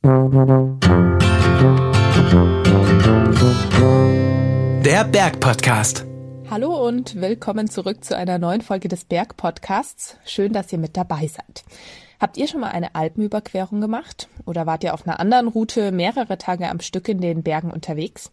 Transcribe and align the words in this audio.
Der 0.00 0.14
Bergpodcast. 5.10 6.06
Hallo 6.48 6.86
und 6.86 7.20
willkommen 7.20 7.68
zurück 7.68 8.04
zu 8.04 8.16
einer 8.16 8.38
neuen 8.38 8.60
Folge 8.60 8.86
des 8.86 9.04
Bergpodcasts. 9.06 10.16
Schön, 10.24 10.52
dass 10.52 10.72
ihr 10.72 10.78
mit 10.78 10.96
dabei 10.96 11.26
seid. 11.26 11.64
Habt 12.20 12.36
ihr 12.36 12.46
schon 12.46 12.60
mal 12.60 12.70
eine 12.70 12.94
Alpenüberquerung 12.94 13.80
gemacht? 13.80 14.28
Oder 14.46 14.66
wart 14.66 14.84
ihr 14.84 14.94
auf 14.94 15.04
einer 15.04 15.18
anderen 15.18 15.48
Route 15.48 15.90
mehrere 15.90 16.38
Tage 16.38 16.68
am 16.68 16.78
Stück 16.78 17.08
in 17.08 17.20
den 17.20 17.42
Bergen 17.42 17.72
unterwegs? 17.72 18.30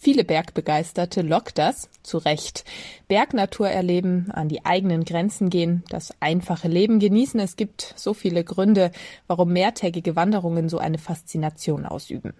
Viele 0.00 0.22
Bergbegeisterte 0.22 1.22
lockt 1.22 1.58
das, 1.58 1.90
zu 2.04 2.18
Recht. 2.18 2.64
Bergnatur 3.08 3.68
erleben, 3.68 4.30
an 4.30 4.48
die 4.48 4.64
eigenen 4.64 5.04
Grenzen 5.04 5.50
gehen, 5.50 5.82
das 5.88 6.14
einfache 6.20 6.68
Leben 6.68 7.00
genießen. 7.00 7.40
Es 7.40 7.56
gibt 7.56 7.94
so 7.96 8.14
viele 8.14 8.44
Gründe, 8.44 8.92
warum 9.26 9.52
mehrtägige 9.52 10.14
Wanderungen 10.14 10.68
so 10.68 10.78
eine 10.78 10.98
Faszination 10.98 11.84
ausüben. 11.84 12.34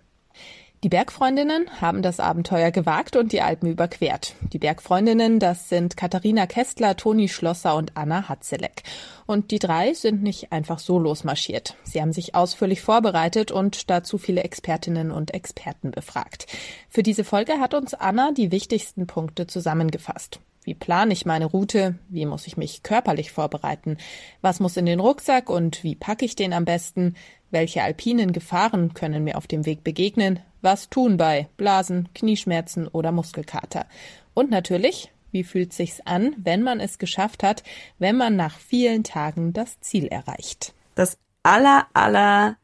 Die 0.85 0.89
Bergfreundinnen 0.89 1.81
haben 1.81 2.03
das 2.03 2.21
Abenteuer 2.21 2.71
gewagt 2.71 3.17
und 3.17 3.33
die 3.33 3.41
Alpen 3.41 3.69
überquert. 3.69 4.37
Die 4.53 4.61
Bergfreundinnen, 4.61 5.41
das 5.41 5.69
sind 5.69 5.97
Katharina 5.97 6.47
Kästler, 6.47 6.97
Toni 6.97 7.29
Schlosser 7.29 7.75
und 7.75 7.97
Anna 7.97 8.29
Hatzeleck. 8.29 8.85
Und 9.27 9.51
die 9.51 9.59
drei 9.59 9.93
sind 9.95 10.23
nicht 10.23 10.53
einfach 10.53 10.79
so 10.79 11.01
losmarschiert. 11.01 11.75
Sie 11.83 12.01
haben 12.01 12.13
sich 12.13 12.37
ausführlich 12.37 12.81
vorbereitet 12.81 13.51
und 13.51 13.91
dazu 13.91 14.19
viele 14.19 14.45
Expertinnen 14.45 15.11
und 15.11 15.35
Experten 15.35 15.91
befragt. 15.91 16.47
Für 16.89 17.03
diese 17.03 17.25
Folge 17.25 17.55
hat 17.55 17.75
uns 17.75 17.93
Anna 17.93 18.31
die 18.31 18.53
wichtigsten 18.53 19.09
Punkte 19.09 19.49
zusammengefasst. 19.49 20.39
Wie 20.63 20.75
plane 20.75 21.13
ich 21.13 21.27
meine 21.27 21.47
Route? 21.47 21.99
Wie 22.09 22.25
muss 22.25 22.47
ich 22.47 22.57
mich 22.57 22.85
körperlich 22.85 23.33
vorbereiten? 23.33 23.97
Was 24.43 24.61
muss 24.61 24.77
in 24.77 24.87
den 24.87 25.01
Rucksack 25.01 25.51
und 25.51 25.83
wie 25.83 25.97
packe 25.97 26.25
ich 26.25 26.37
den 26.37 26.53
am 26.53 26.65
besten? 26.65 27.17
Welche 27.51 27.83
alpinen 27.83 28.33
Gefahren 28.33 28.95
können 28.95 29.25
mir 29.25 29.39
auf 29.39 29.49
dem 29.49 29.67
Weg 29.67 29.83
begegnen? 29.83 30.39
Was 30.61 30.91
tun 30.91 31.17
bei 31.17 31.49
Blasen, 31.57 32.09
Knieschmerzen 32.15 32.89
oder 32.89 33.13
Muskelkater? 33.13 33.87
Und 34.35 34.51
natürlich, 34.51 35.13
wie 35.31 35.45
fühlt 35.45 35.73
sich's 35.73 36.01
an, 36.05 36.35
wenn 36.39 36.63
man 36.63 36.81
es 36.81 36.99
geschafft 36.99 37.43
hat, 37.43 37.63
wenn 37.99 38.17
man 38.17 38.37
nach 38.37 38.59
vielen 38.59 39.05
Tagen 39.05 39.53
das 39.53 39.81
Ziel 39.81 40.07
erreicht? 40.07 40.75
Das 40.95 41.19
aller, 41.43 41.87
aller 41.93 42.57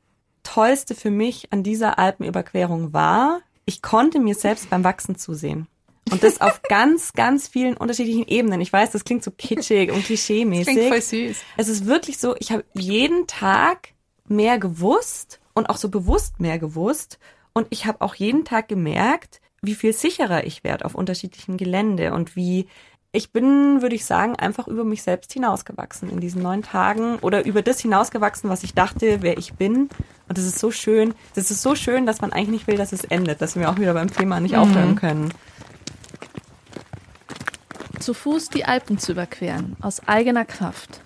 tollste 0.43 0.95
für 0.95 1.11
mich 1.11 1.53
an 1.53 1.63
dieser 1.63 1.99
Alpenüberquerung 1.99 2.93
war, 2.93 3.41
ich 3.65 3.81
konnte 3.81 4.19
mir 4.19 4.35
selbst 4.35 4.71
beim 4.71 4.85
Wachsen 4.85 5.17
zusehen. 5.17 5.69
Und 6.11 6.23
das 6.23 6.41
auf 6.41 6.63
ganz, 6.69 7.13
ganz 7.13 7.49
vielen 7.49 7.77
unterschiedlichen 7.77 8.27
Ebenen. 8.27 8.61
Ich 8.61 8.73
weiß, 8.73 8.91
das 8.91 9.05
klingt 9.05 9.25
so 9.25 9.31
kitschig 9.31 9.91
und 9.91 10.05
klischeemäßig. 10.05 10.75
Klingt 10.75 10.89
voll 10.89 11.01
süß. 11.01 11.39
Es 11.57 11.69
ist 11.69 11.87
wirklich 11.87 12.19
so, 12.19 12.35
ich 12.39 12.53
habe 12.53 12.65
jeden 12.75 13.27
Tag 13.27 13.91
mehr 14.29 14.59
gewusst 14.59 15.41
und 15.55 15.71
auch 15.71 15.77
so 15.77 15.89
bewusst 15.89 16.41
mehr 16.41 16.59
gewusst 16.59 17.19
und 17.55 17.69
ich 17.71 17.87
habe 17.87 18.01
auch 18.01 18.15
jeden 18.15 18.45
Tag 18.45 18.69
gemerkt, 18.69 19.41
wie 19.63 19.75
viel 19.75 19.93
sicherer 19.93 20.45
ich 20.45 20.65
werde 20.65 20.85
auf 20.85 20.95
unterschiedlichen 20.95 21.57
Gelände 21.57 22.13
und 22.13 22.37
wie 22.37 22.67
ich 23.13 23.31
bin, 23.31 23.81
würde 23.81 23.95
ich 23.95 24.05
sagen, 24.05 24.35
einfach 24.35 24.67
über 24.67 24.83
mich 24.83 25.05
selbst 25.05 25.33
hinausgewachsen 25.33 26.11
in 26.11 26.19
diesen 26.19 26.43
neun 26.43 26.63
Tagen 26.63 27.21
oder 27.21 27.45
über 27.47 27.63
das 27.63 27.79
hinausgewachsen, 27.79 28.51
was 28.51 28.65
ich 28.65 28.75
dachte, 28.75 29.23
wer 29.23 29.39
ich 29.39 29.55
bin. 29.55 29.89
Und 30.29 30.37
das 30.37 30.45
ist 30.45 30.59
so 30.59 30.73
schön. 30.73 31.15
Das 31.37 31.53
ist 31.53 31.63
so 31.63 31.77
schön, 31.77 32.07
dass 32.07 32.21
man 32.21 32.33
eigentlich 32.33 32.49
nicht 32.49 32.67
will, 32.67 32.77
dass 32.77 32.93
es 32.93 33.05
endet, 33.05 33.41
dass 33.41 33.55
wir 33.55 33.71
auch 33.71 33.79
wieder 33.79 33.95
beim 33.95 34.11
Thema 34.11 34.41
nicht 34.41 34.57
mhm. 34.57 34.59
aufhören 34.59 34.97
können. 34.97 35.33
Zu 38.01 38.15
Fuß 38.15 38.49
die 38.49 38.65
Alpen 38.65 38.99
zu 38.99 39.13
überqueren, 39.13 39.77
aus 39.81 40.09
eigener 40.09 40.45
Kraft. 40.45 41.01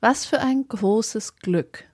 Was 0.00 0.26
für 0.26 0.38
ein 0.38 0.68
großes 0.68 1.36
Glück. 1.36 1.84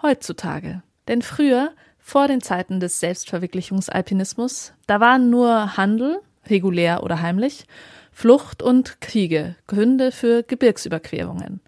Heutzutage. 0.00 0.82
Denn 1.06 1.20
früher 1.20 1.72
vor 2.06 2.28
den 2.28 2.40
Zeiten 2.40 2.78
des 2.78 3.00
Selbstverwirklichungsalpinismus, 3.00 4.74
da 4.86 5.00
waren 5.00 5.28
nur 5.28 5.76
Handel, 5.76 6.20
regulär 6.48 7.02
oder 7.02 7.20
heimlich, 7.20 7.66
Flucht 8.12 8.62
und 8.62 9.00
Kriege 9.00 9.56
Gründe 9.66 10.12
für 10.12 10.44
Gebirgsüberquerungen. 10.44 11.58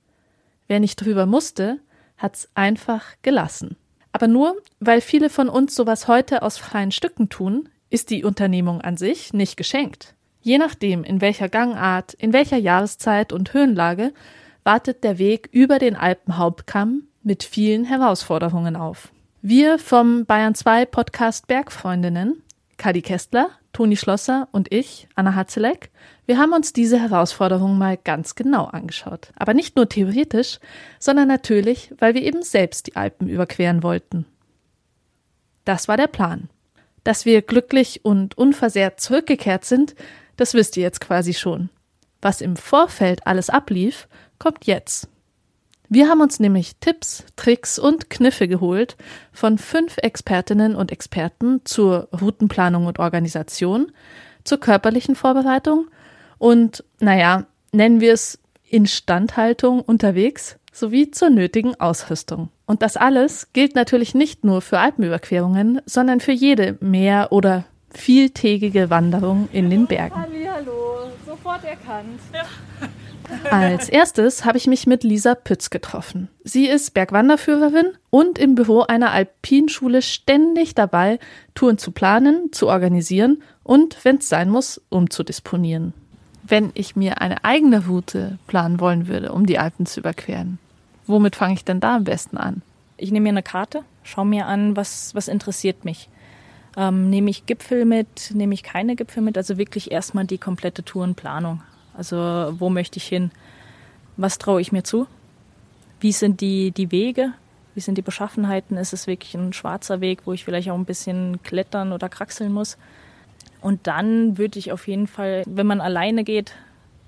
Wer 0.69 0.79
nicht 0.79 1.05
drüber 1.05 1.27
musste, 1.27 1.81
hat's 2.19 2.49
einfach 2.55 3.05
gelassen. 3.23 3.77
Aber 4.13 4.29
nur, 4.29 4.55
weil 4.79 5.01
viele 5.01 5.29
von 5.29 5.49
uns 5.49 5.75
sowas 5.75 6.07
heute 6.07 6.43
aus 6.43 6.57
freien 6.57 6.93
Stücken 6.93 7.29
tun, 7.29 7.69
ist 7.91 8.09
die 8.11 8.23
Unternehmung 8.23 8.81
an 8.81 8.97
sich 8.97 9.33
nicht 9.33 9.57
geschenkt. 9.57 10.15
Je 10.41 10.59
nachdem, 10.59 11.03
in 11.03 11.21
welcher 11.21 11.49
Gangart, 11.49 12.15
in 12.15 12.33
welcher 12.33 12.59
Jahreszeit 12.59 13.33
und 13.33 13.55
Höhenlage, 13.55 14.13
wartet 14.63 15.03
der 15.03 15.19
Weg 15.19 15.49
über 15.51 15.81
den 15.81 15.97
Alpenhauptkamm 15.97 17.09
mit 17.25 17.43
vielen 17.43 17.85
Herausforderungen 17.85 18.77
auf. 18.77 19.11
Wir 19.41 19.79
vom 19.79 20.27
Bayern 20.27 20.57
2 20.57 20.85
Podcast 20.87 21.47
Bergfreundinnen, 21.47 22.43
Kadi 22.77 23.03
Kästler, 23.03 23.51
Toni 23.73 23.97
Schlosser 23.97 24.49
und 24.51 24.73
ich, 24.73 25.07
Anna 25.15 25.37
Hatzeleck, 25.37 25.91
wir 26.27 26.39
haben 26.39 26.53
uns 26.53 26.73
diese 26.73 26.99
Herausforderung 26.99 27.79
mal 27.79 27.97
ganz 27.97 28.35
genau 28.35 28.65
angeschaut. 28.65 29.33
Aber 29.37 29.55
nicht 29.55 29.77
nur 29.77 29.89
theoretisch, 29.89 30.59
sondern 30.99 31.29
natürlich, 31.29 31.95
weil 31.99 32.15
wir 32.15 32.23
eben 32.23 32.43
selbst 32.43 32.89
die 32.89 32.97
Alpen 32.97 33.29
überqueren 33.29 33.85
wollten. 33.85 34.27
Das 35.65 35.87
war 35.87 35.97
der 35.97 36.09
Plan. 36.09 36.51
Dass 37.05 37.25
wir 37.25 37.41
glücklich 37.43 38.05
und 38.05 38.37
unversehrt 38.37 38.99
zurückgekehrt 39.01 39.65
sind, 39.65 39.95
das 40.37 40.55
wisst 40.55 40.77
ihr 40.77 40.83
jetzt 40.83 41.01
quasi 41.01 41.33
schon. 41.33 41.71
Was 42.21 42.41
im 42.41 42.57
Vorfeld 42.57 43.25
alles 43.25 43.51
ablief, 43.51 44.09
kommt 44.41 44.67
jetzt. 44.67 45.09
Wir 45.91 46.09
haben 46.09 46.21
uns 46.21 46.39
nämlich 46.39 46.77
Tipps, 46.77 47.25
Tricks 47.37 47.79
und 47.79 48.11
Kniffe 48.11 48.47
geholt 48.47 48.97
von 49.33 49.57
fünf 49.57 49.97
Expertinnen 49.97 50.77
und 50.77 50.93
Experten 50.93 51.63
zur 51.65 52.09
Routenplanung 52.13 52.85
und 52.85 52.99
Organisation, 52.99 53.91
zur 54.45 54.61
körperlichen 54.61 55.15
Vorbereitung 55.15 55.89
und, 56.37 56.85
naja, 57.01 57.47
nennen 57.73 58.01
wir 58.01 58.13
es 58.13 58.39
Instandhaltung 58.69 59.81
unterwegs 59.81 60.59
sowie 60.73 61.11
zur 61.11 61.31
nötigen 61.31 61.75
Ausrüstung. 61.81 62.51
Und 62.67 62.83
das 62.83 62.99
alles 62.99 63.49
gilt 63.55 63.75
natürlich 63.75 64.15
nicht 64.15 64.45
nur 64.45 64.61
für 64.61 64.79
Alpenüberquerungen, 64.79 65.81
sondern 65.87 66.21
für 66.21 66.33
jede 66.33 66.77
mehr- 66.81 67.33
oder 67.33 67.65
vieltägige 67.91 68.91
Wanderung 68.91 69.49
in 69.53 69.71
den 69.71 69.87
Bergen. 69.87 70.15
Hallo, 70.15 71.11
sofort 71.25 71.65
erkannt. 71.65 72.21
Ja. 72.33 72.88
Als 73.51 73.89
erstes 73.89 74.45
habe 74.45 74.59
ich 74.59 74.67
mich 74.67 74.87
mit 74.87 75.05
Lisa 75.05 75.35
Pütz 75.35 75.71
getroffen. 75.71 76.29
Sie 76.45 76.67
ist 76.67 76.95
Bergwanderführerin 76.95 77.93
und 78.11 78.39
im 78.39 78.55
Büro 78.55 78.83
einer 78.83 79.11
Alpinschule 79.13 80.03
ständig 80.03 80.75
dabei, 80.75 81.19
Touren 81.55 81.79
zu 81.79 81.91
planen, 81.91 82.53
zu 82.53 82.69
organisieren 82.69 83.43
und, 83.63 84.05
wenn 84.05 84.17
es 84.17 84.29
sein 84.29 84.49
muss, 84.51 84.81
umzudisponieren. 84.89 85.93
Wenn 86.43 86.71
ich 86.75 86.97
mir 86.97 87.21
eine 87.21 87.45
eigene 87.45 87.87
Route 87.87 88.39
planen 88.47 88.81
wollen 88.81 89.09
würde, 89.09 89.33
um 89.33 89.45
die 89.45 89.59
Alpen 89.59 89.85
zu 89.87 90.01
überqueren, 90.01 90.59
womit 91.07 91.37
fange 91.37 91.55
ich 91.55 91.65
denn 91.65 91.81
da 91.81 91.97
am 91.97 92.05
besten 92.05 92.39
an? 92.39 92.63
Ich 92.97 93.13
nehme 93.13 93.25
mir 93.25 93.31
eine 93.31 93.43
Karte, 93.43 93.83
schaue 94.03 94.27
mir 94.27 94.47
an, 94.47 94.77
was, 94.77 95.15
was 95.15 95.29
interessiert 95.29 95.85
mich. 95.85 96.09
Ähm, 96.77 97.11
nehme 97.11 97.31
ich 97.31 97.47
Gipfel 97.47 97.85
mit, 97.85 98.33
nehme 98.35 98.55
ich 98.55 98.63
keine 98.63 98.97
Gipfel 98.97 99.23
mit, 99.23 99.37
also 99.37 99.59
wirklich 99.59 99.91
erstmal 99.91 100.27
die 100.27 100.39
komplette 100.39 100.85
Tourenplanung. 100.85 101.63
Also 101.99 102.55
wo 102.59 102.71
möchte 102.71 102.99
ich 102.99 103.07
hin? 103.07 103.33
Was 104.17 104.39
traue 104.39 104.61
ich 104.61 104.71
mir 104.71 104.85
zu? 104.85 105.09
Wie 106.01 106.13
sind 106.13 106.41
die, 106.41 106.71
die 106.71 106.93
Wege? 106.93 107.33
Wie 107.75 107.81
sind 107.81 107.99
die 107.99 108.03
Beschaffenheiten? 108.03 108.77
Ist 108.77 108.93
es 108.93 109.09
wirklich 109.09 109.35
ein 109.35 109.53
schwarzer 109.53 110.01
Weg, 110.01 110.21
wo 110.25 110.33
ich 110.33 110.45
vielleicht 110.45 110.71
auch 110.71 110.77
ein 110.77 110.85
bisschen 110.85 111.43
klettern 111.43 111.93
oder 111.93 112.09
kraxeln 112.09 112.53
muss? 112.53 112.79
Und 113.61 113.89
dann 113.89 114.39
würde 114.39 114.61
ich 114.61 114.71
auf 114.71 114.87
jeden 114.87 115.09
Fall, 115.09 115.43
wenn 115.47 115.67
man 115.67 115.81
alleine 115.81 116.23
geht, 116.23 116.55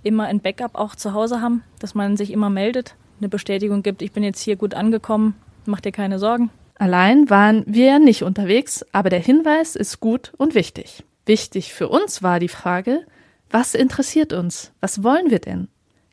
immer 0.03 0.25
ein 0.25 0.41
Backup 0.41 0.75
auch 0.75 0.97
zu 0.97 1.15
Hause 1.15 1.41
haben, 1.41 1.63
dass 1.79 1.95
man 1.95 2.17
sich 2.17 2.33
immer 2.33 2.51
meldet, 2.51 2.97
eine 3.21 3.29
Bestätigung 3.29 3.85
gibt, 3.85 4.03
ich 4.03 4.11
bin 4.11 4.25
jetzt 4.25 4.41
hier 4.41 4.57
gut 4.57 4.75
angekommen, 4.75 5.37
mach 5.67 5.81
dir 5.81 5.93
keine 5.93 6.19
Sorgen. 6.19 6.51
Allein 6.77 7.31
waren 7.31 7.63
wir 7.67 7.87
ja 7.87 7.99
nicht 8.01 8.25
unterwegs, 8.25 8.85
aber 8.91 9.11
der 9.11 9.21
Hinweis 9.21 9.77
ist 9.77 10.01
gut 10.01 10.33
und 10.37 10.57
wichtig. 10.57 11.05
Wichtig 11.27 11.75
für 11.75 11.89
uns 11.89 12.25
war 12.25 12.41
die 12.41 12.49
Frage, 12.49 13.05
was 13.51 13.75
interessiert 13.75 14.33
uns? 14.33 14.73
Was 14.81 15.03
wollen 15.03 15.31
wir 15.31 15.41
denn? 15.41 15.69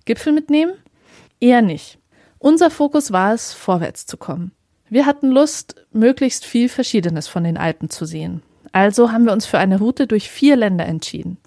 Gipfel 0.06 0.34
mitnehmen? 0.34 0.74
Eher 1.40 1.62
nicht. 1.62 2.00
Unser 2.40 2.70
Fokus 2.70 3.12
war 3.12 3.34
es, 3.34 3.54
vorwärts 3.54 4.06
zu 4.06 4.18
kommen. 4.18 4.52
Wir 4.90 5.06
hatten 5.06 5.30
Lust, 5.30 5.76
möglichst 5.92 6.46
viel 6.46 6.70
Verschiedenes 6.70 7.28
von 7.28 7.44
den 7.44 7.58
Alpen 7.58 7.90
zu 7.90 8.06
sehen. 8.06 8.42
Also 8.72 9.12
haben 9.12 9.26
wir 9.26 9.34
uns 9.34 9.46
für 9.46 9.58
eine 9.58 9.80
Route 9.80 10.08
durch 10.08 10.30
vier 10.30 10.56
Länder 10.56 10.86
entschieden. 10.86 11.38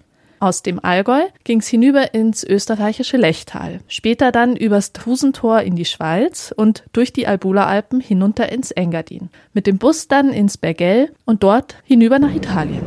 Aus 0.40 0.62
dem 0.62 0.82
Allgäu 0.82 1.20
ging 1.44 1.60
es 1.60 1.68
hinüber 1.68 2.14
ins 2.14 2.44
österreichische 2.44 3.18
Lechtal, 3.18 3.80
später 3.88 4.32
dann 4.32 4.56
übers 4.56 4.92
Trusentor 4.92 5.60
in 5.60 5.76
die 5.76 5.84
Schweiz 5.84 6.54
und 6.56 6.84
durch 6.92 7.12
die 7.12 7.26
Albula-Alpen 7.26 8.00
hinunter 8.00 8.50
ins 8.50 8.70
Engadin, 8.70 9.28
mit 9.52 9.66
dem 9.66 9.76
Bus 9.76 10.08
dann 10.08 10.30
ins 10.30 10.56
Bergell 10.56 11.12
und 11.26 11.42
dort 11.42 11.76
hinüber 11.84 12.18
nach 12.18 12.34
Italien. 12.34 12.80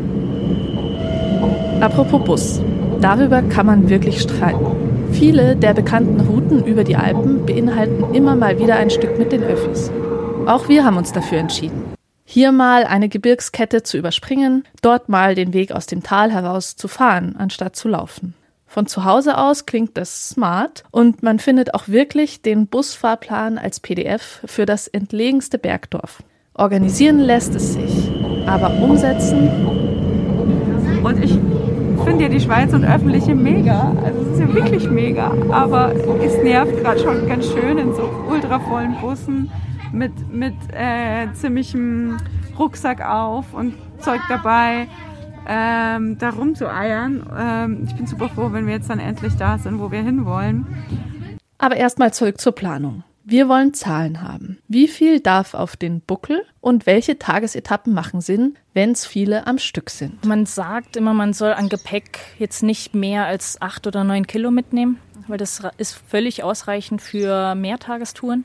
Apropos 1.79 2.23
Bus. 2.23 2.72
Darüber 3.03 3.41
kann 3.41 3.65
man 3.65 3.89
wirklich 3.89 4.21
streiten. 4.21 5.11
Viele 5.11 5.57
der 5.57 5.73
bekannten 5.73 6.21
Routen 6.21 6.63
über 6.63 6.85
die 6.85 6.95
Alpen 6.95 7.45
beinhalten 7.45 8.15
immer 8.15 8.33
mal 8.37 8.57
wieder 8.59 8.77
ein 8.77 8.89
Stück 8.89 9.19
mit 9.19 9.33
den 9.33 9.43
Öffis. 9.43 9.91
Auch 10.45 10.69
wir 10.69 10.85
haben 10.85 10.95
uns 10.95 11.11
dafür 11.11 11.39
entschieden. 11.39 11.83
Hier 12.23 12.53
mal 12.53 12.85
eine 12.85 13.09
Gebirgskette 13.09 13.83
zu 13.83 13.97
überspringen, 13.97 14.63
dort 14.81 15.09
mal 15.09 15.35
den 15.35 15.53
Weg 15.53 15.73
aus 15.73 15.85
dem 15.85 16.01
Tal 16.01 16.31
heraus 16.31 16.77
zu 16.77 16.87
fahren, 16.87 17.35
anstatt 17.37 17.75
zu 17.75 17.89
laufen. 17.89 18.35
Von 18.67 18.87
zu 18.87 19.03
Hause 19.03 19.37
aus 19.37 19.65
klingt 19.65 19.97
das 19.97 20.29
smart 20.29 20.85
und 20.89 21.23
man 21.23 21.39
findet 21.39 21.73
auch 21.73 21.89
wirklich 21.89 22.41
den 22.41 22.67
Busfahrplan 22.67 23.57
als 23.57 23.81
PDF 23.81 24.39
für 24.45 24.65
das 24.65 24.87
entlegenste 24.87 25.57
Bergdorf. 25.57 26.23
Organisieren 26.53 27.19
lässt 27.19 27.53
es 27.53 27.73
sich, 27.73 28.09
aber 28.45 28.71
umsetzen. 28.81 29.49
Und 31.03 31.21
ich 31.21 31.37
finde 32.03 32.23
ja 32.23 32.29
die 32.29 32.39
Schweiz 32.39 32.73
und 32.73 32.83
öffentliche 32.83 33.35
mega. 33.35 33.95
Also 34.03 34.21
es 34.21 34.27
ist 34.33 34.39
ja 34.39 34.53
wirklich 34.53 34.89
mega. 34.89 35.31
Aber 35.51 35.93
es 36.21 36.37
nervt 36.43 36.77
gerade 36.81 36.99
schon 36.99 37.27
ganz 37.27 37.51
schön 37.51 37.77
in 37.77 37.93
so 37.93 38.09
ultravollen 38.29 38.95
Bussen 39.01 39.49
mit, 39.91 40.11
mit 40.31 40.55
äh, 40.71 41.31
ziemlichem 41.33 42.17
Rucksack 42.57 43.01
auf 43.05 43.53
und 43.53 43.73
Zeug 43.99 44.19
dabei, 44.29 44.87
ähm, 45.47 46.17
da 46.17 46.29
rumzueiern. 46.29 47.25
Ähm, 47.37 47.83
ich 47.87 47.95
bin 47.95 48.07
super 48.07 48.29
froh, 48.29 48.49
wenn 48.51 48.65
wir 48.67 48.73
jetzt 48.73 48.89
dann 48.89 48.99
endlich 48.99 49.35
da 49.37 49.57
sind, 49.57 49.79
wo 49.79 49.91
wir 49.91 50.01
hinwollen. 50.01 50.65
Aber 51.57 51.77
erstmal 51.77 52.13
zurück 52.13 52.41
zur 52.41 52.53
Planung. 52.53 53.03
Wir 53.25 53.47
wollen 53.47 53.73
Zahlen 53.73 54.21
haben. 54.21 54.57
Wie 54.67 54.89
viel 54.89 55.21
darf 55.21 55.53
auf 55.53 55.77
den 55.77 56.01
Buckel 56.01 56.45
und 56.59 56.85
welche 56.85 57.17
Tagesetappen 57.17 57.93
machen 57.93 58.19
Sinn, 58.19 58.57
wenn 58.73 58.91
es 58.91 59.05
viele 59.05 59.47
am 59.47 59.59
Stück 59.59 59.89
sind? 59.89 60.25
Man 60.25 60.45
sagt 60.45 60.97
immer, 60.97 61.13
man 61.13 61.31
soll 61.31 61.53
an 61.53 61.69
Gepäck 61.69 62.19
jetzt 62.37 62.63
nicht 62.63 62.93
mehr 62.93 63.25
als 63.25 63.61
acht 63.61 63.87
oder 63.87 64.03
neun 64.03 64.27
Kilo 64.27 64.51
mitnehmen, 64.51 64.99
weil 65.27 65.37
das 65.37 65.61
ist 65.77 65.93
völlig 66.09 66.43
ausreichend 66.43 67.01
für 67.01 67.55
Mehrtagestouren. 67.55 68.43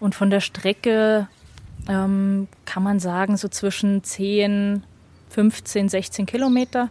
Und 0.00 0.16
von 0.16 0.30
der 0.30 0.40
Strecke 0.40 1.28
ähm, 1.88 2.48
kann 2.64 2.82
man 2.82 2.98
sagen, 2.98 3.36
so 3.36 3.46
zwischen 3.46 4.02
10, 4.02 4.82
15, 5.28 5.88
16 5.88 6.26
Kilometer 6.26 6.90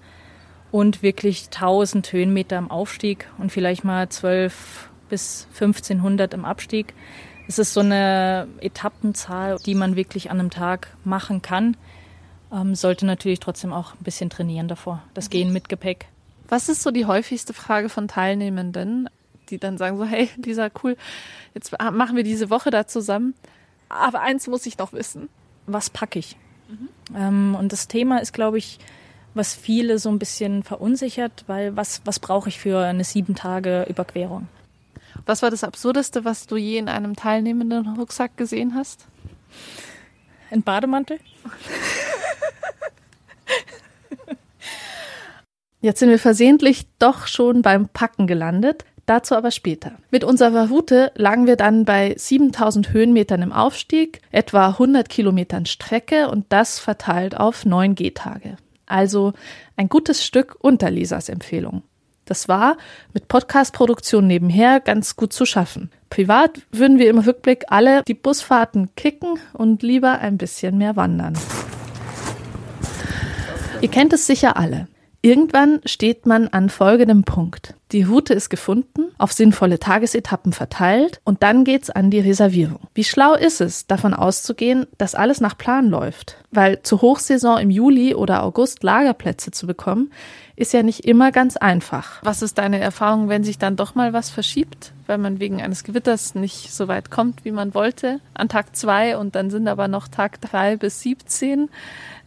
und 0.71 1.03
wirklich 1.03 1.45
1000 1.47 2.13
Höhenmeter 2.13 2.57
im 2.57 2.71
Aufstieg 2.71 3.27
und 3.39 3.51
vielleicht 3.51 3.83
mal 3.83 4.07
12 4.07 4.88
bis 5.09 5.47
1500 5.53 6.33
im 6.33 6.45
Abstieg. 6.45 6.93
Es 7.47 7.59
ist 7.59 7.73
so 7.73 7.79
eine 7.79 8.47
Etappenzahl, 8.61 9.57
die 9.65 9.75
man 9.75 9.95
wirklich 9.95 10.29
an 10.31 10.39
einem 10.39 10.49
Tag 10.51 10.95
machen 11.03 11.41
kann. 11.41 11.75
Ähm, 12.51 12.75
sollte 12.75 13.05
natürlich 13.05 13.39
trotzdem 13.39 13.73
auch 13.73 13.93
ein 13.93 14.03
bisschen 14.03 14.29
trainieren 14.29 14.67
davor, 14.67 15.03
das 15.13 15.29
Gehen 15.29 15.51
mit 15.51 15.69
Gepäck. 15.69 16.07
Was 16.47 16.69
ist 16.69 16.81
so 16.81 16.91
die 16.91 17.05
häufigste 17.05 17.53
Frage 17.53 17.89
von 17.89 18.07
Teilnehmenden? 18.07 19.09
die 19.49 19.57
dann 19.57 19.77
sagen 19.77 19.97
so, 19.97 20.05
hey, 20.05 20.29
Lisa, 20.43 20.69
cool, 20.83 20.95
jetzt 21.53 21.71
machen 21.71 22.15
wir 22.15 22.23
diese 22.23 22.49
Woche 22.49 22.69
da 22.71 22.87
zusammen. 22.87 23.33
Aber 23.89 24.21
eins 24.21 24.47
muss 24.47 24.65
ich 24.65 24.77
noch 24.77 24.93
wissen. 24.93 25.29
Was 25.65 25.89
packe 25.89 26.19
ich? 26.19 26.35
Mhm. 26.69 26.89
Ähm, 27.15 27.55
und 27.55 27.71
das 27.71 27.87
Thema 27.87 28.19
ist, 28.19 28.33
glaube 28.33 28.59
ich, 28.59 28.79
was 29.33 29.55
viele 29.55 29.99
so 29.99 30.09
ein 30.09 30.19
bisschen 30.19 30.63
verunsichert, 30.63 31.43
weil 31.47 31.75
was, 31.75 32.01
was 32.05 32.19
brauche 32.19 32.49
ich 32.49 32.59
für 32.59 32.79
eine 32.85 33.03
sieben 33.03 33.35
Tage 33.35 33.85
Überquerung? 33.89 34.47
Was 35.25 35.41
war 35.41 35.51
das 35.51 35.63
Absurdeste, 35.63 36.25
was 36.25 36.47
du 36.47 36.57
je 36.57 36.77
in 36.77 36.89
einem 36.89 37.15
teilnehmenden 37.15 37.95
Rucksack 37.95 38.37
gesehen 38.37 38.75
hast? 38.75 39.05
Ein 40.51 40.63
Bademantel. 40.63 41.19
Jetzt 45.81 45.99
sind 45.99 46.09
wir 46.09 46.19
versehentlich 46.19 46.87
doch 46.99 47.27
schon 47.27 47.61
beim 47.61 47.87
Packen 47.87 48.27
gelandet. 48.27 48.83
Dazu 49.05 49.35
aber 49.35 49.49
später. 49.49 49.93
Mit 50.11 50.23
unserer 50.23 50.69
Route 50.69 51.11
lagen 51.15 51.47
wir 51.47 51.55
dann 51.55 51.83
bei 51.83 52.13
7000 52.15 52.93
Höhenmetern 52.93 53.41
im 53.41 53.51
Aufstieg, 53.51 54.21
etwa 54.29 54.67
100 54.67 55.09
Kilometern 55.09 55.65
Strecke 55.65 56.29
und 56.29 56.45
das 56.49 56.77
verteilt 56.77 57.35
auf 57.35 57.65
neun 57.65 57.95
Gehtage. 57.95 58.57
Also 58.85 59.33
ein 59.77 59.89
gutes 59.89 60.23
Stück 60.23 60.57
unter 60.59 60.91
Lisas 60.91 61.27
Empfehlung. 61.27 61.81
Das 62.29 62.47
war 62.47 62.77
mit 63.11 63.27
Podcast-Produktion 63.27 64.27
nebenher 64.27 64.79
ganz 64.79 65.15
gut 65.15 65.33
zu 65.33 65.47
schaffen. 65.47 65.89
Privat 66.11 66.61
würden 66.71 66.99
wir 66.99 67.09
im 67.09 67.17
Rückblick 67.17 67.65
alle 67.69 68.03
die 68.03 68.13
Busfahrten 68.13 68.93
kicken 68.95 69.39
und 69.53 69.81
lieber 69.81 70.19
ein 70.19 70.37
bisschen 70.37 70.77
mehr 70.77 70.95
wandern. 70.95 71.33
Ihr 73.81 73.89
kennt 73.89 74.13
es 74.13 74.27
sicher 74.27 74.57
alle. 74.57 74.87
Irgendwann 75.21 75.81
steht 75.83 76.25
man 76.25 76.47
an 76.47 76.69
folgendem 76.69 77.25
Punkt. 77.25 77.73
Die 77.91 78.03
Route 78.03 78.33
ist 78.33 78.49
gefunden, 78.49 79.11
auf 79.17 79.33
sinnvolle 79.33 79.77
Tagesetappen 79.77 80.53
verteilt 80.53 81.19
und 81.25 81.43
dann 81.43 81.65
geht's 81.65 81.89
an 81.89 82.09
die 82.09 82.21
Reservierung. 82.21 82.79
Wie 82.93 83.03
schlau 83.03 83.33
ist 83.33 83.59
es, 83.59 83.85
davon 83.85 84.13
auszugehen, 84.13 84.87
dass 84.97 85.15
alles 85.15 85.41
nach 85.41 85.57
Plan 85.57 85.89
läuft? 85.89 86.37
Weil 86.51 86.81
zur 86.83 87.01
Hochsaison 87.01 87.57
im 87.57 87.69
Juli 87.69 88.15
oder 88.15 88.43
August 88.43 88.81
Lagerplätze 88.83 89.51
zu 89.51 89.67
bekommen, 89.67 90.11
ist 90.55 90.71
ja 90.71 90.83
nicht 90.83 91.03
immer 91.03 91.33
ganz 91.33 91.57
einfach. 91.57 92.21
Was 92.23 92.41
ist 92.41 92.57
deine 92.57 92.79
Erfahrung, 92.79 93.27
wenn 93.27 93.43
sich 93.43 93.57
dann 93.57 93.75
doch 93.75 93.95
mal 93.95 94.13
was 94.13 94.29
verschiebt, 94.29 94.93
weil 95.05 95.17
man 95.17 95.41
wegen 95.41 95.61
eines 95.61 95.83
Gewitters 95.83 96.33
nicht 96.33 96.71
so 96.73 96.87
weit 96.87 97.11
kommt, 97.11 97.43
wie 97.43 97.51
man 97.51 97.73
wollte, 97.73 98.21
an 98.35 98.47
Tag 98.47 98.73
zwei 98.73 99.17
und 99.17 99.35
dann 99.35 99.49
sind 99.49 99.67
aber 99.67 99.89
noch 99.89 100.07
Tag 100.07 100.39
drei 100.39 100.77
bis 100.77 101.01
17 101.01 101.69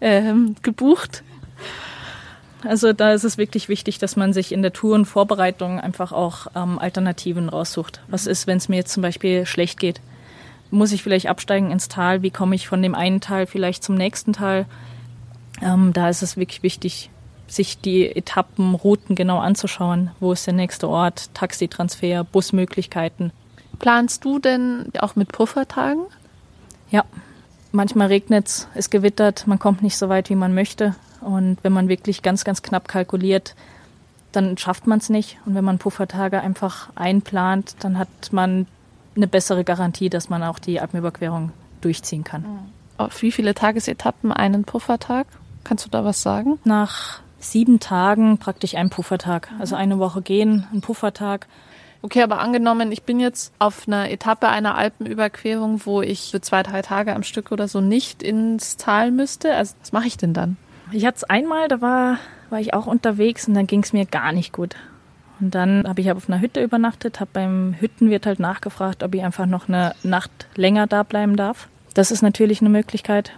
ähm, 0.02 0.56
gebucht? 0.60 1.22
Also 2.64 2.92
da 2.92 3.12
ist 3.12 3.24
es 3.24 3.38
wirklich 3.38 3.68
wichtig, 3.68 3.98
dass 3.98 4.16
man 4.16 4.32
sich 4.32 4.52
in 4.52 4.62
der 4.62 4.72
Tourenvorbereitung 4.72 5.80
einfach 5.80 6.12
auch 6.12 6.46
ähm, 6.54 6.78
Alternativen 6.78 7.48
raussucht. 7.48 8.00
Was 8.08 8.26
ist, 8.26 8.46
wenn 8.46 8.58
es 8.58 8.68
mir 8.68 8.76
jetzt 8.76 8.92
zum 8.92 9.02
Beispiel 9.02 9.46
schlecht 9.46 9.80
geht? 9.80 10.00
Muss 10.70 10.92
ich 10.92 11.02
vielleicht 11.02 11.28
absteigen 11.28 11.70
ins 11.70 11.88
Tal? 11.88 12.22
Wie 12.22 12.30
komme 12.30 12.54
ich 12.54 12.68
von 12.68 12.80
dem 12.82 12.94
einen 12.94 13.20
Tal 13.20 13.46
vielleicht 13.46 13.82
zum 13.82 13.94
nächsten 13.94 14.32
Tal? 14.32 14.66
Ähm, 15.60 15.92
da 15.92 16.08
ist 16.08 16.22
es 16.22 16.36
wirklich 16.36 16.62
wichtig, 16.62 17.10
sich 17.46 17.80
die 17.80 18.06
Etappen, 18.06 18.74
Routen 18.74 19.14
genau 19.14 19.38
anzuschauen. 19.38 20.10
Wo 20.20 20.32
ist 20.32 20.46
der 20.46 20.54
nächste 20.54 20.88
Ort? 20.88 21.34
Taxitransfer, 21.34 22.24
Busmöglichkeiten. 22.24 23.32
Planst 23.78 24.24
du 24.24 24.38
denn 24.38 24.86
auch 25.00 25.16
mit 25.16 25.32
Puffertagen? 25.32 26.04
Ja. 26.90 27.04
Manchmal 27.74 28.08
regnet 28.08 28.48
es, 28.48 28.68
es 28.74 28.90
gewittert, 28.90 29.46
man 29.46 29.58
kommt 29.58 29.82
nicht 29.82 29.96
so 29.96 30.10
weit, 30.10 30.28
wie 30.28 30.34
man 30.34 30.54
möchte. 30.54 30.94
Und 31.22 31.58
wenn 31.62 31.72
man 31.72 31.88
wirklich 31.88 32.22
ganz, 32.22 32.44
ganz 32.44 32.62
knapp 32.62 32.88
kalkuliert, 32.88 33.54
dann 34.32 34.56
schafft 34.58 34.86
man 34.86 34.98
es 34.98 35.08
nicht. 35.08 35.38
Und 35.46 35.54
wenn 35.54 35.64
man 35.64 35.78
Puffertage 35.78 36.40
einfach 36.40 36.90
einplant, 36.94 37.76
dann 37.80 37.98
hat 37.98 38.08
man 38.32 38.66
eine 39.14 39.26
bessere 39.26 39.64
Garantie, 39.64 40.08
dass 40.08 40.28
man 40.28 40.42
auch 40.42 40.58
die 40.58 40.80
Alpenüberquerung 40.80 41.52
durchziehen 41.80 42.24
kann. 42.24 42.44
Auf 42.96 43.20
wie 43.22 43.32
viele 43.32 43.54
Tagesetappen 43.54 44.32
einen 44.32 44.64
Puffertag? 44.64 45.26
Kannst 45.64 45.84
du 45.84 45.90
da 45.90 46.04
was 46.04 46.22
sagen? 46.22 46.58
Nach 46.64 47.20
sieben 47.38 47.80
Tagen 47.80 48.38
praktisch 48.38 48.74
ein 48.74 48.90
Puffertag. 48.90 49.50
Also 49.58 49.76
eine 49.76 49.98
Woche 49.98 50.22
gehen, 50.22 50.66
ein 50.72 50.80
Puffertag. 50.80 51.46
Okay, 52.00 52.22
aber 52.22 52.40
angenommen, 52.40 52.90
ich 52.90 53.04
bin 53.04 53.20
jetzt 53.20 53.52
auf 53.58 53.86
einer 53.86 54.10
Etappe 54.10 54.48
einer 54.48 54.76
Alpenüberquerung, 54.76 55.82
wo 55.84 56.02
ich 56.02 56.32
für 56.32 56.40
zwei, 56.40 56.62
drei 56.62 56.82
Tage 56.82 57.14
am 57.14 57.22
Stück 57.22 57.52
oder 57.52 57.68
so 57.68 57.80
nicht 57.80 58.22
ins 58.22 58.76
Tal 58.76 59.12
müsste. 59.12 59.54
Also 59.54 59.74
was 59.80 59.92
mache 59.92 60.08
ich 60.08 60.16
denn 60.16 60.34
dann? 60.34 60.56
Ich 60.92 61.06
hatte 61.06 61.16
es 61.16 61.24
einmal, 61.24 61.68
da 61.68 61.80
war, 61.80 62.18
war 62.50 62.60
ich 62.60 62.74
auch 62.74 62.86
unterwegs 62.86 63.48
und 63.48 63.54
dann 63.54 63.66
ging 63.66 63.82
es 63.82 63.92
mir 63.92 64.04
gar 64.04 64.32
nicht 64.32 64.52
gut. 64.52 64.76
Und 65.40 65.54
dann 65.54 65.88
habe 65.88 66.00
ich 66.00 66.12
auf 66.12 66.28
einer 66.28 66.40
Hütte 66.40 66.62
übernachtet, 66.62 67.18
habe 67.18 67.30
beim 67.32 67.74
Hüttenwirt 67.80 68.26
halt 68.26 68.38
nachgefragt, 68.38 69.02
ob 69.02 69.14
ich 69.14 69.24
einfach 69.24 69.46
noch 69.46 69.68
eine 69.68 69.94
Nacht 70.02 70.30
länger 70.54 70.86
da 70.86 71.02
bleiben 71.02 71.36
darf. 71.36 71.68
Das 71.94 72.10
ist 72.10 72.22
natürlich 72.22 72.60
eine 72.60 72.70
Möglichkeit. 72.70 73.32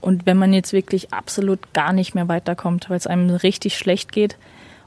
Und 0.00 0.26
wenn 0.26 0.36
man 0.36 0.52
jetzt 0.52 0.72
wirklich 0.72 1.12
absolut 1.12 1.72
gar 1.72 1.92
nicht 1.92 2.14
mehr 2.14 2.28
weiterkommt, 2.28 2.90
weil 2.90 2.96
es 2.96 3.06
einem 3.06 3.30
richtig 3.30 3.76
schlecht 3.78 4.12
geht 4.12 4.36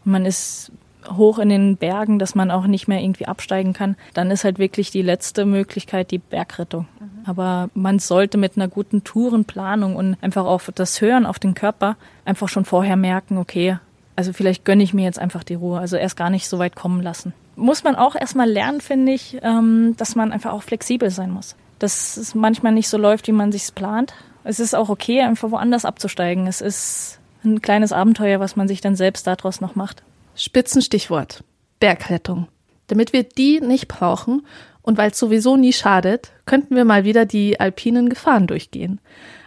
und 0.03 0.11
man 0.11 0.25
ist 0.25 0.71
hoch 1.07 1.39
in 1.39 1.49
den 1.49 1.77
Bergen, 1.77 2.19
dass 2.19 2.35
man 2.35 2.51
auch 2.51 2.67
nicht 2.67 2.87
mehr 2.87 3.01
irgendwie 3.01 3.25
absteigen 3.25 3.73
kann, 3.73 3.95
dann 4.13 4.31
ist 4.31 4.43
halt 4.43 4.59
wirklich 4.59 4.91
die 4.91 5.01
letzte 5.01 5.45
Möglichkeit 5.45 6.11
die 6.11 6.17
Bergrettung. 6.17 6.87
Mhm. 6.99 7.09
Aber 7.25 7.69
man 7.73 7.99
sollte 7.99 8.37
mit 8.37 8.57
einer 8.57 8.67
guten 8.67 9.03
Tourenplanung 9.03 9.95
und 9.95 10.17
einfach 10.21 10.45
auf 10.45 10.71
das 10.75 10.99
Hören 11.01 11.25
auf 11.25 11.39
den 11.39 11.53
Körper 11.53 11.95
einfach 12.25 12.49
schon 12.49 12.65
vorher 12.65 12.95
merken, 12.95 13.37
okay, 13.37 13.77
also 14.15 14.33
vielleicht 14.33 14.65
gönne 14.65 14.83
ich 14.83 14.93
mir 14.93 15.05
jetzt 15.05 15.19
einfach 15.19 15.45
die 15.45 15.53
Ruhe, 15.53 15.79
also 15.79 15.95
erst 15.95 16.17
gar 16.17 16.29
nicht 16.29 16.49
so 16.49 16.59
weit 16.59 16.75
kommen 16.75 17.01
lassen. 17.01 17.33
Muss 17.55 17.83
man 17.83 17.95
auch 17.95 18.15
erstmal 18.15 18.49
lernen, 18.49 18.81
finde 18.81 19.13
ich, 19.13 19.37
ähm, 19.41 19.95
dass 19.97 20.15
man 20.15 20.33
einfach 20.33 20.51
auch 20.51 20.63
flexibel 20.63 21.09
sein 21.09 21.31
muss. 21.31 21.55
Dass 21.79 22.17
es 22.17 22.35
manchmal 22.35 22.73
nicht 22.73 22.89
so 22.89 22.97
läuft, 22.97 23.27
wie 23.27 23.31
man 23.31 23.53
sich 23.53 23.73
plant. 23.73 24.13
Es 24.43 24.59
ist 24.59 24.75
auch 24.75 24.89
okay, 24.89 25.21
einfach 25.21 25.51
woanders 25.51 25.85
abzusteigen. 25.85 26.47
Es 26.47 26.59
ist 26.59 27.19
ein 27.45 27.61
kleines 27.61 27.93
Abenteuer, 27.93 28.41
was 28.41 28.57
man 28.57 28.67
sich 28.67 28.81
dann 28.81 28.95
selbst 28.97 29.25
daraus 29.25 29.61
noch 29.61 29.75
macht. 29.75 30.03
Spitzenstichwort. 30.39 31.43
Bergrettung. 31.81 32.47
Damit 32.87 33.11
wir 33.11 33.23
die 33.23 33.59
nicht 33.59 33.89
brauchen 33.89 34.47
und 34.81 34.97
weil 34.97 35.11
es 35.11 35.19
sowieso 35.19 35.57
nie 35.57 35.73
schadet, 35.73 36.31
könnten 36.45 36.77
wir 36.77 36.85
mal 36.85 37.03
wieder 37.03 37.25
die 37.25 37.59
alpinen 37.59 38.07
Gefahren 38.07 38.47
durchgehen. 38.47 39.01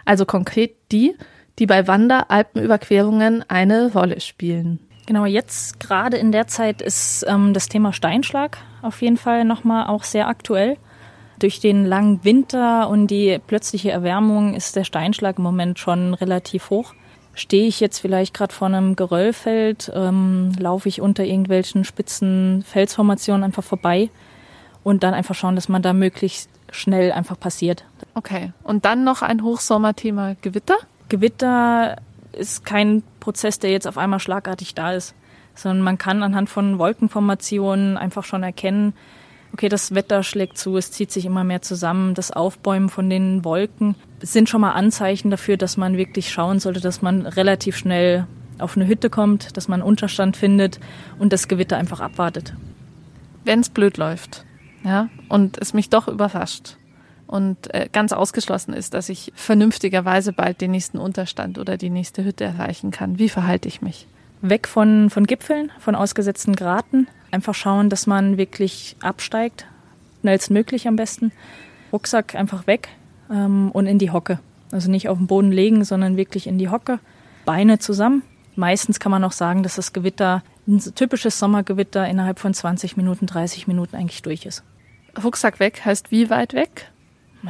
Also 0.05 0.27
konkret 0.27 0.77
die, 0.93 1.17
die 1.59 1.65
bei 1.65 1.89
Wander-Alpenüberquerungen 1.89 3.43
eine 3.49 3.93
Rolle 3.93 4.21
spielen. 4.21 4.81
Genau, 5.07 5.25
jetzt 5.25 5.81
gerade 5.81 6.19
in 6.19 6.31
der 6.31 6.47
Zeit 6.47 6.83
ist 6.83 7.25
ähm, 7.27 7.55
das 7.55 7.69
Thema 7.69 7.93
Steinschlag 7.93 8.59
auf 8.83 9.01
jeden 9.01 9.17
Fall 9.17 9.45
nochmal 9.45 9.87
auch 9.87 10.05
sehr 10.05 10.29
aktuell. 10.29 10.77
durch 11.39 11.59
den 11.59 11.85
langen 11.87 12.23
Winter 12.23 12.89
und 12.89 13.09
die 13.09 13.41
plötzliche 13.45 13.91
Erwärmung 13.91 14.55
ist 14.55 14.77
der 14.77 14.85
Steinschlag 14.85 15.39
im 15.39 15.45
Moment 15.45 15.79
schon 15.81 16.15
relativ 16.15 16.71
hoch. 16.71 16.95
Stehe 17.35 17.67
ich 17.67 17.81
jetzt 17.81 17.99
vielleicht 17.99 18.35
gerade 18.35 18.53
vor 18.53 18.67
einem 18.67 18.95
Geröllfeld, 18.95 19.91
ähm, 19.95 20.53
laufe 20.59 20.89
ich 20.89 21.01
unter 21.01 21.25
irgendwelchen 21.25 21.85
spitzen 21.85 22.63
Felsformationen 22.67 23.45
einfach 23.45 23.65
vorbei 23.65 24.11
und 24.85 25.03
dann 25.03 25.15
einfach 25.15 25.35
schauen, 25.35 25.55
dass 25.55 25.69
man 25.69 25.83
da 25.83 25.93
möglichst 25.93 26.51
schnell 26.71 27.13
einfach 27.13 27.39
passiert. 27.39 27.85
Okay. 28.15 28.53
Und 28.63 28.85
dann 28.85 29.05
noch 29.05 29.23
ein 29.23 29.43
Hochsommerthema 29.43 30.37
Gewitter? 30.43 30.77
Gewitter 31.09 31.97
ist 32.33 32.65
kein 32.65 33.03
Prozess, 33.21 33.59
der 33.59 33.71
jetzt 33.71 33.87
auf 33.87 33.99
einmal 33.99 34.21
schlagartig 34.21 34.75
da 34.75 34.93
ist, 34.93 35.15
sondern 35.55 35.83
man 35.83 35.99
kann 35.99 36.23
anhand 36.23 36.49
von 36.49 36.79
Wolkenformationen 36.79 37.97
einfach 37.97 38.25
schon 38.25 38.43
erkennen, 38.43 38.95
okay, 39.53 39.69
das 39.69 39.95
Wetter 39.95 40.23
schlägt 40.23 40.59
zu, 40.59 40.77
es 40.77 40.91
zieht 40.91 41.13
sich 41.13 41.27
immer 41.27 41.45
mehr 41.45 41.63
zusammen, 41.63 42.15
das 42.15 42.31
Aufbäumen 42.31 42.89
von 42.89 43.11
den 43.11 43.45
Wolken 43.45 43.95
sind 44.23 44.49
schon 44.49 44.61
mal 44.61 44.73
Anzeichen 44.73 45.31
dafür, 45.31 45.57
dass 45.57 45.77
man 45.77 45.97
wirklich 45.97 46.31
schauen 46.31 46.61
sollte, 46.61 46.81
dass 46.81 47.03
man 47.03 47.27
relativ 47.27 47.77
schnell 47.77 48.27
auf 48.59 48.77
eine 48.77 48.87
Hütte 48.87 49.11
kommt, 49.11 49.57
dass 49.57 49.69
man 49.69 49.83
Unterstand 49.83 50.37
findet 50.37 50.79
und 51.19 51.33
das 51.33 51.49
Gewitter 51.49 51.77
einfach 51.77 52.01
abwartet. 52.01 52.55
Wenn 53.45 53.61
es 53.61 53.69
blöd 53.69 53.97
läuft, 53.97 54.45
ja, 54.85 55.09
und 55.29 55.59
es 55.59 55.75
mich 55.75 55.91
doch 55.91 56.09
überrascht 56.09 56.77
und 57.27 57.73
äh, 57.75 57.89
ganz 57.93 58.13
ausgeschlossen 58.13 58.75
ist, 58.75 58.95
dass 58.95 59.09
ich 59.09 59.33
vernünftigerweise 59.35 60.33
bald 60.33 60.61
den 60.61 60.73
nächsten 60.73 60.99
Unterstand 60.99 61.59
oder 61.59 61.77
die 61.77 61.91
nächste 61.91 62.25
Hütte 62.25 62.45
erreichen 62.45 62.91
kann, 62.91 63.19
wie 63.19 63.29
verhalte 63.29 63.69
ich 63.69 63.83
mich? 63.83 64.07
Weg 64.41 64.67
von, 64.67 65.09
von 65.09 65.25
Gipfeln, 65.25 65.71
von 65.79 65.95
ausgesetzten 65.95 66.57
Graten, 66.57 67.07
einfach 67.31 67.55
schauen, 67.55 67.91
dass 67.91 68.07
man 68.07 68.39
wirklich 68.39 68.97
absteigt, 69.01 69.67
schnellstmöglich 70.21 70.89
am 70.89 70.97
besten. 70.97 71.33
Rucksack 71.93 72.35
einfach 72.35 72.67
weg 72.67 72.89
ähm, 73.33 73.71
und 73.73 73.87
in 73.87 73.99
die 73.99 74.11
Hocke. 74.11 74.39
Also 74.71 74.91
nicht 74.91 75.09
auf 75.09 75.19
den 75.19 75.27
Boden 75.27 75.53
legen, 75.53 75.85
sondern 75.85 76.17
wirklich 76.17 76.47
in 76.47 76.59
die 76.59 76.69
Hocke. 76.69 76.99
Beine 77.45 77.79
zusammen. 77.79 78.23
Meistens 78.55 79.01
kann 79.01 79.11
man 79.11 79.25
auch 79.25 79.33
sagen, 79.33 79.63
dass 79.63 79.77
das 79.77 79.93
Gewitter, 79.93 80.43
ein 80.69 80.79
typisches 80.79 81.39
Sommergewitter, 81.39 82.07
innerhalb 82.07 82.39
von 82.39 82.55
20 82.55 82.97
Minuten, 82.97 83.27
30 83.27 83.67
Minuten 83.67 83.97
eigentlich 83.97 84.23
durch 84.23 84.47
ist. 84.47 84.63
Rucksack 85.23 85.61
weg 85.61 85.83
heißt 85.85 86.11
wie 86.11 86.31
weit 86.31 86.55
weg? 86.55 86.91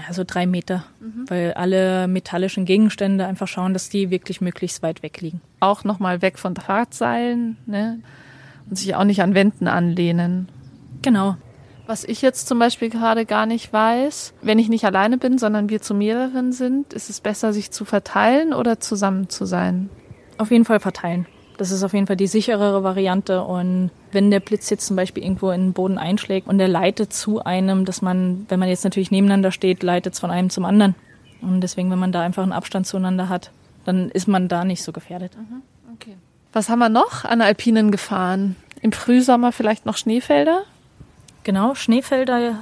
Also 0.08 0.24
drei 0.26 0.46
Meter, 0.46 0.84
mhm. 1.00 1.26
weil 1.28 1.52
alle 1.52 2.08
metallischen 2.08 2.64
Gegenstände 2.64 3.26
einfach 3.26 3.46
schauen, 3.46 3.74
dass 3.74 3.90
die 3.90 4.10
wirklich 4.10 4.40
möglichst 4.40 4.82
weit 4.82 5.02
weg 5.02 5.20
liegen. 5.20 5.42
Auch 5.60 5.84
nochmal 5.84 6.22
weg 6.22 6.38
von 6.38 6.54
Drahtseilen, 6.54 7.58
ne? 7.66 8.00
und 8.68 8.76
sich 8.76 8.94
auch 8.94 9.04
nicht 9.04 9.22
an 9.22 9.34
Wänden 9.34 9.68
anlehnen. 9.68 10.48
Genau. 11.02 11.36
Was 11.92 12.04
ich 12.04 12.22
jetzt 12.22 12.48
zum 12.48 12.58
Beispiel 12.58 12.88
gerade 12.88 13.26
gar 13.26 13.44
nicht 13.44 13.70
weiß, 13.70 14.32
wenn 14.40 14.58
ich 14.58 14.70
nicht 14.70 14.86
alleine 14.86 15.18
bin, 15.18 15.36
sondern 15.36 15.68
wir 15.68 15.82
zu 15.82 15.92
mehreren 15.92 16.50
sind, 16.50 16.94
ist 16.94 17.10
es 17.10 17.20
besser, 17.20 17.52
sich 17.52 17.70
zu 17.70 17.84
verteilen 17.84 18.54
oder 18.54 18.80
zusammen 18.80 19.28
zu 19.28 19.44
sein? 19.44 19.90
Auf 20.38 20.50
jeden 20.50 20.64
Fall 20.64 20.80
verteilen. 20.80 21.26
Das 21.58 21.70
ist 21.70 21.82
auf 21.82 21.92
jeden 21.92 22.06
Fall 22.06 22.16
die 22.16 22.28
sicherere 22.28 22.82
Variante. 22.82 23.42
Und 23.42 23.90
wenn 24.10 24.30
der 24.30 24.40
Blitz 24.40 24.70
jetzt 24.70 24.86
zum 24.86 24.96
Beispiel 24.96 25.22
irgendwo 25.22 25.50
in 25.50 25.66
den 25.66 25.72
Boden 25.74 25.98
einschlägt 25.98 26.48
und 26.48 26.56
der 26.56 26.68
leitet 26.68 27.12
zu 27.12 27.44
einem, 27.44 27.84
dass 27.84 28.00
man, 28.00 28.46
wenn 28.48 28.58
man 28.58 28.70
jetzt 28.70 28.84
natürlich 28.84 29.10
nebeneinander 29.10 29.52
steht, 29.52 29.82
leitet 29.82 30.14
es 30.14 30.20
von 30.20 30.30
einem 30.30 30.48
zum 30.48 30.64
anderen. 30.64 30.94
Und 31.42 31.60
deswegen, 31.60 31.90
wenn 31.90 31.98
man 31.98 32.10
da 32.10 32.22
einfach 32.22 32.42
einen 32.42 32.52
Abstand 32.52 32.86
zueinander 32.86 33.28
hat, 33.28 33.50
dann 33.84 34.08
ist 34.08 34.28
man 34.28 34.48
da 34.48 34.64
nicht 34.64 34.82
so 34.82 34.92
gefährdet. 34.92 35.36
Mhm. 35.36 35.60
Okay. 35.92 36.16
Was 36.54 36.70
haben 36.70 36.78
wir 36.78 36.88
noch 36.88 37.26
an 37.26 37.42
alpinen 37.42 37.90
Gefahren? 37.90 38.56
Im 38.80 38.92
Frühsommer 38.92 39.52
vielleicht 39.52 39.84
noch 39.84 39.98
Schneefelder? 39.98 40.62
Genau, 41.44 41.74
Schneefelder. 41.74 42.58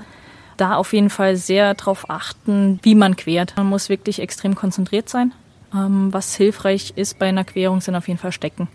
Da 0.56 0.76
auf 0.76 0.92
jeden 0.92 1.10
Fall 1.10 1.36
sehr 1.36 1.74
darauf 1.74 2.10
achten, 2.10 2.80
wie 2.82 2.94
man 2.94 3.16
quert. 3.16 3.54
Man 3.56 3.68
muss 3.68 3.88
wirklich 3.88 4.20
extrem 4.20 4.54
konzentriert 4.54 5.08
sein. 5.08 5.32
Ähm, 5.74 6.12
was 6.12 6.34
hilfreich 6.34 6.94
ist 6.96 7.18
bei 7.18 7.28
einer 7.28 7.44
Querung, 7.44 7.80
sind 7.80 7.94
auf 7.94 8.08
jeden 8.08 8.18
Fall 8.18 8.32
Stecken. 8.32 8.68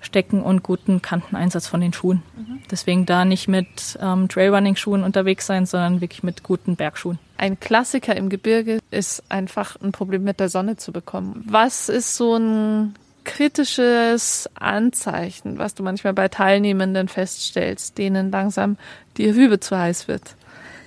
Stecken 0.00 0.42
und 0.42 0.62
guten 0.62 1.02
Kanteneinsatz 1.02 1.66
von 1.66 1.80
den 1.80 1.92
Schuhen. 1.92 2.22
Mhm. 2.36 2.60
Deswegen 2.70 3.06
da 3.06 3.24
nicht 3.24 3.48
mit 3.48 3.98
ähm, 4.00 4.28
Trailrunning-Schuhen 4.28 5.02
unterwegs 5.02 5.46
sein, 5.46 5.66
sondern 5.66 6.00
wirklich 6.00 6.22
mit 6.22 6.42
guten 6.42 6.76
Bergschuhen. 6.76 7.18
Ein 7.38 7.58
Klassiker 7.58 8.14
im 8.16 8.28
Gebirge 8.28 8.80
ist 8.90 9.22
einfach 9.30 9.76
ein 9.80 9.92
Problem 9.92 10.24
mit 10.24 10.40
der 10.40 10.48
Sonne 10.48 10.76
zu 10.76 10.92
bekommen. 10.92 11.44
Was 11.46 11.88
ist 11.88 12.16
so 12.16 12.36
ein 12.36 12.94
kritisches 13.24 14.48
Anzeichen, 14.54 15.58
was 15.58 15.74
du 15.74 15.82
manchmal 15.82 16.12
bei 16.12 16.28
Teilnehmenden 16.28 17.08
feststellst, 17.08 17.98
denen 17.98 18.30
langsam 18.30 18.76
die 19.16 19.30
Rübe 19.30 19.60
zu 19.60 19.78
heiß 19.78 20.08
wird? 20.08 20.36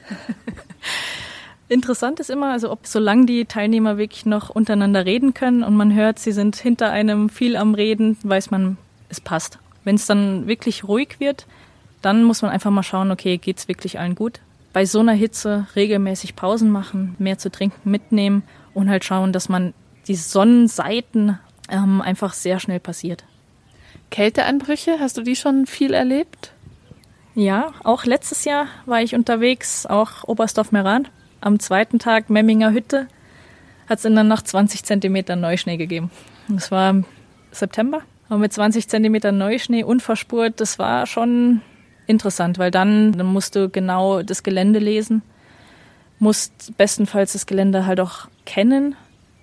Interessant 1.70 2.22
ist 2.22 2.30
immer, 2.30 2.52
also 2.52 2.72
ob 2.72 2.88
solange 2.88 3.26
die 3.26 3.46
Teilnehmer 3.46 3.98
wirklich 3.98 4.26
noch 4.26 4.50
untereinander 4.50 5.06
reden 5.06 5.34
können 5.34 5.64
und 5.64 5.76
man 5.76 5.94
hört, 5.94 6.18
sie 6.18 6.32
sind 6.32 6.56
hinter 6.56 6.92
einem 6.92 7.30
viel 7.30 7.58
am 7.58 7.74
Reden, 7.74 8.18
weiß 8.24 8.52
man, 8.52 8.78
es 9.10 9.20
passt. 9.20 9.60
Wenn 9.84 9.96
es 9.96 10.06
dann 10.06 10.48
wirklich 10.48 10.88
ruhig 10.88 11.20
wird, 11.20 11.46
dann 12.02 12.24
muss 12.24 12.42
man 12.42 12.52
einfach 12.52 12.72
mal 12.72 12.84
schauen, 12.84 13.12
okay, 13.12 13.38
geht's 13.38 13.68
wirklich 13.68 14.00
allen 14.00 14.16
gut? 14.16 14.40
Bei 14.72 14.86
so 14.86 15.00
einer 15.00 15.14
Hitze 15.14 15.68
regelmäßig 15.76 16.36
Pausen 16.36 16.72
machen, 16.72 17.16
mehr 17.20 17.38
zu 17.38 17.52
trinken 17.52 17.90
mitnehmen 17.90 18.44
und 18.74 18.90
halt 18.90 19.04
schauen, 19.04 19.34
dass 19.34 19.50
man 19.50 19.74
die 20.08 20.16
Sonnenseiten 20.16 21.38
ähm, 21.70 22.02
einfach 22.02 22.34
sehr 22.34 22.60
schnell 22.60 22.80
passiert. 22.80 23.26
Kälteanbrüche, 24.10 25.00
hast 25.00 25.18
du 25.18 25.22
die 25.22 25.36
schon 25.36 25.66
viel 25.66 25.94
erlebt? 25.94 26.54
Ja, 27.36 27.74
auch 27.84 28.06
letztes 28.06 28.46
Jahr 28.46 28.68
war 28.86 29.02
ich 29.02 29.14
unterwegs, 29.14 29.86
auch 29.86 30.24
Oberstdorf-Meran. 30.24 31.08
Am 31.40 31.60
zweiten 31.60 32.00
Tag 32.00 32.30
Memminger 32.30 32.72
Hütte 32.72 33.08
hat 33.88 34.00
es 34.00 34.06
in 34.06 34.16
der 34.16 34.24
Nacht 34.24 34.48
20 34.48 34.84
Zentimeter 34.84 35.36
Neuschnee 35.36 35.78
gegeben. 35.78 36.10
Das 36.48 36.72
war 36.72 36.90
im 36.90 37.06
September. 37.52 38.02
Aber 38.30 38.40
mit 38.40 38.54
20 38.54 38.88
Zentimeter 38.88 39.32
Neuschnee 39.32 39.84
unverspurt, 39.84 40.60
das 40.60 40.80
war 40.80 41.06
schon 41.06 41.62
interessant, 42.08 42.58
weil 42.58 42.72
dann, 42.72 43.14
dann 43.14 43.28
musst 43.28 43.56
du 43.56 43.70
genau 43.70 44.22
das 44.22 44.44
Gelände 44.44 44.80
lesen, 44.80 45.22
musst 46.20 46.76
bestenfalls 46.78 47.34
das 47.34 47.46
Gelände 47.46 47.86
halt 47.86 48.00
auch 48.00 48.28
kennen. 48.46 48.96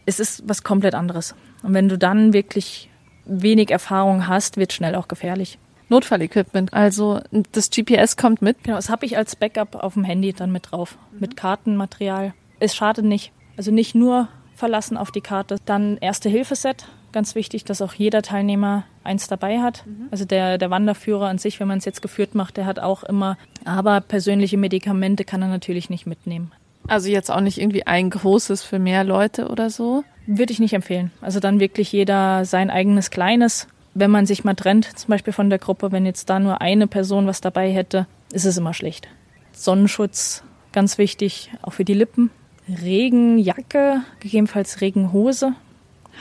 Es 0.06 0.20
ist 0.20 0.42
was 0.46 0.62
komplett 0.62 0.94
anderes. 0.94 1.34
Und 1.62 1.74
wenn 1.74 1.88
du 1.88 1.98
dann 1.98 2.32
wirklich 2.32 2.90
wenig 3.24 3.70
Erfahrung 3.70 4.28
hast, 4.28 4.56
wird 4.56 4.72
schnell 4.72 4.94
auch 4.94 5.08
gefährlich. 5.08 5.58
Notfallequipment, 5.88 6.72
also 6.72 7.20
das 7.52 7.70
GPS 7.70 8.16
kommt 8.16 8.40
mit. 8.40 8.64
Genau, 8.64 8.76
das 8.76 8.88
habe 8.88 9.04
ich 9.04 9.16
als 9.16 9.36
Backup 9.36 9.76
auf 9.76 9.94
dem 9.94 10.04
Handy 10.04 10.32
dann 10.32 10.50
mit 10.50 10.70
drauf, 10.70 10.98
mhm. 11.12 11.20
mit 11.20 11.36
Kartenmaterial. 11.36 12.34
Es 12.58 12.74
schadet 12.74 13.04
nicht. 13.04 13.32
Also 13.56 13.70
nicht 13.70 13.94
nur 13.94 14.28
verlassen 14.54 14.96
auf 14.96 15.10
die 15.10 15.20
Karte. 15.20 15.56
Dann 15.66 15.98
Erste-Hilfe-Set, 15.98 16.86
ganz 17.12 17.34
wichtig, 17.34 17.64
dass 17.64 17.82
auch 17.82 17.92
jeder 17.94 18.22
Teilnehmer 18.22 18.84
eins 19.02 19.28
dabei 19.28 19.60
hat. 19.60 19.84
Mhm. 19.86 20.08
Also 20.10 20.24
der, 20.24 20.58
der 20.58 20.70
Wanderführer 20.70 21.28
an 21.28 21.38
sich, 21.38 21.60
wenn 21.60 21.68
man 21.68 21.78
es 21.78 21.84
jetzt 21.84 22.02
geführt 22.02 22.34
macht, 22.34 22.56
der 22.56 22.66
hat 22.66 22.78
auch 22.78 23.04
immer, 23.04 23.36
aber 23.64 24.00
persönliche 24.00 24.56
Medikamente 24.56 25.24
kann 25.24 25.42
er 25.42 25.48
natürlich 25.48 25.90
nicht 25.90 26.06
mitnehmen. 26.06 26.52
Also 26.86 27.08
jetzt 27.08 27.30
auch 27.30 27.40
nicht 27.40 27.58
irgendwie 27.58 27.86
ein 27.86 28.10
großes 28.10 28.62
für 28.62 28.78
mehr 28.78 29.04
Leute 29.04 29.48
oder 29.48 29.70
so? 29.70 30.04
Würde 30.26 30.52
ich 30.52 30.60
nicht 30.60 30.74
empfehlen. 30.74 31.10
Also 31.20 31.40
dann 31.40 31.60
wirklich 31.60 31.92
jeder 31.92 32.44
sein 32.44 32.70
eigenes 32.70 33.10
kleines. 33.10 33.68
Wenn 33.94 34.10
man 34.10 34.26
sich 34.26 34.44
mal 34.44 34.54
trennt, 34.54 34.98
zum 34.98 35.08
Beispiel 35.08 35.32
von 35.32 35.50
der 35.50 35.58
Gruppe, 35.58 35.92
wenn 35.92 36.04
jetzt 36.04 36.28
da 36.28 36.38
nur 36.40 36.60
eine 36.60 36.86
Person 36.86 37.26
was 37.26 37.40
dabei 37.40 37.70
hätte, 37.72 38.06
ist 38.32 38.44
es 38.44 38.56
immer 38.56 38.74
schlecht. 38.74 39.08
Sonnenschutz, 39.52 40.42
ganz 40.72 40.98
wichtig, 40.98 41.50
auch 41.62 41.72
für 41.72 41.84
die 41.84 41.94
Lippen. 41.94 42.30
Regenjacke, 42.68 44.00
gegebenenfalls 44.20 44.80
Regenhose, 44.80 45.52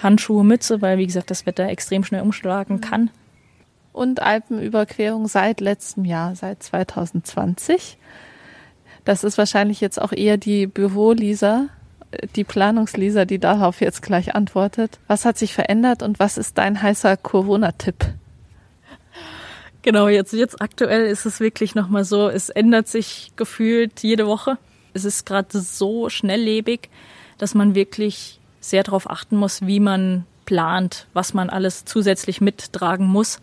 Handschuhe, 0.02 0.44
Mütze, 0.44 0.82
weil 0.82 0.98
wie 0.98 1.08
gesagt 1.08 1.32
das 1.32 1.46
Wetter 1.46 1.68
extrem 1.68 2.04
schnell 2.04 2.22
umschlagen 2.22 2.82
kann. 2.82 3.10
Und 3.92 4.22
Alpenüberquerung 4.22 5.28
seit 5.28 5.62
letztem 5.62 6.06
Jahr, 6.06 6.36
seit 6.36 6.62
2020. 6.64 7.98
Das 9.06 9.24
ist 9.24 9.38
wahrscheinlich 9.38 9.82
jetzt 9.82 10.02
auch 10.02 10.12
eher 10.12 10.38
die 10.38 10.68
Büro-Lisa, 10.68 11.68
die 12.36 12.44
Planungs-Lisa, 12.44 13.26
die 13.26 13.40
darauf 13.40 13.82
jetzt 13.82 14.02
gleich 14.02 14.36
antwortet. 14.36 15.00
Was 15.08 15.26
hat 15.26 15.38
sich 15.38 15.54
verändert 15.54 16.04
und 16.04 16.20
was 16.20 16.38
ist 16.38 16.58
dein 16.58 16.82
heißer 16.82 17.18
Corona-Tipp? 17.18 18.06
Genau, 19.82 20.08
jetzt, 20.08 20.32
jetzt 20.32 20.62
aktuell 20.62 21.08
ist 21.08 21.26
es 21.26 21.42
wirklich 21.42 21.76
nochmal 21.76 22.06
so, 22.06 22.30
es 22.30 22.50
ändert 22.50 22.88
sich 22.88 23.34
gefühlt 23.36 24.02
jede 24.02 24.28
Woche. 24.28 24.58
Es 24.94 25.04
ist 25.04 25.26
gerade 25.26 25.60
so 25.60 26.08
schnelllebig, 26.08 26.90
dass 27.38 27.54
man 27.54 27.76
wirklich 27.76 28.40
sehr 28.62 28.84
darauf 28.84 29.10
achten 29.10 29.36
muss, 29.36 29.66
wie 29.66 29.82
man 29.82 30.26
plant, 30.46 31.08
was 31.14 31.34
man 31.34 31.50
alles 31.50 31.84
zusätzlich 31.84 32.40
mittragen 32.40 33.08
muss. 33.08 33.42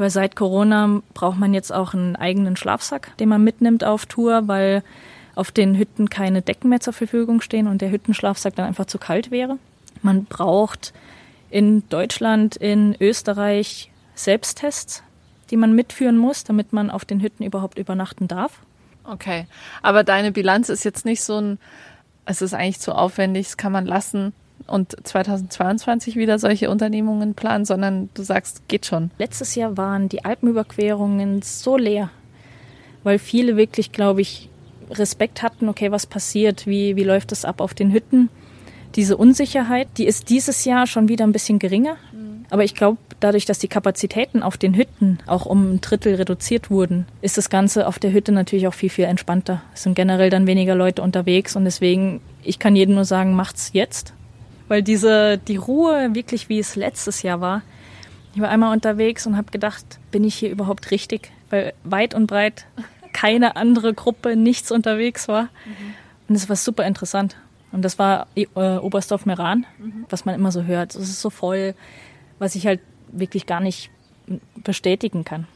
Weil 0.00 0.08
seit 0.08 0.34
Corona 0.34 1.02
braucht 1.12 1.38
man 1.38 1.52
jetzt 1.52 1.70
auch 1.70 1.92
einen 1.92 2.16
eigenen 2.16 2.56
Schlafsack, 2.56 3.14
den 3.18 3.28
man 3.28 3.44
mitnimmt 3.44 3.84
auf 3.84 4.06
Tour, 4.06 4.48
weil 4.48 4.82
auf 5.34 5.50
den 5.50 5.76
Hütten 5.76 6.08
keine 6.08 6.40
Decken 6.40 6.70
mehr 6.70 6.80
zur 6.80 6.94
Verfügung 6.94 7.42
stehen 7.42 7.66
und 7.66 7.82
der 7.82 7.90
Hüttenschlafsack 7.90 8.56
dann 8.56 8.64
einfach 8.64 8.86
zu 8.86 8.96
kalt 8.96 9.30
wäre. 9.30 9.58
Man 10.00 10.24
braucht 10.24 10.94
in 11.50 11.86
Deutschland, 11.90 12.56
in 12.56 12.96
Österreich 12.98 13.90
Selbsttests, 14.14 15.02
die 15.50 15.58
man 15.58 15.74
mitführen 15.74 16.16
muss, 16.16 16.44
damit 16.44 16.72
man 16.72 16.90
auf 16.90 17.04
den 17.04 17.20
Hütten 17.20 17.44
überhaupt 17.44 17.78
übernachten 17.78 18.26
darf. 18.26 18.60
Okay, 19.04 19.46
aber 19.82 20.02
deine 20.02 20.32
Bilanz 20.32 20.70
ist 20.70 20.82
jetzt 20.82 21.04
nicht 21.04 21.22
so 21.22 21.38
ein, 21.38 21.58
es 22.24 22.40
ist 22.40 22.54
eigentlich 22.54 22.80
zu 22.80 22.94
aufwendig, 22.94 23.48
das 23.48 23.58
kann 23.58 23.72
man 23.72 23.84
lassen 23.84 24.32
und 24.66 24.96
2022 25.06 26.16
wieder 26.16 26.38
solche 26.38 26.70
Unternehmungen 26.70 27.34
planen, 27.34 27.64
sondern 27.64 28.08
du 28.14 28.22
sagst, 28.22 28.68
geht 28.68 28.86
schon. 28.86 29.10
Letztes 29.18 29.54
Jahr 29.54 29.76
waren 29.76 30.08
die 30.08 30.24
Alpenüberquerungen 30.24 31.42
so 31.42 31.76
leer, 31.76 32.10
weil 33.02 33.18
viele 33.18 33.56
wirklich, 33.56 33.92
glaube 33.92 34.20
ich, 34.20 34.48
Respekt 34.90 35.42
hatten, 35.42 35.68
okay, 35.68 35.90
was 35.90 36.06
passiert, 36.06 36.66
wie, 36.66 36.96
wie 36.96 37.04
läuft 37.04 37.32
es 37.32 37.44
ab 37.44 37.60
auf 37.60 37.74
den 37.74 37.92
Hütten. 37.92 38.28
Diese 38.96 39.16
Unsicherheit, 39.16 39.88
die 39.98 40.06
ist 40.06 40.30
dieses 40.30 40.64
Jahr 40.64 40.86
schon 40.86 41.08
wieder 41.08 41.24
ein 41.24 41.32
bisschen 41.32 41.60
geringer. 41.60 41.96
Aber 42.50 42.64
ich 42.64 42.74
glaube, 42.74 42.98
dadurch, 43.20 43.46
dass 43.46 43.60
die 43.60 43.68
Kapazitäten 43.68 44.42
auf 44.42 44.58
den 44.58 44.74
Hütten 44.74 45.18
auch 45.26 45.46
um 45.46 45.74
ein 45.74 45.80
Drittel 45.80 46.16
reduziert 46.16 46.68
wurden, 46.68 47.06
ist 47.22 47.38
das 47.38 47.48
Ganze 47.48 47.86
auf 47.86 48.00
der 48.00 48.12
Hütte 48.12 48.32
natürlich 48.32 48.66
auch 48.66 48.74
viel, 48.74 48.90
viel 48.90 49.04
entspannter. 49.04 49.62
Es 49.72 49.84
sind 49.84 49.94
generell 49.94 50.30
dann 50.30 50.48
weniger 50.48 50.74
Leute 50.74 51.00
unterwegs 51.00 51.54
und 51.54 51.64
deswegen, 51.64 52.20
ich 52.42 52.58
kann 52.58 52.74
jedem 52.74 52.96
nur 52.96 53.04
sagen, 53.04 53.34
macht's 53.34 53.70
jetzt. 53.72 54.12
Weil 54.70 54.84
diese, 54.84 55.36
die 55.36 55.56
Ruhe, 55.56 56.14
wirklich 56.14 56.48
wie 56.48 56.60
es 56.60 56.76
letztes 56.76 57.22
Jahr 57.22 57.40
war, 57.40 57.62
ich 58.36 58.40
war 58.40 58.50
einmal 58.50 58.72
unterwegs 58.72 59.26
und 59.26 59.36
habe 59.36 59.50
gedacht, 59.50 59.84
bin 60.12 60.22
ich 60.22 60.36
hier 60.36 60.48
überhaupt 60.48 60.92
richtig? 60.92 61.32
Weil 61.50 61.72
weit 61.82 62.14
und 62.14 62.28
breit 62.28 62.66
keine 63.12 63.56
andere 63.56 63.94
Gruppe, 63.94 64.36
nichts 64.36 64.70
unterwegs 64.70 65.26
war. 65.26 65.42
Mhm. 65.64 65.94
Und 66.28 66.34
es 66.36 66.48
war 66.48 66.54
super 66.54 66.86
interessant. 66.86 67.34
Und 67.72 67.84
das 67.84 67.98
war 67.98 68.28
äh, 68.36 68.46
Oberstdorf-Meran, 68.54 69.66
mhm. 69.78 70.06
was 70.08 70.24
man 70.24 70.36
immer 70.36 70.52
so 70.52 70.62
hört. 70.62 70.94
Es 70.94 71.08
ist 71.08 71.20
so 71.20 71.30
voll, 71.30 71.74
was 72.38 72.54
ich 72.54 72.64
halt 72.64 72.78
wirklich 73.10 73.46
gar 73.46 73.58
nicht 73.58 73.90
bestätigen 74.54 75.24
kann. 75.24 75.48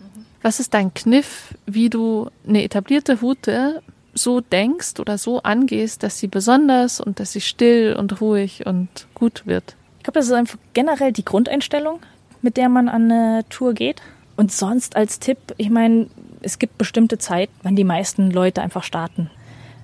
Was 0.42 0.58
ist 0.58 0.74
dein 0.74 0.92
Kniff, 0.92 1.54
wie 1.66 1.88
du 1.88 2.30
eine 2.48 2.64
etablierte 2.64 3.20
Route 3.20 3.80
so 4.14 4.40
denkst 4.40 5.00
oder 5.00 5.18
so 5.18 5.42
angehst, 5.42 6.02
dass 6.02 6.18
sie 6.18 6.28
besonders 6.28 7.00
und 7.00 7.20
dass 7.20 7.32
sie 7.32 7.40
still 7.40 7.96
und 7.98 8.20
ruhig 8.20 8.66
und 8.66 8.88
gut 9.14 9.46
wird? 9.46 9.76
Ich 9.98 10.04
glaube, 10.04 10.18
das 10.18 10.26
ist 10.26 10.32
einfach 10.32 10.58
generell 10.72 11.12
die 11.12 11.24
Grundeinstellung, 11.24 12.00
mit 12.42 12.56
der 12.56 12.68
man 12.68 12.88
an 12.88 13.10
eine 13.10 13.44
Tour 13.48 13.74
geht. 13.74 14.02
Und 14.36 14.52
sonst 14.52 14.96
als 14.96 15.18
Tipp, 15.20 15.38
ich 15.56 15.70
meine, 15.70 16.08
es 16.42 16.58
gibt 16.58 16.76
bestimmte 16.76 17.18
Zeit, 17.18 17.48
wann 17.62 17.76
die 17.76 17.84
meisten 17.84 18.30
Leute 18.30 18.62
einfach 18.62 18.82
starten. 18.82 19.30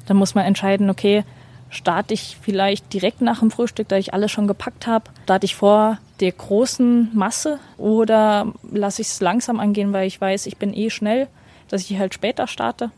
Dann 0.07 0.17
muss 0.17 0.35
man 0.35 0.45
entscheiden, 0.45 0.91
okay, 0.91 1.25
starte 1.71 2.15
ich 2.15 2.37
vielleicht 2.43 2.93
direkt 2.93 3.21
nach 3.21 3.41
dem 3.41 3.51
Frühstück, 3.51 3.89
da 3.89 3.97
ich 3.97 4.13
alles 4.13 4.31
schon 4.31 4.49
gepackt 4.49 4.87
habe, 4.87 5.11
starte 5.25 5.47
ich 5.47 5.55
vor 5.55 5.99
der 6.19 6.33
großen 6.33 7.11
Masse 7.15 7.59
oder 7.79 8.53
lasse 8.71 9.03
ich 9.03 9.09
es 9.09 9.21
langsam 9.21 9.61
angehen, 9.61 9.93
weil 9.93 10.07
ich 10.07 10.21
weiß, 10.21 10.47
ich 10.47 10.57
bin 10.57 10.75
eh 10.75 10.91
schnell, 10.91 11.29
dass 11.69 11.89
ich 11.89 11.99
halt 11.99 12.13
später 12.13 12.47
starte. 12.47 12.91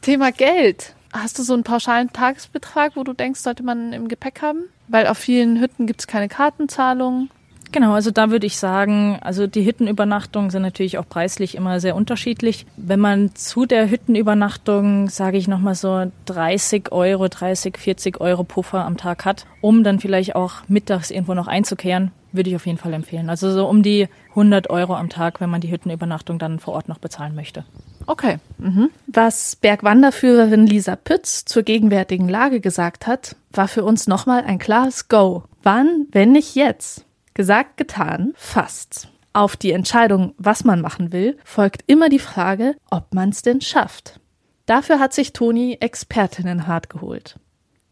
Thema 0.00 0.32
Geld. 0.32 0.94
Hast 1.12 1.38
du 1.38 1.42
so 1.42 1.54
einen 1.54 1.64
pauschalen 1.64 2.12
Tagesbetrag, 2.12 2.92
wo 2.94 3.04
du 3.04 3.12
denkst, 3.12 3.40
sollte 3.40 3.62
man 3.62 3.92
im 3.92 4.08
Gepäck 4.08 4.42
haben? 4.42 4.64
Weil 4.88 5.06
auf 5.06 5.18
vielen 5.18 5.60
Hütten 5.60 5.86
gibt 5.86 6.00
es 6.00 6.06
keine 6.06 6.28
Kartenzahlung. 6.28 7.30
Genau, 7.70 7.92
also 7.92 8.10
da 8.10 8.30
würde 8.30 8.46
ich 8.46 8.56
sagen, 8.56 9.18
also 9.20 9.46
die 9.46 9.66
Hüttenübernachtungen 9.66 10.48
sind 10.48 10.62
natürlich 10.62 10.96
auch 10.96 11.06
preislich 11.06 11.54
immer 11.54 11.80
sehr 11.80 11.96
unterschiedlich. 11.96 12.64
Wenn 12.76 13.00
man 13.00 13.34
zu 13.34 13.66
der 13.66 13.90
Hüttenübernachtung, 13.90 15.10
sage 15.10 15.36
ich 15.36 15.48
nochmal 15.48 15.74
so 15.74 16.10
30 16.26 16.92
Euro, 16.92 17.28
30, 17.28 17.76
40 17.76 18.20
Euro 18.22 18.44
Puffer 18.44 18.86
am 18.86 18.96
Tag 18.96 19.26
hat, 19.26 19.46
um 19.60 19.84
dann 19.84 20.00
vielleicht 20.00 20.34
auch 20.34 20.62
mittags 20.68 21.10
irgendwo 21.10 21.34
noch 21.34 21.46
einzukehren, 21.46 22.10
würde 22.32 22.48
ich 22.48 22.56
auf 22.56 22.66
jeden 22.66 22.78
Fall 22.78 22.94
empfehlen. 22.94 23.28
Also 23.28 23.52
so 23.52 23.68
um 23.68 23.82
die 23.82 24.08
100 24.30 24.70
Euro 24.70 24.94
am 24.94 25.10
Tag, 25.10 25.40
wenn 25.40 25.50
man 25.50 25.60
die 25.60 25.70
Hüttenübernachtung 25.70 26.38
dann 26.38 26.60
vor 26.60 26.72
Ort 26.74 26.88
noch 26.88 26.98
bezahlen 26.98 27.34
möchte. 27.34 27.64
Okay. 28.08 28.38
Mhm. 28.56 28.88
Was 29.06 29.54
Bergwanderführerin 29.54 30.66
Lisa 30.66 30.96
Pütz 30.96 31.44
zur 31.44 31.62
gegenwärtigen 31.62 32.26
Lage 32.26 32.60
gesagt 32.60 33.06
hat, 33.06 33.36
war 33.52 33.68
für 33.68 33.84
uns 33.84 34.06
nochmal 34.06 34.44
ein 34.44 34.58
klares 34.58 35.08
Go. 35.08 35.44
Wann, 35.62 36.06
wenn 36.10 36.32
nicht 36.32 36.54
jetzt? 36.54 37.04
Gesagt, 37.34 37.76
getan, 37.76 38.32
fast. 38.34 39.08
Auf 39.34 39.58
die 39.58 39.72
Entscheidung, 39.72 40.32
was 40.38 40.64
man 40.64 40.80
machen 40.80 41.12
will, 41.12 41.36
folgt 41.44 41.82
immer 41.86 42.08
die 42.08 42.18
Frage, 42.18 42.76
ob 42.90 43.12
man 43.12 43.28
es 43.28 43.42
denn 43.42 43.60
schafft. 43.60 44.20
Dafür 44.64 45.00
hat 45.00 45.12
sich 45.12 45.34
Toni 45.34 45.76
Expertinnen 45.78 46.66
hart 46.66 46.88
geholt. 46.88 47.38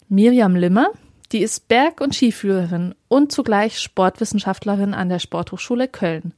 Miriam 0.08 0.56
Limmer, 0.56 0.88
die 1.30 1.42
ist 1.42 1.68
Berg- 1.68 2.00
und 2.00 2.14
Skiführerin 2.14 2.94
und 3.08 3.32
zugleich 3.32 3.78
Sportwissenschaftlerin 3.80 4.94
an 4.94 5.10
der 5.10 5.18
Sporthochschule 5.18 5.88
Köln. 5.88 6.32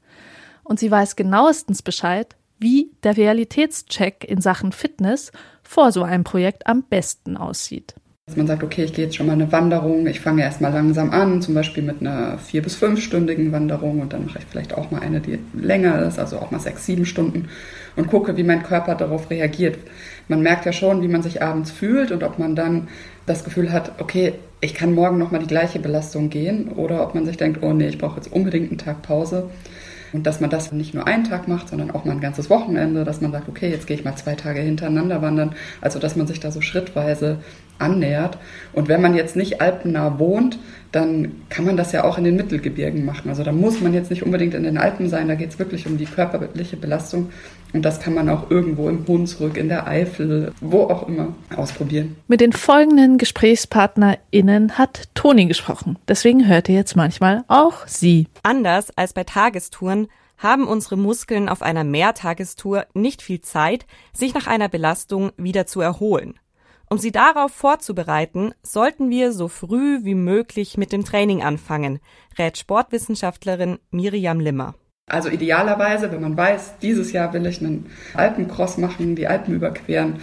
Und 0.64 0.80
sie 0.80 0.90
weiß 0.90 1.14
genauestens 1.14 1.82
Bescheid, 1.82 2.34
wie 2.58 2.90
der 3.02 3.16
Realitätscheck 3.16 4.24
in 4.24 4.40
Sachen 4.40 4.72
Fitness 4.72 5.32
vor 5.62 5.92
so 5.92 6.02
einem 6.02 6.24
Projekt 6.24 6.66
am 6.66 6.82
besten 6.82 7.36
aussieht. 7.36 7.94
Dass 8.26 8.36
man 8.36 8.46
sagt, 8.46 8.62
okay, 8.62 8.84
ich 8.84 8.92
gehe 8.92 9.06
jetzt 9.06 9.16
schon 9.16 9.26
mal 9.26 9.32
eine 9.32 9.50
Wanderung, 9.52 10.06
ich 10.06 10.20
fange 10.20 10.42
erstmal 10.42 10.70
langsam 10.70 11.12
an, 11.12 11.40
zum 11.40 11.54
Beispiel 11.54 11.82
mit 11.82 12.02
einer 12.02 12.36
vier- 12.36 12.60
bis 12.60 12.74
fünfstündigen 12.74 13.52
Wanderung 13.52 14.00
und 14.00 14.12
dann 14.12 14.26
mache 14.26 14.40
ich 14.40 14.44
vielleicht 14.44 14.74
auch 14.74 14.90
mal 14.90 15.00
eine, 15.00 15.20
die 15.20 15.38
länger 15.54 16.02
ist, 16.02 16.18
also 16.18 16.38
auch 16.38 16.50
mal 16.50 16.60
sechs, 16.60 16.84
sieben 16.84 17.06
Stunden 17.06 17.48
und 17.96 18.08
gucke, 18.08 18.36
wie 18.36 18.42
mein 18.42 18.62
Körper 18.62 18.96
darauf 18.96 19.30
reagiert. 19.30 19.78
Man 20.28 20.42
merkt 20.42 20.66
ja 20.66 20.72
schon, 20.72 21.00
wie 21.00 21.08
man 21.08 21.22
sich 21.22 21.42
abends 21.42 21.70
fühlt 21.70 22.12
und 22.12 22.22
ob 22.22 22.38
man 22.38 22.54
dann 22.54 22.88
das 23.24 23.44
Gefühl 23.44 23.72
hat, 23.72 23.92
okay, 23.98 24.34
ich 24.60 24.74
kann 24.74 24.92
morgen 24.92 25.16
nochmal 25.16 25.40
die 25.40 25.46
gleiche 25.46 25.78
Belastung 25.78 26.28
gehen 26.28 26.68
oder 26.68 27.02
ob 27.02 27.14
man 27.14 27.24
sich 27.24 27.38
denkt, 27.38 27.62
oh 27.62 27.72
nee, 27.72 27.88
ich 27.88 27.96
brauche 27.96 28.16
jetzt 28.16 28.30
unbedingt 28.30 28.68
einen 28.68 28.78
Tag 28.78 29.00
Pause. 29.00 29.48
Und 30.12 30.26
dass 30.26 30.40
man 30.40 30.50
das 30.50 30.72
nicht 30.72 30.94
nur 30.94 31.06
einen 31.06 31.24
Tag 31.24 31.48
macht, 31.48 31.68
sondern 31.68 31.90
auch 31.90 32.04
mal 32.04 32.12
ein 32.12 32.20
ganzes 32.20 32.50
Wochenende, 32.50 33.04
dass 33.04 33.20
man 33.20 33.32
sagt, 33.32 33.48
okay, 33.48 33.70
jetzt 33.70 33.86
gehe 33.86 33.96
ich 33.96 34.04
mal 34.04 34.16
zwei 34.16 34.34
Tage 34.34 34.60
hintereinander 34.60 35.22
wandern. 35.22 35.54
Also 35.80 35.98
dass 35.98 36.16
man 36.16 36.26
sich 36.26 36.40
da 36.40 36.50
so 36.50 36.60
schrittweise 36.60 37.38
annähert. 37.78 38.38
Und 38.72 38.88
wenn 38.88 39.00
man 39.00 39.14
jetzt 39.14 39.36
nicht 39.36 39.60
alpennah 39.60 40.18
wohnt, 40.18 40.58
dann 40.92 41.32
kann 41.50 41.64
man 41.64 41.76
das 41.76 41.92
ja 41.92 42.04
auch 42.04 42.18
in 42.18 42.24
den 42.24 42.36
Mittelgebirgen 42.36 43.04
machen. 43.04 43.28
Also 43.28 43.44
da 43.44 43.52
muss 43.52 43.80
man 43.80 43.92
jetzt 43.92 44.10
nicht 44.10 44.22
unbedingt 44.22 44.54
in 44.54 44.62
den 44.62 44.78
Alpen 44.78 45.08
sein, 45.08 45.28
da 45.28 45.34
geht 45.34 45.50
es 45.50 45.58
wirklich 45.58 45.86
um 45.86 45.98
die 45.98 46.06
körperliche 46.06 46.76
Belastung. 46.76 47.30
Und 47.72 47.82
das 47.82 48.00
kann 48.00 48.14
man 48.14 48.28
auch 48.28 48.50
irgendwo 48.50 48.88
im 48.88 49.06
Hunsrück, 49.06 49.56
in 49.56 49.68
der 49.68 49.86
Eifel, 49.86 50.52
wo 50.60 50.84
auch 50.84 51.06
immer 51.08 51.34
ausprobieren. 51.54 52.16
Mit 52.26 52.40
den 52.40 52.52
folgenden 52.52 53.18
GesprächspartnerInnen 53.18 54.78
hat 54.78 55.08
Toni 55.14 55.46
gesprochen. 55.46 55.98
Deswegen 56.08 56.46
hört 56.46 56.68
ihr 56.68 56.76
jetzt 56.76 56.96
manchmal 56.96 57.44
auch 57.48 57.86
sie. 57.86 58.26
Anders 58.42 58.96
als 58.96 59.12
bei 59.12 59.24
Tagestouren 59.24 60.08
haben 60.38 60.66
unsere 60.66 60.96
Muskeln 60.96 61.48
auf 61.48 61.62
einer 61.62 61.84
Mehrtagestour 61.84 62.86
nicht 62.94 63.22
viel 63.22 63.40
Zeit, 63.40 63.86
sich 64.12 64.34
nach 64.34 64.46
einer 64.46 64.68
Belastung 64.68 65.32
wieder 65.36 65.66
zu 65.66 65.80
erholen. 65.80 66.34
Um 66.90 66.96
sie 66.96 67.12
darauf 67.12 67.52
vorzubereiten, 67.52 68.54
sollten 68.62 69.10
wir 69.10 69.32
so 69.32 69.48
früh 69.48 70.04
wie 70.04 70.14
möglich 70.14 70.78
mit 70.78 70.90
dem 70.90 71.04
Training 71.04 71.42
anfangen, 71.42 71.98
rät 72.38 72.56
Sportwissenschaftlerin 72.56 73.78
Miriam 73.90 74.40
Limmer. 74.40 74.74
Also 75.08 75.30
idealerweise, 75.30 76.12
wenn 76.12 76.20
man 76.20 76.36
weiß, 76.36 76.78
dieses 76.82 77.12
Jahr 77.12 77.32
will 77.32 77.46
ich 77.46 77.60
einen 77.60 77.90
Alpencross 78.14 78.76
machen, 78.76 79.16
die 79.16 79.26
Alpen 79.26 79.54
überqueren 79.54 80.20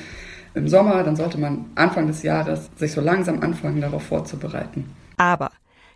im 0.54 0.68
Sommer, 0.68 1.04
dann 1.04 1.16
sollte 1.16 1.38
man 1.38 1.66
Anfang 1.76 2.08
des 2.08 2.24
Jahres 2.24 2.70
sich 2.76 2.92
so 2.92 3.02
langsam 3.02 3.42
anfangen, 3.42 3.82
darauf 3.82 4.04
vorzubereiten. 4.04 4.90
Aber 5.18 5.52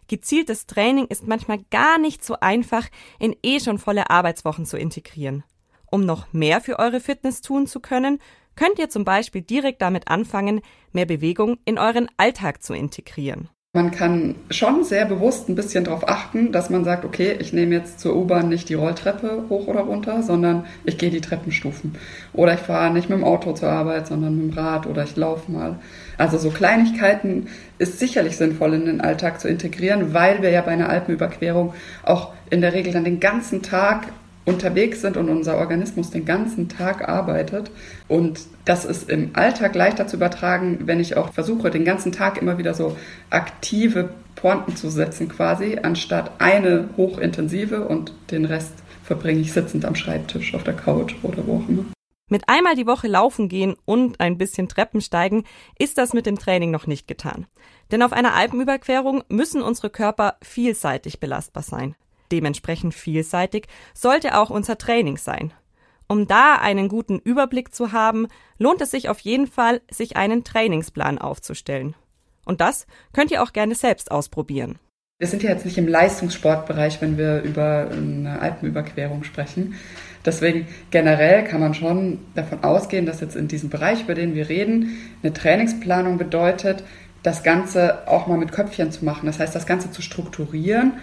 gezieltes 0.08 0.66
Training 0.66 1.06
ist 1.06 1.28
manchmal 1.28 1.60
gar 1.72 1.98
nicht 1.98 2.26
so 2.26 2.36
einfach 2.40 2.88
in 3.20 3.36
eh 3.44 3.60
schon 3.60 3.78
volle 3.78 4.10
Arbeitswochen 4.10 4.66
zu 4.66 4.78
integrieren. 4.78 5.44
Um 5.92 6.06
noch 6.06 6.34
mehr 6.34 6.62
für 6.62 6.78
eure 6.80 7.00
Fitness 7.00 7.42
tun 7.42 7.68
zu 7.68 7.80
können, 7.80 8.20
könnt 8.56 8.80
ihr 8.80 8.90
zum 8.90 9.06
Beispiel 9.06 9.42
direkt 9.42 9.82
damit 9.82 10.10
anfangen, 10.10 10.62
mehr 10.92 11.06
Bewegung 11.06 11.58
in 11.66 11.80
euren 11.80 12.10
Alltag 12.18 12.62
zu 12.62 12.74
integrieren. 12.74 13.50
Man 13.74 13.92
kann 13.92 14.34
schon 14.50 14.84
sehr 14.84 15.06
bewusst 15.06 15.48
ein 15.48 15.54
bisschen 15.54 15.84
darauf 15.84 16.10
achten, 16.10 16.52
dass 16.52 16.72
man 16.72 16.84
sagt, 16.84 17.06
okay, 17.06 17.36
ich 17.38 17.54
nehme 17.54 17.76
jetzt 17.76 18.00
zur 18.00 18.16
U-Bahn 18.16 18.50
nicht 18.50 18.68
die 18.68 18.74
Rolltreppe 18.74 19.44
hoch 19.48 19.68
oder 19.68 19.82
runter, 19.82 20.24
sondern 20.24 20.66
ich 20.86 20.98
gehe 20.98 21.12
die 21.12 21.22
Treppenstufen. 21.22 21.94
Oder 22.34 22.56
ich 22.56 22.62
fahre 22.62 22.92
nicht 22.92 23.10
mit 23.10 23.20
dem 23.20 23.24
Auto 23.24 23.54
zur 23.54 23.70
Arbeit, 23.70 24.08
sondern 24.08 24.36
mit 24.36 24.56
dem 24.56 24.58
Rad 24.58 24.88
oder 24.88 25.04
ich 25.04 25.16
laufe 25.16 25.52
mal. 25.52 25.78
Also 26.18 26.40
so 26.40 26.50
Kleinigkeiten 26.50 27.46
ist 27.78 28.00
sicherlich 28.00 28.38
sinnvoll 28.38 28.74
in 28.74 28.88
den 28.88 29.02
Alltag 29.02 29.40
zu 29.40 29.48
integrieren, 29.48 30.16
weil 30.16 30.42
wir 30.42 30.50
ja 30.50 30.62
bei 30.62 30.72
einer 30.72 30.90
Alpenüberquerung 30.90 31.76
auch 32.02 32.34
in 32.50 32.62
der 32.62 32.74
Regel 32.74 32.92
dann 32.92 33.04
den 33.04 33.20
ganzen 33.20 33.62
Tag 33.62 34.08
unterwegs 34.46 35.02
sind 35.02 35.18
und 35.18 35.30
unser 35.30 35.58
Organismus 35.58 36.10
den 36.10 36.26
ganzen 36.26 36.70
Tag 36.70 37.08
arbeitet. 37.08 37.72
Und 38.08 38.42
das 38.66 38.86
ist 38.86 39.10
im 39.10 39.32
Alltag 39.34 39.76
leichter 39.76 40.08
zu 40.08 40.16
übertragen, 40.16 40.80
wenn 40.86 41.00
ich 41.00 41.18
auch 41.18 41.34
versuche, 41.34 41.70
den 41.70 41.86
ganzen 41.86 42.12
Tag 42.12 42.42
immer 42.42 42.58
wieder 42.58 42.74
so 42.74 42.98
aktive 43.30 44.10
Pointen 44.36 44.76
zu 44.76 44.90
setzen 44.90 45.30
quasi, 45.30 45.80
anstatt 45.82 46.32
eine 46.40 46.90
hochintensive 46.98 47.88
und 47.88 48.14
den 48.32 48.46
Rest 48.46 48.74
verbringe 49.04 49.42
ich 49.42 49.54
sitzend 49.54 49.86
am 49.86 49.96
Schreibtisch, 49.96 50.54
auf 50.54 50.64
der 50.64 50.76
Couch 50.76 51.16
oder 51.24 51.46
wo 51.46 51.58
auch 51.58 51.70
immer. 51.70 51.86
Mit 52.30 52.44
einmal 52.48 52.76
die 52.76 52.86
Woche 52.86 53.08
laufen 53.08 53.50
gehen 53.50 53.76
und 53.86 54.20
ein 54.20 54.38
bisschen 54.38 54.70
Treppen 54.70 55.02
steigen 55.02 55.46
ist 55.80 55.98
das 55.98 56.14
mit 56.14 56.28
dem 56.28 56.38
Training 56.38 56.70
noch 56.70 56.86
nicht 56.86 57.08
getan. 57.08 57.48
Denn 57.92 58.04
auf 58.04 58.14
einer 58.14 58.36
Alpenüberquerung 58.36 59.24
müssen 59.30 59.64
unsere 59.64 59.90
Körper 59.90 60.36
vielseitig 60.44 61.20
belastbar 61.20 61.64
sein. 61.64 61.96
Dementsprechend 62.32 62.94
vielseitig 62.94 63.68
sollte 63.94 64.38
auch 64.38 64.50
unser 64.50 64.78
Training 64.78 65.18
sein. 65.18 65.54
Um 66.08 66.28
da 66.28 66.56
einen 66.56 66.88
guten 66.88 67.20
Überblick 67.20 67.74
zu 67.74 67.92
haben, 67.92 68.28
lohnt 68.58 68.82
es 68.82 68.92
sich 68.92 69.10
auf 69.10 69.20
jeden 69.20 69.48
Fall, 69.48 69.82
sich 69.92 70.18
einen 70.18 70.44
Trainingsplan 70.44 71.20
aufzustellen. 71.20 71.96
Und 72.46 72.62
das 72.62 72.88
könnt 73.14 73.30
ihr 73.30 73.44
auch 73.44 73.54
gerne 73.54 73.76
selbst 73.76 74.10
ausprobieren. 74.10 74.80
Wir 75.20 75.28
sind 75.28 75.44
ja 75.44 75.50
jetzt 75.52 75.66
nicht 75.66 75.78
im 75.78 75.88
Leistungssportbereich, 75.88 77.02
wenn 77.02 77.18
wir 77.18 77.42
über 77.42 77.90
eine 77.92 78.40
Alpenüberquerung 78.40 79.24
sprechen. 79.24 79.76
Deswegen 80.26 80.68
generell 80.92 81.44
kann 81.44 81.60
man 81.60 81.74
schon 81.74 82.20
davon 82.36 82.64
ausgehen, 82.64 83.06
dass 83.06 83.20
jetzt 83.20 83.36
in 83.36 83.48
diesem 83.48 83.70
Bereich, 83.70 84.04
über 84.04 84.16
den 84.16 84.34
wir 84.34 84.50
reden, 84.50 84.98
eine 85.22 85.34
Trainingsplanung 85.34 86.18
bedeutet, 86.18 86.84
das 87.22 87.44
Ganze 87.44 88.08
auch 88.08 88.28
mal 88.28 88.38
mit 88.38 88.52
Köpfchen 88.52 88.92
zu 88.92 89.04
machen. 89.04 89.26
Das 89.26 89.40
heißt, 89.40 89.54
das 89.54 89.66
Ganze 89.66 89.92
zu 89.92 90.02
strukturieren, 90.02 90.94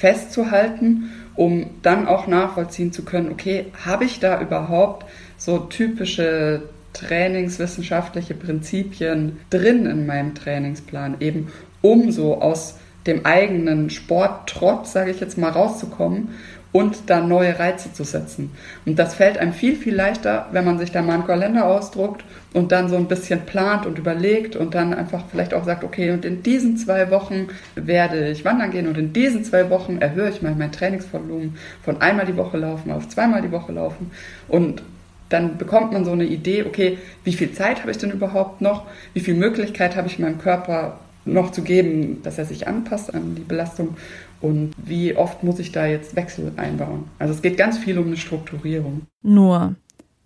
festzuhalten, 0.00 1.10
um 1.36 1.66
dann 1.82 2.08
auch 2.08 2.26
nachvollziehen 2.26 2.90
zu 2.90 3.04
können, 3.04 3.30
okay, 3.30 3.66
habe 3.84 4.06
ich 4.06 4.18
da 4.18 4.40
überhaupt 4.40 5.04
so 5.36 5.58
typische 5.58 6.62
trainingswissenschaftliche 6.94 8.32
Prinzipien 8.32 9.38
drin 9.50 9.84
in 9.84 10.06
meinem 10.06 10.34
Trainingsplan, 10.34 11.16
eben 11.20 11.52
um 11.82 12.12
so 12.12 12.40
aus 12.40 12.76
dem 13.06 13.26
eigenen 13.26 13.90
Sporttrott, 13.90 14.86
sage 14.86 15.10
ich 15.10 15.20
jetzt 15.20 15.36
mal, 15.36 15.50
rauszukommen 15.50 16.30
und 16.72 17.10
da 17.10 17.20
neue 17.20 17.58
Reize 17.58 17.92
zu 17.92 18.04
setzen. 18.04 18.52
Und 18.86 18.98
das 18.98 19.14
fällt 19.14 19.38
einem 19.38 19.52
viel, 19.52 19.76
viel 19.76 19.94
leichter, 19.94 20.46
wenn 20.52 20.64
man 20.64 20.78
sich 20.78 20.92
da 20.92 21.02
mal 21.02 21.14
einen 21.14 21.26
Kalender 21.26 21.66
ausdruckt 21.66 22.24
und 22.52 22.72
dann 22.72 22.88
so 22.88 22.96
ein 22.96 23.08
bisschen 23.08 23.40
plant 23.40 23.86
und 23.86 23.98
überlegt 23.98 24.56
und 24.56 24.74
dann 24.74 24.94
einfach 24.94 25.24
vielleicht 25.30 25.54
auch 25.54 25.64
sagt, 25.64 25.82
okay, 25.82 26.10
und 26.12 26.24
in 26.24 26.42
diesen 26.42 26.76
zwei 26.76 27.10
Wochen 27.10 27.48
werde 27.74 28.30
ich 28.30 28.44
wandern 28.44 28.70
gehen 28.70 28.86
und 28.86 28.98
in 28.98 29.12
diesen 29.12 29.44
zwei 29.44 29.68
Wochen 29.70 29.98
erhöhe 29.98 30.30
ich 30.30 30.42
mal 30.42 30.54
mein 30.54 30.72
Trainingsvolumen 30.72 31.56
von 31.82 32.00
einmal 32.00 32.26
die 32.26 32.36
Woche 32.36 32.56
laufen 32.56 32.92
auf 32.92 33.08
zweimal 33.08 33.42
die 33.42 33.52
Woche 33.52 33.72
laufen 33.72 34.10
und 34.48 34.82
dann 35.30 35.58
bekommt 35.58 35.92
man 35.92 36.04
so 36.04 36.10
eine 36.10 36.24
Idee, 36.24 36.64
okay, 36.64 36.98
wie 37.24 37.32
viel 37.32 37.52
Zeit 37.52 37.80
habe 37.80 37.92
ich 37.92 37.98
denn 37.98 38.10
überhaupt 38.10 38.60
noch? 38.60 38.86
Wie 39.14 39.20
viel 39.20 39.34
Möglichkeit 39.34 39.96
habe 39.96 40.08
ich 40.08 40.18
meinem 40.18 40.38
Körper 40.38 40.98
noch 41.24 41.52
zu 41.52 41.62
geben, 41.62 42.20
dass 42.22 42.38
er 42.38 42.44
sich 42.44 42.66
anpasst 42.66 43.14
an 43.14 43.36
die 43.36 43.42
Belastung 43.42 43.96
und 44.40 44.72
wie 44.76 45.16
oft 45.16 45.42
muss 45.42 45.58
ich 45.58 45.72
da 45.72 45.86
jetzt 45.86 46.16
Wechsel 46.16 46.52
einbauen. 46.56 47.08
Also 47.18 47.34
es 47.34 47.42
geht 47.42 47.56
ganz 47.56 47.78
viel 47.78 47.98
um 47.98 48.06
eine 48.06 48.16
Strukturierung. 48.16 49.02
Nur, 49.22 49.74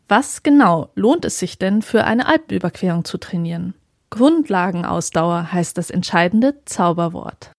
was 0.08 0.42
genau 0.42 0.90
lohnt 0.94 1.24
es 1.24 1.38
sich 1.38 1.58
denn 1.58 1.82
für 1.82 2.04
eine 2.04 2.26
Alpenüberquerung 2.26 3.04
zu 3.04 3.18
trainieren? 3.18 3.74
Grundlagenausdauer 4.10 5.52
heißt 5.52 5.76
das 5.76 5.90
entscheidende 5.90 6.54
Zauberwort. 6.66 7.50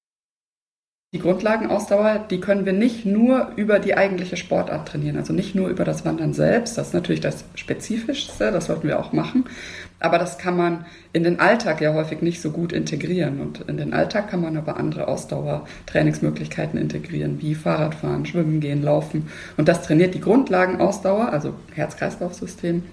Die 1.13 1.19
Grundlagenausdauer, 1.19 2.25
die 2.29 2.41
können 2.41 2.65
wir 2.65 2.73
nicht 2.73 3.05
nur 3.05 3.53
über 3.55 3.79
die 3.79 3.95
eigentliche 3.95 4.35
Sportart 4.35 4.87
trainieren, 4.87 5.15
also 5.15 5.31
nicht 5.31 5.55
nur 5.55 5.69
über 5.69 5.85
das 5.85 6.03
Wandern 6.03 6.33
selbst, 6.33 6.77
das 6.77 6.87
ist 6.87 6.93
natürlich 6.93 7.21
das 7.21 7.45
Spezifischste, 7.55 8.51
das 8.51 8.65
sollten 8.65 8.87
wir 8.87 8.99
auch 8.99 9.13
machen, 9.13 9.45
aber 9.99 10.17
das 10.17 10.38
kann 10.38 10.58
man 10.58 10.86
in 11.13 11.23
den 11.23 11.39
Alltag 11.39 11.81
ja 11.81 11.93
häufig 11.93 12.21
nicht 12.21 12.41
so 12.41 12.51
gut 12.51 12.71
integrieren 12.73 13.39
und 13.39 13.62
in 13.62 13.77
den 13.77 13.93
Alltag 13.93 14.29
kann 14.29 14.41
man 14.41 14.58
aber 14.58 14.77
andere 14.77 15.08
Ausdauertrainingsmöglichkeiten 15.08 16.79
integrieren, 16.79 17.41
wie 17.41 17.55
Fahrradfahren, 17.55 18.25
Schwimmen 18.25 18.60
gehen, 18.60 18.84
Laufen 18.84 19.29
und 19.58 19.67
das 19.67 19.84
trainiert 19.84 20.13
die 20.13 20.21
Grundlagenausdauer, 20.21 21.29
also 21.29 21.53
Herz-Kreislauf-System, 21.73 22.84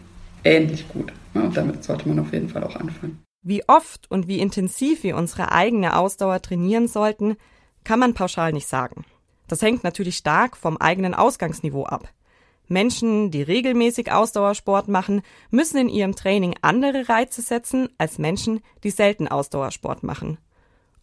ähnlich 0.45 0.89
gut 0.89 1.13
und 1.35 1.57
damit 1.57 1.85
sollte 1.85 2.09
man 2.09 2.19
auf 2.19 2.33
jeden 2.33 2.49
Fall 2.49 2.65
auch 2.65 2.77
anfangen. 2.77 3.23
Wie 3.45 3.69
oft 3.69 4.09
und 4.11 4.29
wie 4.29 4.39
intensiv 4.39 5.03
wir 5.03 5.17
unsere 5.17 5.51
eigene 5.51 5.97
Ausdauer 5.97 6.41
trainieren 6.43 6.87
sollten, 6.87 7.37
kann 7.83 7.99
man 7.99 8.15
pauschal 8.15 8.53
nicht 8.53 8.69
sagen. 8.69 9.05
Das 9.49 9.63
hängt 9.63 9.83
natürlich 9.83 10.17
stark 10.17 10.57
vom 10.57 10.77
eigenen 10.77 11.15
Ausgangsniveau 11.15 11.85
ab. 11.85 12.09
Menschen, 12.73 13.31
die 13.31 13.43
regelmäßig 13.43 14.11
Ausdauersport 14.11 14.89
machen, 14.89 15.23
müssen 15.51 15.79
in 15.79 15.89
ihrem 15.89 16.17
Training 16.17 16.57
andere 16.63 17.09
Reize 17.09 17.43
setzen 17.43 17.89
als 17.99 18.19
Menschen, 18.19 18.61
die 18.83 18.91
selten 18.91 19.29
Ausdauersport 19.29 20.03
machen. 20.03 20.39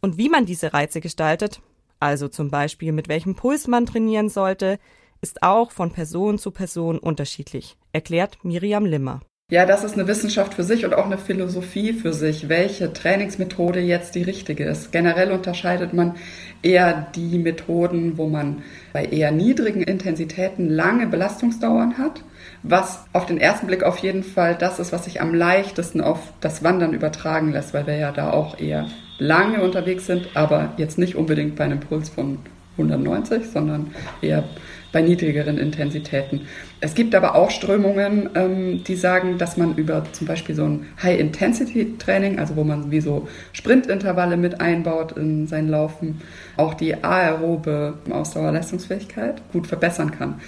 Und 0.01 0.17
wie 0.17 0.29
man 0.29 0.45
diese 0.45 0.73
Reize 0.73 0.99
gestaltet, 0.99 1.61
also 1.99 2.27
zum 2.27 2.49
Beispiel 2.49 2.91
mit 2.91 3.07
welchem 3.07 3.35
Puls 3.35 3.67
man 3.67 3.85
trainieren 3.85 4.29
sollte, 4.29 4.79
ist 5.21 5.43
auch 5.43 5.71
von 5.71 5.91
Person 5.91 6.37
zu 6.39 6.51
Person 6.51 6.97
unterschiedlich, 6.97 7.77
erklärt 7.91 8.43
Miriam 8.43 8.85
Limmer. 8.85 9.21
Ja, 9.51 9.65
das 9.65 9.83
ist 9.83 9.95
eine 9.95 10.07
Wissenschaft 10.07 10.53
für 10.53 10.63
sich 10.63 10.85
und 10.85 10.93
auch 10.93 11.07
eine 11.07 11.17
Philosophie 11.17 11.93
für 11.93 12.13
sich, 12.13 12.49
welche 12.49 12.93
Trainingsmethode 12.93 13.79
jetzt 13.79 14.13
die 14.13 14.21
richtige 14.21 14.63
ist. 14.63 14.91
Generell 14.91 15.31
unterscheidet 15.31 15.91
man 15.91 16.17
eher 16.61 17.07
die 17.15 17.39
Methoden, 17.39 18.19
wo 18.19 18.27
man 18.27 18.61
bei 18.93 19.05
eher 19.05 19.31
niedrigen 19.31 19.81
Intensitäten 19.81 20.69
lange 20.69 21.07
Belastungsdauern 21.07 21.97
hat, 21.97 22.23
was 22.61 23.05
auf 23.11 23.25
den 23.25 23.39
ersten 23.39 23.65
Blick 23.65 23.81
auf 23.81 23.97
jeden 23.97 24.21
Fall 24.21 24.53
das 24.53 24.77
ist, 24.77 24.91
was 24.91 25.05
sich 25.05 25.19
am 25.19 25.33
leichtesten 25.33 25.99
auf 25.99 26.19
das 26.41 26.63
Wandern 26.63 26.93
übertragen 26.93 27.51
lässt, 27.51 27.73
weil 27.73 27.87
wir 27.87 27.95
ja 27.95 28.11
da 28.11 28.29
auch 28.29 28.59
eher 28.59 28.85
lange 29.17 29.63
unterwegs 29.63 30.05
sind, 30.05 30.29
aber 30.35 30.73
jetzt 30.77 30.99
nicht 30.99 31.15
unbedingt 31.15 31.55
bei 31.55 31.63
einem 31.63 31.79
Puls 31.79 32.09
von 32.09 32.37
190, 32.77 33.49
sondern 33.51 33.95
eher 34.21 34.43
bei 34.91 35.01
niedrigeren 35.01 35.57
Intensitäten. 35.57 36.41
Es 36.81 36.95
gibt 36.95 37.13
aber 37.13 37.35
auch 37.35 37.51
Strömungen, 37.51 38.29
ähm, 38.35 38.83
die 38.85 38.95
sagen, 38.95 39.37
dass 39.37 39.57
man 39.57 39.75
über 39.75 40.03
zum 40.13 40.27
Beispiel 40.27 40.55
so 40.55 40.63
ein 40.63 40.85
High-Intensity-Training, 41.03 42.39
also 42.39 42.55
wo 42.55 42.63
man 42.63 42.89
wie 42.89 43.01
so 43.01 43.27
Sprintintervalle 43.51 44.37
mit 44.37 44.61
einbaut 44.61 45.11
in 45.13 45.47
sein 45.47 45.67
Laufen, 45.67 46.21
auch 46.55 46.73
die 46.73 47.03
aerobe 47.03 47.95
Ausdauerleistungsfähigkeit 48.09 49.41
gut 49.51 49.67
verbessern 49.67 50.11
kann. 50.11 50.39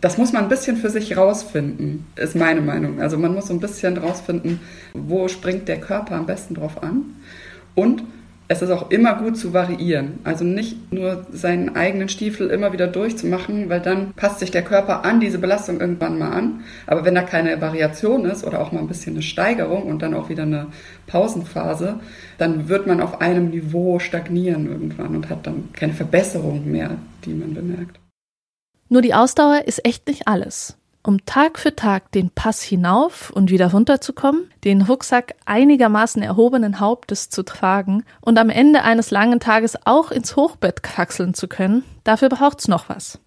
Das 0.00 0.16
muss 0.16 0.32
man 0.32 0.44
ein 0.44 0.48
bisschen 0.48 0.76
für 0.76 0.90
sich 0.90 1.16
rausfinden, 1.16 2.06
ist 2.16 2.36
meine 2.36 2.60
Meinung. 2.60 3.00
Also 3.00 3.18
man 3.18 3.34
muss 3.34 3.48
so 3.48 3.54
ein 3.54 3.60
bisschen 3.60 3.98
rausfinden, 3.98 4.60
wo 4.94 5.28
springt 5.28 5.68
der 5.68 5.80
Körper 5.80 6.14
am 6.14 6.26
besten 6.26 6.54
drauf 6.54 6.82
an 6.82 7.16
und 7.74 8.04
es 8.50 8.62
ist 8.62 8.70
auch 8.70 8.90
immer 8.90 9.14
gut 9.14 9.36
zu 9.36 9.52
variieren. 9.52 10.18
Also 10.24 10.44
nicht 10.44 10.92
nur 10.92 11.24
seinen 11.30 11.76
eigenen 11.76 12.08
Stiefel 12.08 12.50
immer 12.50 12.72
wieder 12.72 12.88
durchzumachen, 12.88 13.68
weil 13.68 13.80
dann 13.80 14.12
passt 14.14 14.40
sich 14.40 14.50
der 14.50 14.64
Körper 14.64 15.04
an 15.04 15.20
diese 15.20 15.38
Belastung 15.38 15.80
irgendwann 15.80 16.18
mal 16.18 16.32
an. 16.32 16.64
Aber 16.88 17.04
wenn 17.04 17.14
da 17.14 17.22
keine 17.22 17.60
Variation 17.60 18.24
ist 18.24 18.44
oder 18.44 18.60
auch 18.60 18.72
mal 18.72 18.80
ein 18.80 18.88
bisschen 18.88 19.14
eine 19.14 19.22
Steigerung 19.22 19.84
und 19.84 20.02
dann 20.02 20.14
auch 20.14 20.30
wieder 20.30 20.42
eine 20.42 20.66
Pausenphase, 21.06 22.00
dann 22.38 22.68
wird 22.68 22.88
man 22.88 23.00
auf 23.00 23.20
einem 23.20 23.50
Niveau 23.50 24.00
stagnieren 24.00 24.66
irgendwann 24.66 25.14
und 25.14 25.30
hat 25.30 25.46
dann 25.46 25.68
keine 25.72 25.92
Verbesserung 25.92 26.68
mehr, 26.68 26.96
die 27.24 27.34
man 27.34 27.54
bemerkt. 27.54 28.00
Nur 28.88 29.02
die 29.02 29.14
Ausdauer 29.14 29.62
ist 29.68 29.84
echt 29.84 30.08
nicht 30.08 30.26
alles 30.26 30.76
um 31.02 31.24
Tag 31.24 31.58
für 31.58 31.74
Tag 31.74 32.12
den 32.12 32.30
Pass 32.30 32.62
hinauf 32.62 33.30
und 33.30 33.50
wieder 33.50 33.70
runterzukommen, 33.70 34.50
den 34.64 34.82
Rucksack 34.82 35.34
einigermaßen 35.46 36.22
erhobenen 36.22 36.80
Hauptes 36.80 37.30
zu 37.30 37.42
tragen 37.42 38.04
und 38.20 38.38
am 38.38 38.50
Ende 38.50 38.82
eines 38.82 39.10
langen 39.10 39.40
Tages 39.40 39.78
auch 39.84 40.10
ins 40.10 40.36
Hochbett 40.36 40.82
kraxeln 40.82 41.34
zu 41.34 41.48
können, 41.48 41.84
dafür 42.04 42.28
braucht's 42.28 42.68
noch 42.68 42.88
was. 42.88 43.18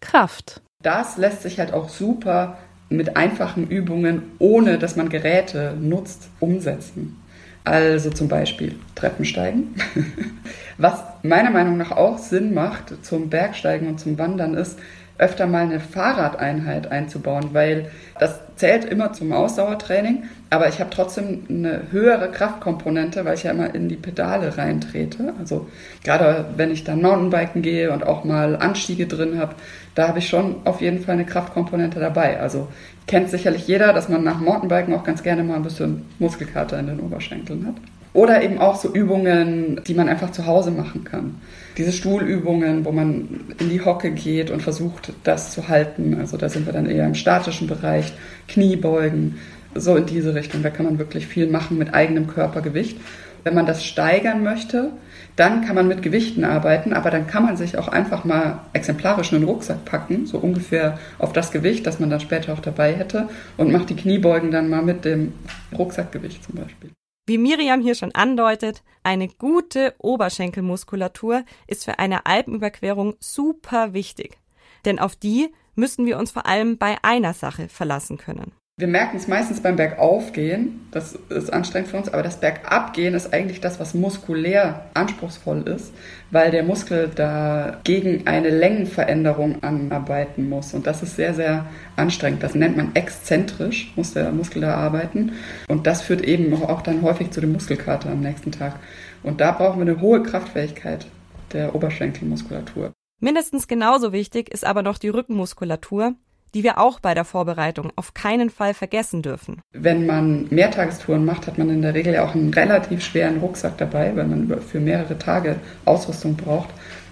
Kraft. 0.00 0.60
Das 0.82 1.16
lässt 1.16 1.42
sich 1.42 1.60
halt 1.60 1.72
auch 1.72 1.88
super 1.88 2.58
mit 2.88 3.16
einfachen 3.16 3.68
Übungen, 3.68 4.32
ohne 4.38 4.78
dass 4.78 4.96
man 4.96 5.08
Geräte 5.08 5.76
nutzt, 5.80 6.28
umsetzen. 6.40 7.18
Also 7.64 8.10
zum 8.10 8.26
Beispiel 8.26 8.74
Treppensteigen. 8.96 9.76
Was 10.78 11.00
meiner 11.22 11.50
Meinung 11.50 11.76
nach 11.76 11.92
auch 11.92 12.18
Sinn 12.18 12.52
macht 12.54 13.04
zum 13.04 13.30
Bergsteigen 13.30 13.86
und 13.86 14.00
zum 14.00 14.18
Wandern 14.18 14.54
ist, 14.54 14.80
öfter 15.18 15.46
mal 15.46 15.62
eine 15.62 15.80
Fahrradeinheit 15.80 16.90
einzubauen, 16.90 17.50
weil 17.52 17.90
das 18.18 18.40
zählt 18.56 18.84
immer 18.84 19.12
zum 19.12 19.32
Ausdauertraining, 19.32 20.24
aber 20.50 20.68
ich 20.68 20.80
habe 20.80 20.90
trotzdem 20.90 21.44
eine 21.48 21.82
höhere 21.90 22.30
Kraftkomponente, 22.30 23.24
weil 23.24 23.34
ich 23.34 23.42
ja 23.42 23.52
immer 23.52 23.74
in 23.74 23.88
die 23.88 23.96
Pedale 23.96 24.56
reintrete. 24.56 25.32
Also 25.38 25.68
gerade 26.04 26.46
wenn 26.56 26.70
ich 26.70 26.84
dann 26.84 27.02
Mountainbiken 27.02 27.62
gehe 27.62 27.90
und 27.92 28.06
auch 28.06 28.24
mal 28.24 28.56
Anstiege 28.56 29.06
drin 29.06 29.38
habe, 29.38 29.54
da 29.94 30.08
habe 30.08 30.18
ich 30.18 30.28
schon 30.28 30.56
auf 30.64 30.80
jeden 30.80 31.00
Fall 31.00 31.14
eine 31.14 31.24
Kraftkomponente 31.24 32.00
dabei. 32.00 32.40
Also 32.40 32.68
kennt 33.06 33.30
sicherlich 33.30 33.66
jeder, 33.66 33.92
dass 33.92 34.08
man 34.08 34.24
nach 34.24 34.40
Mountainbiken 34.40 34.94
auch 34.94 35.04
ganz 35.04 35.22
gerne 35.22 35.42
mal 35.44 35.56
ein 35.56 35.62
bisschen 35.62 36.06
Muskelkater 36.18 36.78
in 36.78 36.86
den 36.86 37.00
Oberschenkeln 37.00 37.66
hat. 37.66 37.74
Oder 38.14 38.42
eben 38.42 38.58
auch 38.58 38.76
so 38.76 38.92
Übungen, 38.92 39.80
die 39.86 39.94
man 39.94 40.08
einfach 40.08 40.30
zu 40.32 40.46
Hause 40.46 40.70
machen 40.70 41.04
kann. 41.04 41.40
Diese 41.78 41.92
Stuhlübungen, 41.92 42.84
wo 42.84 42.92
man 42.92 43.54
in 43.58 43.70
die 43.70 43.80
Hocke 43.80 44.10
geht 44.10 44.50
und 44.50 44.62
versucht, 44.62 45.12
das 45.24 45.52
zu 45.52 45.68
halten. 45.68 46.16
Also 46.20 46.36
da 46.36 46.48
sind 46.48 46.66
wir 46.66 46.72
dann 46.72 46.86
eher 46.86 47.06
im 47.06 47.14
statischen 47.14 47.66
Bereich, 47.66 48.12
Kniebeugen, 48.48 49.38
so 49.74 49.96
in 49.96 50.06
diese 50.06 50.34
Richtung. 50.34 50.62
Da 50.62 50.70
kann 50.70 50.84
man 50.84 50.98
wirklich 50.98 51.26
viel 51.26 51.46
machen 51.48 51.78
mit 51.78 51.94
eigenem 51.94 52.26
Körpergewicht. 52.26 52.98
Wenn 53.44 53.54
man 53.54 53.66
das 53.66 53.84
steigern 53.84 54.42
möchte, 54.42 54.92
dann 55.34 55.64
kann 55.64 55.74
man 55.74 55.88
mit 55.88 56.02
Gewichten 56.02 56.44
arbeiten, 56.44 56.92
aber 56.92 57.10
dann 57.10 57.26
kann 57.26 57.44
man 57.44 57.56
sich 57.56 57.78
auch 57.78 57.88
einfach 57.88 58.24
mal 58.24 58.60
exemplarisch 58.72 59.32
einen 59.32 59.44
Rucksack 59.44 59.84
packen, 59.84 60.26
so 60.26 60.38
ungefähr 60.38 60.98
auf 61.18 61.32
das 61.32 61.50
Gewicht, 61.50 61.86
das 61.86 61.98
man 61.98 62.10
dann 62.10 62.20
später 62.20 62.52
auch 62.52 62.60
dabei 62.60 62.92
hätte, 62.92 63.28
und 63.56 63.72
macht 63.72 63.90
die 63.90 63.96
Kniebeugen 63.96 64.50
dann 64.50 64.68
mal 64.68 64.82
mit 64.82 65.04
dem 65.04 65.32
Rucksackgewicht 65.76 66.44
zum 66.44 66.56
Beispiel. 66.56 66.90
Wie 67.24 67.38
Miriam 67.38 67.80
hier 67.80 67.94
schon 67.94 68.12
andeutet, 68.14 68.82
eine 69.04 69.28
gute 69.28 69.94
Oberschenkelmuskulatur 69.98 71.44
ist 71.68 71.84
für 71.84 72.00
eine 72.00 72.26
Alpenüberquerung 72.26 73.14
super 73.20 73.92
wichtig. 73.92 74.38
Denn 74.84 74.98
auf 74.98 75.14
die 75.14 75.52
müssen 75.76 76.04
wir 76.04 76.18
uns 76.18 76.32
vor 76.32 76.46
allem 76.46 76.78
bei 76.78 76.96
einer 77.02 77.32
Sache 77.32 77.68
verlassen 77.68 78.18
können. 78.18 78.52
Wir 78.82 78.88
merken 78.88 79.16
es 79.16 79.28
meistens 79.28 79.60
beim 79.60 79.76
Bergaufgehen, 79.76 80.88
das 80.90 81.14
ist 81.28 81.52
anstrengend 81.52 81.88
für 81.88 81.98
uns, 81.98 82.12
aber 82.12 82.24
das 82.24 82.40
Bergabgehen 82.40 83.14
ist 83.14 83.32
eigentlich 83.32 83.60
das, 83.60 83.78
was 83.78 83.94
muskulär 83.94 84.86
anspruchsvoll 84.94 85.68
ist, 85.68 85.94
weil 86.32 86.50
der 86.50 86.64
Muskel 86.64 87.08
da 87.14 87.78
gegen 87.84 88.26
eine 88.26 88.50
Längenveränderung 88.50 89.62
anarbeiten 89.62 90.48
muss. 90.48 90.74
Und 90.74 90.88
das 90.88 91.00
ist 91.04 91.14
sehr, 91.14 91.32
sehr 91.32 91.66
anstrengend. 91.94 92.42
Das 92.42 92.56
nennt 92.56 92.76
man 92.76 92.90
exzentrisch, 92.96 93.92
muss 93.94 94.14
der 94.14 94.32
Muskel 94.32 94.62
da 94.62 94.74
arbeiten. 94.74 95.30
Und 95.68 95.86
das 95.86 96.02
führt 96.02 96.22
eben 96.22 96.52
auch 96.52 96.82
dann 96.82 97.02
häufig 97.02 97.30
zu 97.30 97.40
dem 97.40 97.52
Muskelkater 97.52 98.10
am 98.10 98.18
nächsten 98.18 98.50
Tag. 98.50 98.80
Und 99.22 99.40
da 99.40 99.52
brauchen 99.52 99.78
wir 99.78 99.92
eine 99.92 100.00
hohe 100.00 100.24
Kraftfähigkeit 100.24 101.06
der 101.52 101.76
Oberschenkelmuskulatur. 101.76 102.90
Mindestens 103.20 103.68
genauso 103.68 104.12
wichtig 104.12 104.52
ist 104.52 104.66
aber 104.66 104.82
noch 104.82 104.98
die 104.98 105.08
Rückenmuskulatur, 105.08 106.16
die 106.54 106.62
wir 106.62 106.78
auch 106.78 107.00
bei 107.00 107.14
der 107.14 107.24
Vorbereitung 107.24 107.92
auf 107.96 108.14
keinen 108.14 108.50
Fall 108.50 108.74
vergessen 108.74 109.22
dürfen. 109.22 109.60
Wenn 109.72 110.06
man 110.06 110.46
Mehrtagestouren 110.50 111.24
macht, 111.24 111.46
hat 111.46 111.58
man 111.58 111.70
in 111.70 111.82
der 111.82 111.94
Regel 111.94 112.14
ja 112.14 112.24
auch 112.24 112.34
einen 112.34 112.52
relativ 112.52 113.04
schweren 113.04 113.38
Rucksack 113.38 113.78
dabei, 113.78 114.14
weil 114.16 114.26
man 114.26 114.60
für 114.60 114.80
mehrere 114.80 115.18
Tage 115.18 115.56
Ausrüstung 115.84 116.36
braucht. 116.36 116.68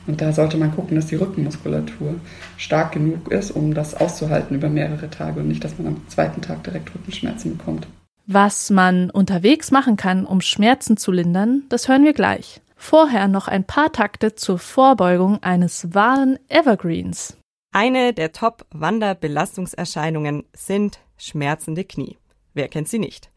Und 0.06 0.20
da 0.20 0.32
sollte 0.32 0.56
man 0.56 0.74
gucken, 0.74 0.96
dass 0.96 1.06
die 1.06 1.16
Rückenmuskulatur 1.16 2.14
stark 2.56 2.92
genug 2.92 3.30
ist, 3.30 3.50
um 3.50 3.74
das 3.74 3.94
auszuhalten 3.94 4.56
über 4.56 4.68
mehrere 4.68 5.10
Tage 5.10 5.40
und 5.40 5.48
nicht, 5.48 5.62
dass 5.62 5.78
man 5.78 5.88
am 5.88 6.08
zweiten 6.08 6.40
Tag 6.40 6.64
direkt 6.64 6.94
Rückenschmerzen 6.94 7.56
bekommt. 7.56 7.86
Was 8.26 8.70
man 8.70 9.10
unterwegs 9.10 9.70
machen 9.70 9.96
kann, 9.96 10.24
um 10.24 10.40
Schmerzen 10.40 10.96
zu 10.96 11.12
lindern, 11.12 11.64
das 11.68 11.88
hören 11.88 12.04
wir 12.04 12.12
gleich. 12.12 12.60
Vorher 12.76 13.28
noch 13.28 13.46
ein 13.46 13.64
paar 13.64 13.92
Takte 13.92 14.34
zur 14.34 14.58
Vorbeugung 14.58 15.42
eines 15.42 15.94
wahren 15.94 16.38
Evergreens. 16.48 17.36
Eine 17.72 18.12
der 18.12 18.32
Top-Wanderbelastungserscheinungen 18.32 20.42
sind 20.52 20.98
schmerzende 21.16 21.84
Knie. 21.84 22.16
Wer 22.52 22.66
kennt 22.66 22.88
sie 22.88 22.98
nicht? 22.98 23.30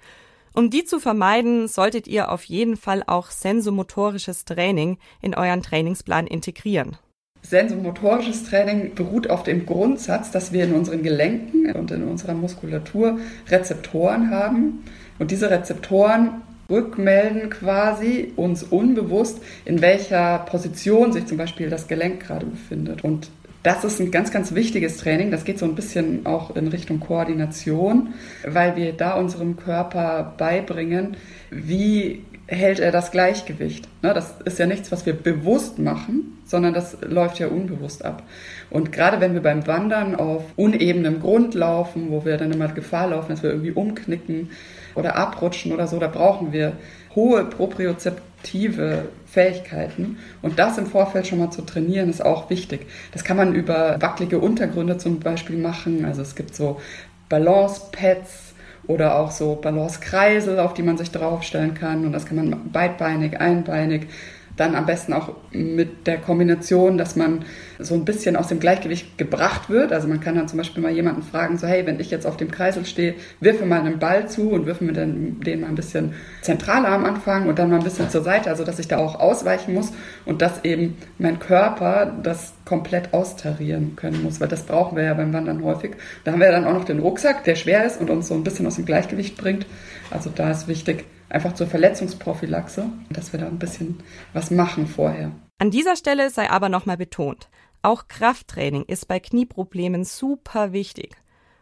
Um 0.55 0.71
die 0.71 0.85
zu 0.85 0.99
vermeiden, 0.99 1.67
solltet 1.67 2.07
ihr 2.07 2.31
auf 2.31 2.43
jeden 2.45 2.75
Fall 2.75 3.03
auch 3.05 3.29
sensomotorisches 3.29 4.45
Training 4.45 4.97
in 5.21 5.35
euren 5.35 5.61
Trainingsplan 5.61 6.25
integrieren. 6.25 6.97
Sensomotorisches 7.43 8.45
Training 8.45 8.95
beruht 8.95 9.29
auf 9.29 9.43
dem 9.43 9.67
Grundsatz, 9.67 10.31
dass 10.31 10.51
wir 10.51 10.63
in 10.63 10.73
unseren 10.73 11.03
Gelenken 11.03 11.71
und 11.73 11.91
in 11.91 12.03
unserer 12.03 12.33
Muskulatur 12.33 13.19
Rezeptoren 13.49 14.31
haben. 14.31 14.83
Und 15.19 15.29
diese 15.29 15.51
Rezeptoren 15.51 16.41
rückmelden 16.71 17.51
quasi 17.51 18.33
uns 18.35 18.63
unbewusst, 18.63 19.43
in 19.65 19.81
welcher 19.81 20.39
Position 20.39 21.13
sich 21.13 21.27
zum 21.27 21.37
Beispiel 21.37 21.69
das 21.69 21.87
Gelenk 21.87 22.25
gerade 22.25 22.47
befindet. 22.47 23.03
Und 23.03 23.29
das 23.63 23.85
ist 23.85 23.99
ein 23.99 24.11
ganz, 24.11 24.31
ganz 24.31 24.53
wichtiges 24.53 24.97
Training. 24.97 25.31
Das 25.31 25.45
geht 25.45 25.57
so 25.57 25.65
ein 25.65 25.75
bisschen 25.75 26.25
auch 26.25 26.55
in 26.55 26.67
Richtung 26.67 26.99
Koordination, 26.99 28.13
weil 28.45 28.75
wir 28.75 28.93
da 28.93 29.13
unserem 29.13 29.55
Körper 29.55 30.33
beibringen, 30.37 31.15
wie 31.49 32.23
hält 32.45 32.79
er 32.79 32.91
das 32.91 33.11
Gleichgewicht. 33.11 33.87
Ne, 34.01 34.13
das 34.13 34.35
ist 34.43 34.59
ja 34.59 34.65
nichts, 34.65 34.91
was 34.91 35.05
wir 35.05 35.13
bewusst 35.13 35.79
machen, 35.79 36.37
sondern 36.45 36.73
das 36.73 36.97
läuft 37.01 37.39
ja 37.39 37.47
unbewusst 37.47 38.03
ab. 38.03 38.23
Und 38.69 38.91
gerade 38.91 39.21
wenn 39.21 39.33
wir 39.33 39.41
beim 39.41 39.65
Wandern 39.65 40.15
auf 40.15 40.43
unebenem 40.57 41.21
Grund 41.21 41.53
laufen, 41.53 42.11
wo 42.11 42.25
wir 42.25 42.35
dann 42.37 42.51
immer 42.51 42.67
Gefahr 42.67 43.07
laufen, 43.07 43.29
dass 43.29 43.43
wir 43.43 43.49
irgendwie 43.49 43.71
umknicken 43.71 44.49
oder 44.95 45.15
abrutschen 45.15 45.71
oder 45.71 45.87
so, 45.87 45.99
da 45.99 46.07
brauchen 46.07 46.51
wir 46.51 46.73
hohe 47.15 47.45
propriozeptive 47.45 49.05
Fähigkeiten. 49.25 50.17
Und 50.41 50.59
das 50.59 50.77
im 50.77 50.85
Vorfeld 50.85 51.27
schon 51.27 51.39
mal 51.39 51.51
zu 51.51 51.63
trainieren, 51.63 52.09
ist 52.09 52.23
auch 52.23 52.49
wichtig. 52.49 52.85
Das 53.11 53.23
kann 53.23 53.37
man 53.37 53.55
über 53.55 54.01
wackelige 54.01 54.39
Untergründe 54.39 54.97
zum 54.97 55.19
Beispiel 55.19 55.57
machen. 55.57 56.05
Also 56.05 56.21
es 56.21 56.35
gibt 56.35 56.55
so 56.55 56.79
Balance-Pads 57.29 58.53
oder 58.85 59.17
auch 59.17 59.31
so 59.31 59.55
Balance-Kreisel, 59.55 60.59
auf 60.59 60.73
die 60.73 60.83
man 60.83 60.97
sich 60.97 61.11
draufstellen 61.11 61.73
kann. 61.73 62.05
Und 62.05 62.11
das 62.11 62.25
kann 62.25 62.37
man 62.37 62.71
beidbeinig, 62.71 63.39
einbeinig 63.39 64.07
dann 64.55 64.75
am 64.75 64.85
besten 64.85 65.13
auch 65.13 65.35
mit 65.51 66.05
der 66.05 66.17
Kombination, 66.17 66.97
dass 66.97 67.15
man 67.15 67.45
so 67.79 67.95
ein 67.95 68.05
bisschen 68.05 68.35
aus 68.35 68.47
dem 68.47 68.59
Gleichgewicht 68.59 69.17
gebracht 69.17 69.69
wird. 69.69 69.91
Also 69.91 70.07
man 70.07 70.19
kann 70.19 70.35
dann 70.35 70.47
zum 70.47 70.57
Beispiel 70.57 70.83
mal 70.83 70.91
jemanden 70.91 71.23
fragen, 71.23 71.57
so 71.57 71.65
hey, 71.65 71.85
wenn 71.85 71.99
ich 71.99 72.11
jetzt 72.11 72.27
auf 72.27 72.37
dem 72.37 72.51
Kreisel 72.51 72.85
stehe, 72.85 73.15
wirfe 73.39 73.65
mal 73.65 73.79
einen 73.79 73.99
Ball 73.99 74.29
zu 74.29 74.51
und 74.51 74.65
wirfe 74.65 74.83
mir 74.83 74.93
dann 74.93 75.39
den 75.41 75.61
mal 75.61 75.67
ein 75.67 75.75
bisschen 75.75 76.13
zentraler 76.41 76.89
am 76.89 77.05
Anfang 77.05 77.47
und 77.47 77.57
dann 77.57 77.69
mal 77.69 77.77
ein 77.77 77.83
bisschen 77.83 78.09
zur 78.09 78.21
Seite, 78.21 78.49
also 78.49 78.63
dass 78.63 78.79
ich 78.79 78.87
da 78.87 78.97
auch 78.97 79.19
ausweichen 79.19 79.73
muss 79.73 79.91
und 80.25 80.41
dass 80.41 80.63
eben 80.63 80.97
mein 81.17 81.39
Körper 81.39 82.13
das 82.21 82.53
komplett 82.65 83.13
austarieren 83.13 83.95
können 83.95 84.23
muss, 84.23 84.39
weil 84.39 84.47
das 84.47 84.63
brauchen 84.63 84.95
wir 84.95 85.03
ja 85.03 85.13
beim 85.15 85.33
Wandern 85.33 85.63
häufig. 85.63 85.91
Da 86.23 86.31
haben 86.31 86.39
wir 86.39 86.51
dann 86.51 86.65
auch 86.65 86.73
noch 86.73 86.85
den 86.85 86.99
Rucksack, 86.99 87.43
der 87.43 87.55
schwer 87.55 87.85
ist 87.85 87.99
und 87.99 88.09
uns 88.09 88.27
so 88.27 88.35
ein 88.35 88.43
bisschen 88.43 88.67
aus 88.67 88.75
dem 88.75 88.85
Gleichgewicht 88.85 89.35
bringt. 89.35 89.65
Also 90.11 90.29
da 90.33 90.51
ist 90.51 90.67
wichtig, 90.67 91.05
einfach 91.33 91.53
zur 91.53 91.67
Verletzungsprophylaxe, 91.67 92.85
dass 93.09 93.33
wir 93.33 93.39
da 93.39 93.47
ein 93.47 93.59
bisschen 93.59 93.99
was 94.33 94.51
machen 94.51 94.87
vorher. 94.87 95.31
An 95.59 95.71
dieser 95.71 95.95
Stelle 95.95 96.29
sei 96.29 96.49
aber 96.49 96.69
nochmal 96.69 96.97
betont, 96.97 97.49
auch 97.81 98.07
Krafttraining 98.07 98.83
ist 98.83 99.07
bei 99.07 99.19
Knieproblemen 99.19 100.05
super 100.05 100.71
wichtig. 100.71 101.15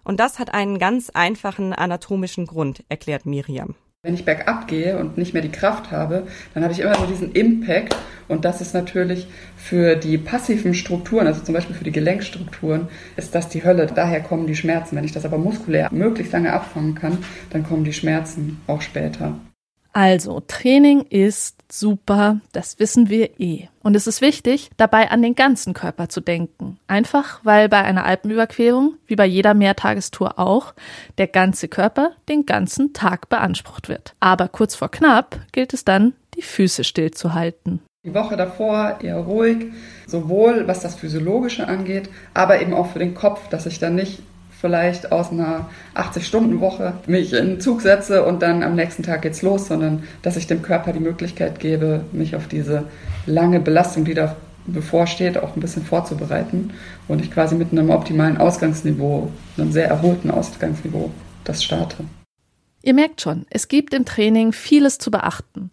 Und 0.04 0.20
das 0.20 0.40
hat 0.40 0.54
einen 0.54 0.80
ganz 0.80 1.10
einfachen 1.10 1.74
anatomischen 1.74 2.46
Grund, 2.46 2.84
erklärt 2.90 3.26
Miriam. 3.26 3.76
Wenn 4.04 4.16
ich 4.16 4.26
bergab 4.26 4.68
gehe 4.68 4.98
und 4.98 5.20
nicht 5.20 5.34
mehr 5.34 5.44
die 5.44 5.52
Kraft 5.52 5.92
habe, 5.92 6.26
dann 6.56 6.64
habe 6.64 6.74
ich 6.74 6.80
immer 6.80 6.96
so 6.96 7.06
diesen 7.06 7.34
Impact. 7.34 7.96
Und 8.28 8.46
das 8.46 8.60
ist 8.60 8.74
natürlich 8.74 9.28
für 9.56 9.96
die 9.96 10.18
passiven 10.18 10.74
Strukturen, 10.74 11.28
also 11.28 11.42
zum 11.42 11.54
Beispiel 11.54 11.76
für 11.76 11.84
die 11.84 11.92
Gelenkstrukturen, 11.92 12.88
ist 13.16 13.36
das 13.36 13.50
die 13.50 13.64
Hölle. 13.64 13.86
Daher 13.86 14.22
kommen 14.22 14.48
die 14.48 14.56
Schmerzen. 14.56 14.96
Wenn 14.96 15.04
ich 15.04 15.12
das 15.12 15.26
aber 15.26 15.38
muskulär 15.38 15.90
möglichst 15.92 16.34
lange 16.34 16.52
abfangen 16.52 16.96
kann, 16.96 17.20
dann 17.52 17.64
kommen 17.64 17.84
die 17.84 17.94
Schmerzen 17.94 18.60
auch 18.66 18.82
später. 18.82 19.40
Also, 19.94 20.40
Training 20.40 21.02
ist 21.10 21.58
super, 21.70 22.40
das 22.54 22.80
wissen 22.80 23.10
wir 23.10 23.40
eh. 23.40 23.68
Und 23.84 23.96
es 23.96 24.08
ist 24.08 24.22
wichtig, 24.22 24.70
dabei 24.78 25.12
an 25.12 25.22
den 25.22 25.36
ganzen 25.36 25.74
Körper 25.74 26.08
zu 26.08 26.22
denken. 26.22 26.78
Einfach, 26.88 27.42
weil 27.44 27.68
bei 27.68 27.82
einer 27.82 28.06
Alpenüberquerung, 28.06 28.96
wie 29.08 29.16
bei 29.16 29.26
jeder 29.26 29.54
Mehrtagestour 29.54 30.40
auch, 30.40 30.74
der 31.18 31.28
ganze 31.28 31.68
Körper 31.68 32.12
den 32.30 32.46
ganzen 32.46 32.94
Tag 32.94 33.28
beansprucht 33.28 33.90
wird. 33.90 34.16
Aber 34.20 34.48
kurz 34.48 34.76
vor 34.76 34.92
knapp 34.92 35.40
gilt 35.52 35.74
es 35.74 35.84
dann, 35.84 36.14
die 36.36 36.42
Füße 36.42 36.84
stillzuhalten. 36.84 37.82
Die 38.04 38.14
Woche 38.14 38.36
davor 38.36 39.00
eher 39.02 39.18
ruhig, 39.18 39.74
sowohl 40.08 40.68
was 40.68 40.80
das 40.80 40.96
Physiologische 40.96 41.68
angeht, 41.68 42.10
aber 42.34 42.62
eben 42.62 42.74
auch 42.74 42.88
für 42.88 43.00
den 43.00 43.14
Kopf, 43.14 43.48
dass 43.50 43.66
ich 43.66 43.78
dann 43.78 43.96
nicht 43.96 44.24
vielleicht 44.62 45.12
aus 45.12 45.32
einer 45.32 45.70
80-Stunden-Woche 45.96 46.94
mich 47.08 47.34
in 47.34 47.48
den 47.48 47.60
Zug 47.60 47.82
setze 47.82 48.24
und 48.24 48.44
dann 48.44 48.62
am 48.62 48.76
nächsten 48.76 49.02
Tag 49.02 49.24
geht's 49.24 49.42
los, 49.42 49.68
sondern 49.68 50.04
dass 50.22 50.38
ich 50.38 50.46
dem 50.46 50.62
Körper 50.62 50.94
die 50.94 51.00
Möglichkeit 51.00 51.60
gebe, 51.60 52.06
mich 52.12 52.36
auf 52.36 52.48
diese 52.48 52.84
lange 53.26 53.60
Belastung, 53.60 54.06
die 54.06 54.14
da 54.14 54.36
bevorsteht, 54.68 55.40
auch 55.40 55.56
ein 55.56 55.60
bisschen 55.60 55.84
vorzubereiten 55.84 56.72
und 57.08 57.22
ich 57.22 57.32
quasi 57.32 57.56
mit 57.56 57.72
einem 57.72 57.90
optimalen 57.90 58.38
Ausgangsniveau, 58.38 59.32
einem 59.58 59.72
sehr 59.72 59.88
erholten 59.88 60.30
Ausgangsniveau, 60.30 61.10
das 61.44 61.64
starte. 61.64 62.06
Ihr 62.84 62.94
merkt 62.94 63.22
schon, 63.22 63.48
es 63.50 63.68
gibt 63.68 63.96
im 63.96 64.06
Training 64.06 64.54
vieles 64.54 65.00
zu 65.00 65.10
beachten. 65.10 65.72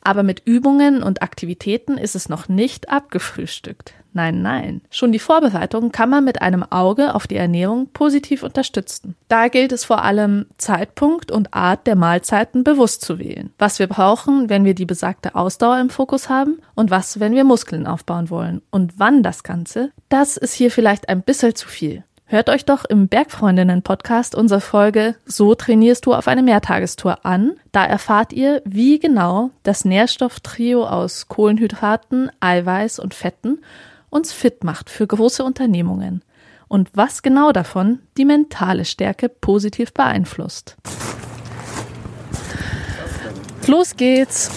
Aber 0.00 0.22
mit 0.22 0.42
Übungen 0.44 1.02
und 1.02 1.22
Aktivitäten 1.22 1.98
ist 1.98 2.14
es 2.14 2.28
noch 2.28 2.48
nicht 2.48 2.88
abgefrühstückt. 2.88 3.94
Nein, 4.18 4.42
nein. 4.42 4.80
Schon 4.90 5.12
die 5.12 5.20
Vorbereitung 5.20 5.92
kann 5.92 6.10
man 6.10 6.24
mit 6.24 6.42
einem 6.42 6.64
Auge 6.64 7.14
auf 7.14 7.28
die 7.28 7.36
Ernährung 7.36 7.86
positiv 7.92 8.42
unterstützen. 8.42 9.14
Da 9.28 9.46
gilt 9.46 9.70
es 9.70 9.84
vor 9.84 10.02
allem, 10.02 10.46
Zeitpunkt 10.58 11.30
und 11.30 11.54
Art 11.54 11.86
der 11.86 11.94
Mahlzeiten 11.94 12.64
bewusst 12.64 13.02
zu 13.02 13.20
wählen. 13.20 13.52
Was 13.60 13.78
wir 13.78 13.86
brauchen, 13.86 14.50
wenn 14.50 14.64
wir 14.64 14.74
die 14.74 14.86
besagte 14.86 15.36
Ausdauer 15.36 15.78
im 15.78 15.88
Fokus 15.88 16.28
haben 16.28 16.58
und 16.74 16.90
was, 16.90 17.20
wenn 17.20 17.36
wir 17.36 17.44
Muskeln 17.44 17.86
aufbauen 17.86 18.28
wollen. 18.28 18.60
Und 18.72 18.94
wann 18.98 19.22
das 19.22 19.44
Ganze, 19.44 19.92
das 20.08 20.36
ist 20.36 20.54
hier 20.54 20.72
vielleicht 20.72 21.08
ein 21.08 21.22
bisschen 21.22 21.54
zu 21.54 21.68
viel. 21.68 22.02
Hört 22.30 22.50
euch 22.50 22.64
doch 22.64 22.84
im 22.84 23.06
Bergfreundinnen-Podcast 23.06 24.34
unsere 24.34 24.60
Folge 24.60 25.14
So 25.26 25.54
trainierst 25.54 26.04
du 26.04 26.12
auf 26.12 26.26
eine 26.26 26.42
Mehrtagestour 26.42 27.24
an. 27.24 27.52
Da 27.72 27.86
erfahrt 27.86 28.34
ihr, 28.34 28.62
wie 28.66 28.98
genau 28.98 29.50
das 29.62 29.86
Nährstofftrio 29.86 30.86
aus 30.86 31.28
Kohlenhydraten, 31.28 32.30
Eiweiß 32.40 32.98
und 32.98 33.14
Fetten 33.14 33.60
uns 34.10 34.32
fit 34.32 34.64
macht 34.64 34.90
für 34.90 35.06
große 35.06 35.42
Unternehmungen 35.44 36.22
und 36.68 36.90
was 36.94 37.22
genau 37.22 37.52
davon 37.52 38.00
die 38.16 38.24
mentale 38.24 38.84
Stärke 38.84 39.28
positiv 39.28 39.92
beeinflusst. 39.92 40.76
Los 43.66 43.96
geht's! 43.96 44.50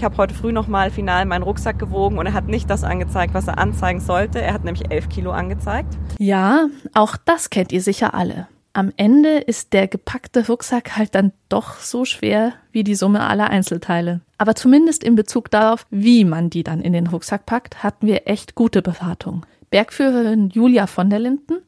Ich 0.00 0.04
habe 0.04 0.16
heute 0.16 0.34
früh 0.34 0.50
nochmal 0.50 0.90
final 0.90 1.26
meinen 1.26 1.42
Rucksack 1.42 1.78
gewogen 1.78 2.16
und 2.18 2.24
er 2.24 2.32
hat 2.32 2.48
nicht 2.48 2.70
das 2.70 2.84
angezeigt, 2.84 3.34
was 3.34 3.48
er 3.48 3.58
anzeigen 3.58 4.00
sollte. 4.00 4.40
Er 4.40 4.54
hat 4.54 4.64
nämlich 4.64 4.90
11 4.90 5.10
Kilo 5.10 5.30
angezeigt. 5.30 5.98
Ja, 6.18 6.68
auch 6.94 7.16
das 7.18 7.50
kennt 7.50 7.70
ihr 7.70 7.82
sicher 7.82 8.14
alle. 8.14 8.48
Am 8.72 8.92
Ende 8.96 9.38
ist 9.38 9.72
der 9.72 9.88
gepackte 9.88 10.46
Rucksack 10.46 10.96
halt 10.96 11.16
dann 11.16 11.32
doch 11.48 11.80
so 11.80 12.04
schwer 12.04 12.52
wie 12.70 12.84
die 12.84 12.94
Summe 12.94 13.22
aller 13.22 13.50
Einzelteile. 13.50 14.20
Aber 14.38 14.54
zumindest 14.54 15.02
in 15.02 15.16
Bezug 15.16 15.50
darauf, 15.50 15.86
wie 15.90 16.24
man 16.24 16.50
die 16.50 16.62
dann 16.62 16.80
in 16.80 16.92
den 16.92 17.08
Rucksack 17.08 17.46
packt, 17.46 17.82
hatten 17.82 18.06
wir 18.06 18.28
echt 18.28 18.54
gute 18.54 18.80
Beratung. 18.80 19.44
Bergführerin 19.70 20.50
Julia 20.50 20.86
von 20.86 21.10
der 21.10 21.18
Linden 21.18 21.58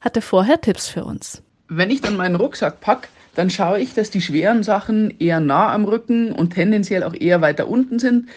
hatte 0.00 0.20
vorher 0.20 0.60
Tipps 0.60 0.88
für 0.88 1.04
uns. 1.04 1.42
Wenn 1.66 1.90
ich 1.90 2.00
dann 2.00 2.16
meinen 2.16 2.36
Rucksack 2.36 2.80
packe, 2.80 3.08
dann 3.34 3.50
schaue 3.50 3.80
ich, 3.80 3.94
dass 3.94 4.10
die 4.10 4.20
schweren 4.20 4.62
Sachen 4.62 5.18
eher 5.18 5.40
nah 5.40 5.72
am 5.72 5.84
Rücken 5.84 6.30
und 6.30 6.54
tendenziell 6.54 7.02
auch 7.02 7.14
eher 7.14 7.40
weiter 7.40 7.66
unten 7.66 7.98
sind. 7.98 8.28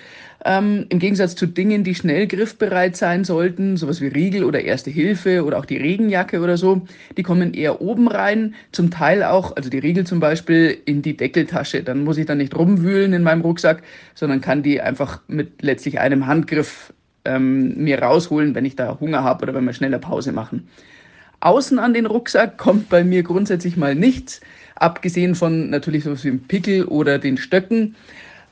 Ähm, 0.48 0.86
Im 0.90 1.00
Gegensatz 1.00 1.36
zu 1.36 1.48
Dingen, 1.48 1.84
die 1.84 1.96
schnell 1.96 2.28
griffbereit 2.28 2.96
sein 2.96 3.24
sollten, 3.24 3.78
sowas 3.78 4.00
wie 4.00 4.10
Riegel 4.10 4.44
oder 4.44 4.62
Erste 4.62 4.92
Hilfe 4.92 5.44
oder 5.44 5.58
auch 5.58 5.66
die 5.66 5.78
Regenjacke 5.78 6.40
oder 6.40 6.56
so, 6.56 6.84
die 7.18 7.24
kommen 7.24 7.56
eher 7.56 7.82
oben 7.82 8.08
rein, 8.08 8.54
zum 8.72 8.92
Teil 8.92 9.24
auch, 9.24 9.56
also 9.56 9.72
die 9.72 9.80
Riegel 9.80 10.06
zum 10.06 10.20
Beispiel, 10.20 10.78
in 10.86 11.02
die 11.02 11.18
Deckeltasche. 11.18 11.82
Dann 11.82 12.04
muss 12.04 12.20
ich 12.20 12.28
dann 12.28 12.38
nicht 12.38 12.56
rumwühlen 12.56 13.14
in 13.14 13.24
meinem 13.24 13.42
Rucksack, 13.42 13.82
sondern 14.14 14.40
kann 14.40 14.62
die 14.62 14.80
einfach 14.80 15.20
mit 15.28 15.64
letztlich 15.64 16.00
einem 16.00 16.28
Handgriff 16.28 16.94
ähm, 17.26 17.84
mir 17.84 18.04
rausholen, 18.04 18.54
wenn 18.54 18.66
ich 18.66 18.76
da 18.76 19.00
Hunger 19.00 19.24
habe 19.24 19.44
oder 19.44 19.56
wenn 19.56 19.66
wir 19.66 19.74
schneller 19.74 19.98
Pause 19.98 20.32
machen. 20.32 20.68
Außen 21.40 21.80
an 21.80 21.96
den 21.96 22.06
Rucksack 22.06 22.60
kommt 22.60 22.90
bei 22.90 23.04
mir 23.04 23.24
grundsätzlich 23.24 23.78
mal 23.78 23.96
nichts, 23.96 24.42
abgesehen 24.76 25.34
von 25.34 25.72
natürlich 25.72 26.04
sowas 26.04 26.24
wie 26.24 26.30
dem 26.30 26.42
Pickel 26.42 26.86
oder 26.86 27.18
den 27.18 27.38
Stöcken 27.38 27.96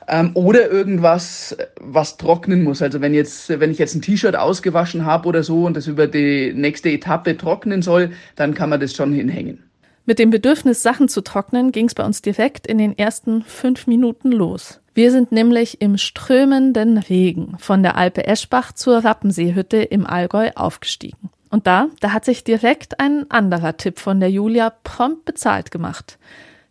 ähm, 0.08 0.30
oder 0.34 0.70
irgendwas, 0.70 1.56
was 1.80 2.16
trocknen 2.16 2.62
muss. 2.62 2.82
Also 2.82 3.00
wenn 3.00 3.14
jetzt, 3.14 3.48
wenn 3.48 3.70
ich 3.70 3.78
jetzt 3.78 3.94
ein 3.94 4.02
T-Shirt 4.02 4.36
ausgewaschen 4.36 5.04
habe 5.04 5.28
oder 5.28 5.42
so 5.42 5.64
und 5.64 5.76
das 5.76 5.86
über 5.86 6.06
die 6.06 6.52
nächste 6.54 6.90
Etappe 6.90 7.36
trocknen 7.36 7.82
soll, 7.82 8.10
dann 8.36 8.54
kann 8.54 8.70
man 8.70 8.80
das 8.80 8.94
schon 8.94 9.12
hinhängen. 9.12 9.62
Mit 10.06 10.18
dem 10.18 10.30
Bedürfnis, 10.30 10.82
Sachen 10.82 11.08
zu 11.08 11.22
trocknen, 11.22 11.72
ging 11.72 11.86
es 11.86 11.94
bei 11.94 12.04
uns 12.04 12.20
direkt 12.20 12.66
in 12.66 12.76
den 12.76 12.96
ersten 12.98 13.42
fünf 13.42 13.86
Minuten 13.86 14.32
los. 14.32 14.80
Wir 14.92 15.10
sind 15.10 15.32
nämlich 15.32 15.80
im 15.80 15.96
strömenden 15.96 16.98
Regen 16.98 17.56
von 17.58 17.82
der 17.82 17.96
Alpe 17.96 18.26
Eschbach 18.26 18.72
zur 18.72 18.98
Rappenseehütte 19.04 19.78
im 19.78 20.06
Allgäu 20.06 20.50
aufgestiegen. 20.54 21.30
Und 21.50 21.66
da, 21.66 21.88
da 22.00 22.12
hat 22.12 22.24
sich 22.24 22.44
direkt 22.44 23.00
ein 23.00 23.30
anderer 23.30 23.76
Tipp 23.76 23.98
von 23.98 24.20
der 24.20 24.30
Julia 24.30 24.70
prompt 24.70 25.24
bezahlt 25.24 25.70
gemacht, 25.70 26.18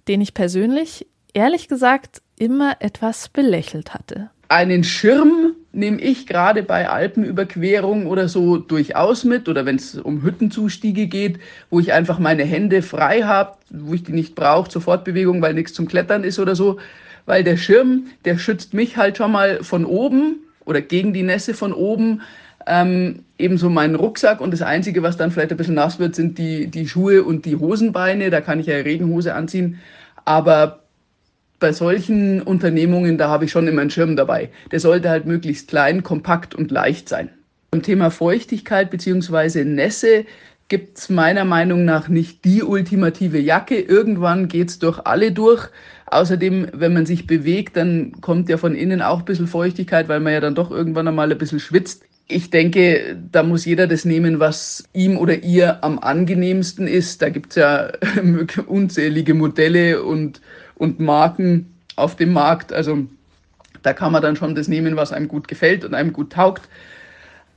den 0.08 0.22
ich 0.22 0.34
persönlich, 0.34 1.08
ehrlich 1.34 1.68
gesagt, 1.68 2.22
immer 2.38 2.78
etwas 2.80 3.30
belächelt 3.30 3.94
hatte. 3.94 4.30
Einen 4.50 4.84
Schirm 4.84 5.54
nehme 5.72 6.00
ich 6.00 6.28
gerade 6.28 6.62
bei 6.62 6.88
Alpenüberquerungen 6.88 8.06
oder 8.06 8.28
so 8.30 8.58
durchaus 8.58 9.24
mit 9.24 9.50
oder 9.50 9.66
wenn 9.66 9.78
es 9.78 9.96
um 9.96 10.22
Hüttenzustiege 10.22 11.08
geht, 11.08 11.40
wo 11.72 11.80
ich 11.80 11.92
einfach 11.92 12.20
meine 12.20 12.44
Hände 12.44 12.84
frei 12.84 13.24
habe, 13.24 13.58
wo 13.72 13.94
ich 13.96 14.04
die 14.04 14.12
nicht 14.12 14.36
brauche 14.36 14.70
zur 14.70 14.84
Fortbewegung, 14.84 15.42
weil 15.42 15.56
nichts 15.56 15.74
zum 15.74 15.88
Klettern 15.88 16.24
ist 16.24 16.38
oder 16.38 16.56
so, 16.56 16.78
weil 17.26 17.44
der 17.44 17.58
Schirm, 17.58 18.06
der 18.26 18.38
schützt 18.38 18.74
mich 18.74 18.98
halt 18.98 19.18
schon 19.18 19.32
mal 19.32 19.64
von 19.64 19.86
oben 19.86 20.36
oder 20.66 20.82
gegen 20.82 21.14
die 21.14 21.24
Nässe 21.24 21.54
von 21.54 21.74
oben. 21.74 22.22
Ähm, 22.66 23.26
ebenso 23.38 23.70
meinen 23.70 23.96
Rucksack 23.96 24.40
und 24.40 24.52
das 24.52 24.62
Einzige, 24.62 25.04
was 25.04 25.18
dann 25.18 25.32
vielleicht 25.32 25.52
ein 25.52 25.58
bisschen 25.58 25.76
nass 25.76 26.00
wird, 26.00 26.16
sind 26.16 26.38
die, 26.38 26.68
die 26.68 26.88
Schuhe 26.88 27.24
und 27.24 27.46
die 27.46 27.58
Hosenbeine. 27.58 28.30
Da 28.30 28.40
kann 28.40 28.60
ich 28.60 28.68
ja 28.68 28.76
Regenhose 28.76 29.34
anziehen. 29.34 29.80
Aber 30.24 30.83
bei 31.64 31.72
solchen 31.72 32.42
Unternehmungen, 32.42 33.18
da 33.18 33.30
habe 33.30 33.46
ich 33.46 33.52
schon 33.52 33.70
immer 33.70 33.80
einen 33.80 33.90
Schirm 33.90 34.18
dabei. 34.18 34.50
Der 34.74 34.82
sollte 34.82 35.10
halt 35.10 35.26
möglichst 35.26 35.70
klein, 35.70 36.04
kompakt 36.04 36.54
und 36.54 36.72
leicht 36.72 37.08
sein. 37.08 37.30
Beim 37.72 37.82
Thema 37.82 38.12
Feuchtigkeit 38.12 38.92
bzw. 38.92 39.64
Nässe 39.64 40.26
gibt 40.68 40.98
es 40.98 41.10
meiner 41.10 41.46
Meinung 41.46 41.86
nach 41.86 42.10
nicht 42.10 42.44
die 42.44 42.64
ultimative 42.64 43.40
Jacke. 43.40 43.80
Irgendwann 43.80 44.50
geht 44.50 44.72
es 44.72 44.80
durch 44.80 45.00
alle 45.06 45.32
durch. 45.32 45.70
Außerdem, 46.08 46.68
wenn 46.74 46.92
man 46.92 47.06
sich 47.06 47.28
bewegt, 47.28 47.78
dann 47.78 48.12
kommt 48.20 48.50
ja 48.50 48.58
von 48.58 48.76
innen 48.76 49.02
auch 49.02 49.20
ein 49.20 49.26
bisschen 49.26 49.48
Feuchtigkeit, 49.48 50.10
weil 50.10 50.20
man 50.20 50.34
ja 50.34 50.42
dann 50.42 50.56
doch 50.56 50.70
irgendwann 50.70 51.08
einmal 51.08 51.32
ein 51.32 51.38
bisschen 51.38 51.62
schwitzt. 51.62 52.04
Ich 52.28 52.50
denke, 52.50 53.18
da 53.32 53.42
muss 53.42 53.64
jeder 53.64 53.88
das 53.88 54.04
nehmen, 54.04 54.42
was 54.42 54.84
ihm 54.92 55.18
oder 55.18 55.44
ihr 55.44 55.82
am 55.82 55.98
angenehmsten 55.98 56.88
ist. 56.88 57.22
Da 57.22 57.30
gibt 57.30 57.52
es 57.52 57.56
ja 57.56 57.90
unzählige 58.68 59.34
Modelle 59.34 60.04
und 60.04 60.42
und 60.76 61.00
Marken 61.00 61.74
auf 61.96 62.16
dem 62.16 62.34
Markt. 62.34 62.74
Also 62.74 63.06
da 63.82 63.94
kann 63.94 64.12
man 64.12 64.22
dann 64.22 64.36
schon 64.36 64.56
das 64.56 64.68
nehmen, 64.68 64.96
was 64.96 65.12
einem 65.12 65.28
gut 65.28 65.48
gefällt 65.48 65.86
und 65.86 65.94
einem 65.94 66.14
gut 66.14 66.34
taugt. 66.34 66.68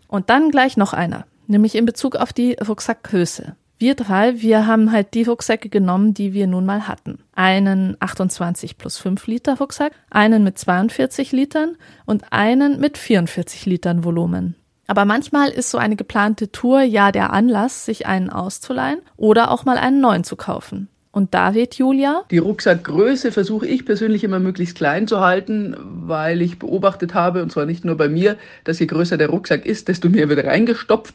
Und 0.09 0.31
dann 0.31 0.51
gleich 0.51 0.77
noch 0.77 0.93
einer, 0.93 1.27
nämlich 1.47 1.75
in 1.75 1.87
Bezug 1.87 2.17
auf 2.17 2.33
die 2.33 2.55
Rucksackgröße. 2.55 3.57
Wir 3.79 3.95
drei, 3.95 4.41
wir 4.41 4.67
haben 4.67 4.91
halt 4.91 5.13
die 5.13 5.25
Rucksäcke 5.25 5.69
genommen, 5.69 6.15
die 6.15 6.33
wir 6.33 6.47
nun 6.47 6.65
mal 6.65 6.89
hatten. 6.89 7.19
Einen 7.35 7.97
28 8.01 8.79
plus 8.79 8.97
5 8.97 9.27
Liter 9.27 9.59
Rucksack, 9.59 9.93
einen 10.09 10.45
mit 10.45 10.59
42 10.59 11.33
Litern 11.33 11.77
und 12.07 12.33
einen 12.33 12.81
mit 12.81 12.97
44 12.97 13.67
Litern 13.67 14.03
Volumen. 14.03 14.55
Aber 14.87 15.05
manchmal 15.05 15.51
ist 15.51 15.71
so 15.71 15.79
eine 15.79 15.97
geplante 15.97 16.51
Tour 16.53 16.83
ja 16.83 17.13
der 17.13 17.33
Anlass, 17.33 17.85
sich 17.85 18.07
einen 18.07 18.31
auszuleihen 18.31 19.01
oder 19.17 19.51
auch 19.51 19.65
mal 19.67 19.77
einen 19.77 20.01
neuen 20.01 20.25
zu 20.25 20.37
kaufen. 20.37 20.89
Und 21.17 21.33
David, 21.33 21.77
Julia? 21.77 22.25
Die 22.31 22.37
Rucksackgröße 22.37 23.33
versuche 23.33 23.67
ich 23.67 23.87
persönlich 23.87 24.23
immer 24.23 24.39
möglichst 24.39 24.77
klein 24.77 25.09
zu 25.09 25.21
halten, 25.21 25.75
weil 25.81 26.43
ich 26.43 26.59
beobachtet 26.59 27.15
habe, 27.15 27.43
und 27.43 27.51
zwar 27.51 27.65
nicht 27.65 27.87
nur 27.87 27.97
bei 27.97 28.11
mir, 28.11 28.37
dass 28.65 28.81
je 28.81 28.85
größer 28.85 29.17
der 29.17 29.31
Rucksack 29.31 29.65
ist, 29.65 29.89
desto 29.89 30.11
mehr 30.11 30.29
wird 30.29 30.45
reingestopft. 30.45 31.15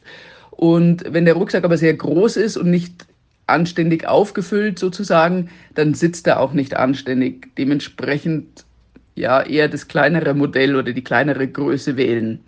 Und 0.49 1.03
wenn 1.07 1.25
der 1.25 1.35
Rucksack 1.35 1.63
aber 1.65 1.77
sehr 1.77 1.93
groß 1.93 2.37
ist 2.37 2.57
und 2.57 2.71
nicht 2.71 3.05
anständig 3.45 4.07
aufgefüllt 4.07 4.79
sozusagen, 4.79 5.51
dann 5.75 5.93
sitzt 5.93 6.25
er 6.25 6.39
auch 6.39 6.53
nicht 6.53 6.75
anständig. 6.75 7.49
Dementsprechend 7.59 8.65
ja 9.13 9.43
eher 9.43 9.67
das 9.67 9.87
kleinere 9.87 10.33
Modell 10.33 10.75
oder 10.75 10.93
die 10.93 11.03
kleinere 11.03 11.47
Größe 11.47 11.95
wählen. 11.95 12.39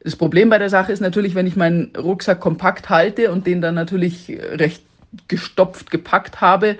Das 0.00 0.16
Problem 0.16 0.50
bei 0.50 0.58
der 0.58 0.68
Sache 0.68 0.92
ist 0.92 1.00
natürlich, 1.00 1.34
wenn 1.34 1.46
ich 1.46 1.56
meinen 1.56 1.92
Rucksack 1.96 2.40
kompakt 2.40 2.90
halte 2.90 3.32
und 3.32 3.46
den 3.46 3.62
dann 3.62 3.74
natürlich 3.74 4.28
recht 4.52 4.82
gestopft, 5.28 5.90
gepackt 5.90 6.40
habe, 6.40 6.76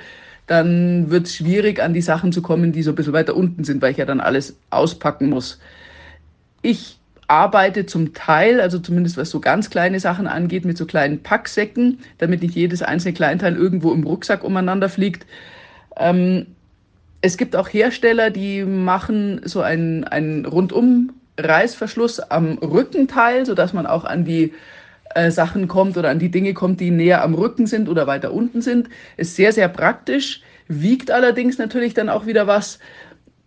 dann 0.46 1.10
wird 1.10 1.26
es 1.26 1.36
schwierig, 1.36 1.80
an 1.80 1.92
die 1.92 2.00
Sachen 2.00 2.32
zu 2.32 2.42
kommen, 2.42 2.72
die 2.72 2.82
so 2.82 2.92
ein 2.92 2.94
bisschen 2.94 3.12
weiter 3.12 3.36
unten 3.36 3.64
sind, 3.64 3.82
weil 3.82 3.92
ich 3.92 3.98
ja 3.98 4.06
dann 4.06 4.20
alles 4.20 4.56
auspacken 4.70 5.28
muss. 5.28 5.60
Ich 6.62 6.98
arbeite 7.28 7.84
zum 7.84 8.14
Teil, 8.14 8.60
also 8.60 8.78
zumindest 8.78 9.18
was 9.18 9.30
so 9.30 9.40
ganz 9.40 9.68
kleine 9.68 10.00
Sachen 10.00 10.26
angeht, 10.26 10.64
mit 10.64 10.78
so 10.78 10.86
kleinen 10.86 11.22
Packsäcken, 11.22 11.98
damit 12.16 12.40
nicht 12.42 12.54
jedes 12.54 12.82
einzelne 12.82 13.12
Kleinteil 13.12 13.54
irgendwo 13.54 13.92
im 13.92 14.04
Rucksack 14.04 14.42
umeinander 14.42 14.88
fliegt. 14.88 15.26
Ähm, 15.96 16.46
es 17.20 17.36
gibt 17.36 17.54
auch 17.54 17.68
Hersteller, 17.68 18.30
die 18.30 18.64
machen 18.64 19.42
so 19.44 19.60
einen, 19.60 20.04
einen 20.04 20.46
rundum 20.46 21.12
Reißverschluss 21.38 22.20
am 22.20 22.58
Rückenteil, 22.58 23.44
sodass 23.44 23.72
man 23.74 23.86
auch 23.86 24.04
an 24.04 24.24
die 24.24 24.54
äh, 25.14 25.30
Sachen 25.30 25.68
kommt 25.68 25.96
oder 25.96 26.10
an 26.10 26.18
die 26.18 26.30
Dinge 26.30 26.54
kommt, 26.54 26.80
die 26.80 26.90
näher 26.90 27.22
am 27.22 27.34
Rücken 27.34 27.66
sind 27.66 27.88
oder 27.88 28.06
weiter 28.06 28.32
unten 28.32 28.62
sind. 28.62 28.88
Ist 29.16 29.36
sehr, 29.36 29.52
sehr 29.52 29.68
praktisch, 29.68 30.42
wiegt 30.68 31.10
allerdings 31.10 31.58
natürlich 31.58 31.94
dann 31.94 32.08
auch 32.08 32.26
wieder 32.26 32.46
was. 32.46 32.78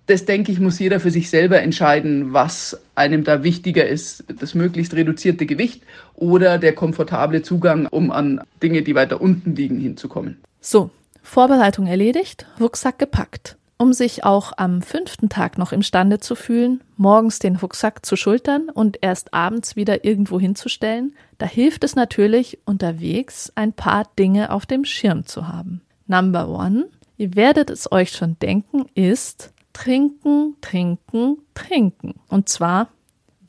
Das 0.08 0.26
denke 0.26 0.52
ich, 0.52 0.60
muss 0.60 0.80
jeder 0.80 1.00
für 1.00 1.12
sich 1.12 1.30
selber 1.30 1.62
entscheiden, 1.62 2.34
was 2.34 2.80
einem 2.96 3.24
da 3.24 3.44
wichtiger 3.44 3.88
ist. 3.88 4.24
Das 4.40 4.56
möglichst 4.56 4.94
reduzierte 4.94 5.46
Gewicht 5.46 5.84
oder 6.16 6.58
der 6.58 6.74
komfortable 6.74 7.44
Zugang, 7.44 7.86
um 7.86 8.12
an 8.12 8.42
Dinge, 8.62 8.82
die 8.82 8.96
weiter 8.96 9.22
unten 9.22 9.56
liegen, 9.56 9.80
hinzukommen. 9.80 10.38
So, 10.60 10.90
Vorbereitung 11.22 11.88
erledigt, 11.88 12.48
Rucksack 12.60 13.00
gepackt 13.00 13.58
um 13.82 13.94
sich 13.94 14.24
auch 14.24 14.54
am 14.58 14.84
fünften 14.84 15.28
Tag 15.28 15.58
noch 15.58 15.72
imstande 15.72 16.20
zu 16.20 16.36
fühlen, 16.36 16.82
morgens 16.98 17.40
den 17.40 17.56
Rucksack 17.56 18.06
zu 18.06 18.16
schultern 18.16 18.70
und 18.70 19.00
erst 19.02 19.34
abends 19.34 19.76
wieder 19.76 20.06
irgendwo 20.06 20.40
hinzustellen, 20.40 21.16
da 21.40 21.48
hilft 21.48 21.84
es 21.84 21.96
natürlich, 21.96 22.60
unterwegs 22.66 23.52
ein 23.56 23.74
paar 23.74 24.08
Dinge 24.20 24.52
auf 24.52 24.68
dem 24.68 24.86
Schirm 24.86 25.26
zu 25.26 25.48
haben. 25.48 25.82
Number 26.06 26.48
one, 26.48 26.90
ihr 27.18 27.36
werdet 27.36 27.72
es 27.72 27.92
euch 27.92 28.12
schon 28.12 28.38
denken, 28.40 28.86
ist 28.94 29.52
trinken, 29.74 30.58
trinken, 30.62 31.40
trinken. 31.56 32.20
Und 32.28 32.50
zwar 32.50 32.90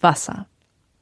Wasser. 0.01 0.47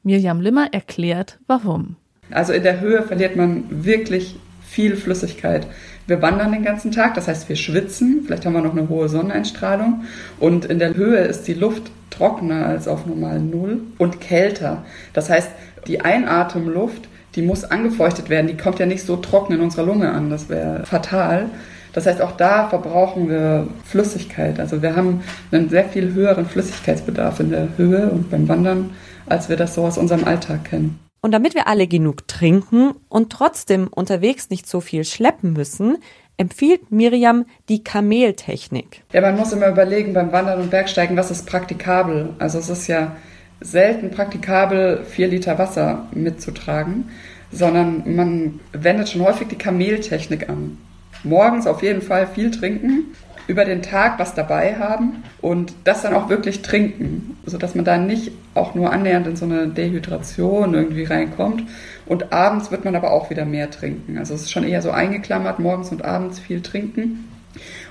Mirjam 0.02 0.40
Limmer 0.40 0.72
erklärt, 0.72 1.38
warum. 1.46 1.94
Also 2.32 2.52
in 2.52 2.64
der 2.64 2.80
Höhe 2.80 3.04
verliert 3.04 3.36
man 3.36 3.84
wirklich 3.84 4.40
viel 4.60 4.96
Flüssigkeit. 4.96 5.68
Wir 6.10 6.20
wandern 6.22 6.50
den 6.50 6.64
ganzen 6.64 6.90
Tag, 6.90 7.14
das 7.14 7.28
heißt, 7.28 7.48
wir 7.48 7.54
schwitzen, 7.54 8.24
vielleicht 8.26 8.44
haben 8.44 8.54
wir 8.54 8.62
noch 8.62 8.76
eine 8.76 8.88
hohe 8.88 9.08
Sonneneinstrahlung 9.08 10.02
und 10.40 10.64
in 10.64 10.80
der 10.80 10.94
Höhe 10.94 11.18
ist 11.18 11.46
die 11.46 11.54
Luft 11.54 11.92
trockener 12.10 12.66
als 12.66 12.88
auf 12.88 13.06
normal 13.06 13.38
Null 13.38 13.82
und 13.96 14.20
kälter. 14.20 14.82
Das 15.12 15.30
heißt, 15.30 15.52
die 15.86 16.00
Einatemluft, 16.00 17.08
die 17.36 17.42
muss 17.42 17.62
angefeuchtet 17.62 18.28
werden, 18.28 18.48
die 18.48 18.56
kommt 18.56 18.80
ja 18.80 18.86
nicht 18.86 19.04
so 19.06 19.18
trocken 19.18 19.52
in 19.52 19.60
unserer 19.60 19.86
Lunge 19.86 20.10
an, 20.10 20.30
das 20.30 20.48
wäre 20.48 20.84
fatal. 20.84 21.46
Das 21.92 22.06
heißt, 22.06 22.20
auch 22.22 22.32
da 22.32 22.68
verbrauchen 22.68 23.28
wir 23.28 23.68
Flüssigkeit. 23.84 24.58
Also 24.58 24.82
wir 24.82 24.96
haben 24.96 25.20
einen 25.52 25.68
sehr 25.68 25.84
viel 25.84 26.12
höheren 26.12 26.46
Flüssigkeitsbedarf 26.46 27.38
in 27.38 27.50
der 27.50 27.68
Höhe 27.76 28.10
und 28.10 28.32
beim 28.32 28.48
Wandern, 28.48 28.90
als 29.26 29.48
wir 29.48 29.56
das 29.56 29.76
so 29.76 29.84
aus 29.84 29.96
unserem 29.96 30.24
Alltag 30.24 30.64
kennen. 30.64 30.98
Und 31.22 31.32
damit 31.32 31.54
wir 31.54 31.68
alle 31.68 31.86
genug 31.86 32.26
trinken 32.28 32.94
und 33.08 33.30
trotzdem 33.30 33.88
unterwegs 33.88 34.48
nicht 34.48 34.66
so 34.66 34.80
viel 34.80 35.04
schleppen 35.04 35.52
müssen, 35.52 35.98
empfiehlt 36.38 36.90
Miriam 36.90 37.44
die 37.68 37.84
Kameltechnik. 37.84 39.02
Ja, 39.12 39.20
man 39.20 39.36
muss 39.36 39.52
immer 39.52 39.68
überlegen 39.68 40.14
beim 40.14 40.32
Wandern 40.32 40.60
und 40.60 40.70
Bergsteigen, 40.70 41.16
was 41.16 41.30
ist 41.30 41.46
praktikabel. 41.46 42.30
Also 42.38 42.58
es 42.58 42.70
ist 42.70 42.86
ja 42.86 43.16
selten 43.60 44.10
praktikabel, 44.10 45.04
vier 45.04 45.28
Liter 45.28 45.58
Wasser 45.58 46.08
mitzutragen, 46.14 47.10
sondern 47.52 48.14
man 48.16 48.60
wendet 48.72 49.10
schon 49.10 49.20
häufig 49.20 49.48
die 49.48 49.58
Kameltechnik 49.58 50.48
an. 50.48 50.78
Morgens 51.22 51.66
auf 51.66 51.82
jeden 51.82 52.00
Fall 52.00 52.26
viel 52.26 52.50
trinken, 52.50 53.14
über 53.50 53.64
den 53.64 53.82
Tag 53.82 54.20
was 54.20 54.32
dabei 54.32 54.76
haben 54.76 55.24
und 55.40 55.72
das 55.82 56.02
dann 56.02 56.14
auch 56.14 56.28
wirklich 56.28 56.62
trinken, 56.62 57.36
sodass 57.44 57.74
man 57.74 57.84
da 57.84 57.98
nicht 57.98 58.30
auch 58.54 58.76
nur 58.76 58.92
annähernd 58.92 59.26
in 59.26 59.34
so 59.34 59.44
eine 59.44 59.66
Dehydration 59.66 60.72
irgendwie 60.72 61.02
reinkommt. 61.02 61.64
Und 62.06 62.32
abends 62.32 62.70
wird 62.70 62.84
man 62.84 62.94
aber 62.94 63.10
auch 63.10 63.28
wieder 63.28 63.44
mehr 63.44 63.68
trinken. 63.68 64.18
Also 64.18 64.34
es 64.34 64.42
ist 64.42 64.52
schon 64.52 64.62
eher 64.62 64.82
so 64.82 64.92
eingeklammert, 64.92 65.58
morgens 65.58 65.90
und 65.90 66.04
abends 66.04 66.38
viel 66.38 66.62
trinken. 66.62 67.28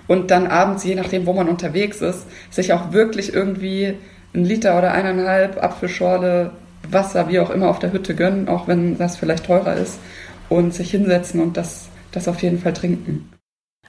Und 0.08 0.32
dann 0.32 0.48
abends, 0.48 0.86
je 0.86 0.96
nachdem, 0.96 1.26
wo 1.26 1.34
man 1.34 1.50
unterwegs 1.50 2.00
ist, 2.00 2.26
sich 2.50 2.72
auch 2.72 2.94
wirklich 2.94 3.34
irgendwie 3.34 3.96
ein 4.34 4.46
Liter 4.46 4.78
oder 4.78 4.94
eineinhalb 4.94 5.62
Apfelschorle 5.62 6.52
Wasser, 6.90 7.28
wie 7.28 7.40
auch 7.40 7.50
immer, 7.50 7.68
auf 7.68 7.80
der 7.80 7.92
Hütte 7.92 8.16
gönnen, 8.16 8.48
auch 8.48 8.70
wenn 8.70 8.98
das 8.98 9.18
vielleicht 9.18 9.46
teurer 9.46 9.76
ist, 9.76 10.00
und 10.48 10.74
sich 10.74 10.92
hinsetzen 10.92 11.42
und 11.42 11.58
das, 11.58 11.90
das 12.14 12.30
auf 12.30 12.42
jeden 12.42 12.60
Fall 12.60 12.74
trinken. 12.74 13.30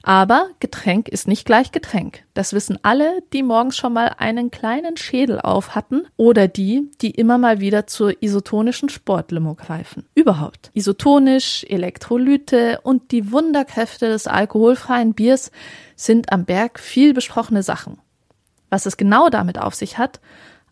Aber 0.03 0.49
Getränk 0.61 1.09
ist 1.09 1.29
nicht 1.29 1.45
gleich 1.45 1.73
Getränk. 1.73 2.25
Das 2.33 2.55
wissen 2.55 2.79
alle, 2.83 3.23
die 3.33 3.43
morgens 3.43 3.77
schon 3.77 3.93
mal 3.93 4.15
einen 4.19 4.51
kleinen 4.51 4.97
Schädel 4.97 5.41
auf 5.41 5.75
hatten 5.75 6.07
oder 6.17 6.49
die, 6.49 6.91
die 7.03 7.11
immer 7.11 7.37
mal 7.37 7.61
wieder 7.61 7.87
zur 7.87 8.23
isotonischen 8.23 8.89
Sportlimo 8.89 9.55
greifen. 9.55 10.07
Überhaupt. 10.15 10.71
Isotonisch, 10.73 11.65
Elektrolyte 11.69 12.81
und 12.83 13.13
die 13.13 13.31
Wunderkräfte 13.31 14.09
des 14.09 14.27
alkoholfreien 14.27 15.13
Biers 15.13 15.51
sind 15.97 16.33
am 16.33 16.47
Berg 16.47 16.81
viel 16.81 17.13
besprochene 17.13 17.63
Sachen. 17.63 17.99
Was 18.71 18.87
es 18.87 18.97
genau 18.97 19.29
damit 19.29 19.59
auf 19.59 19.75
sich 19.75 19.99
hat, 19.99 20.21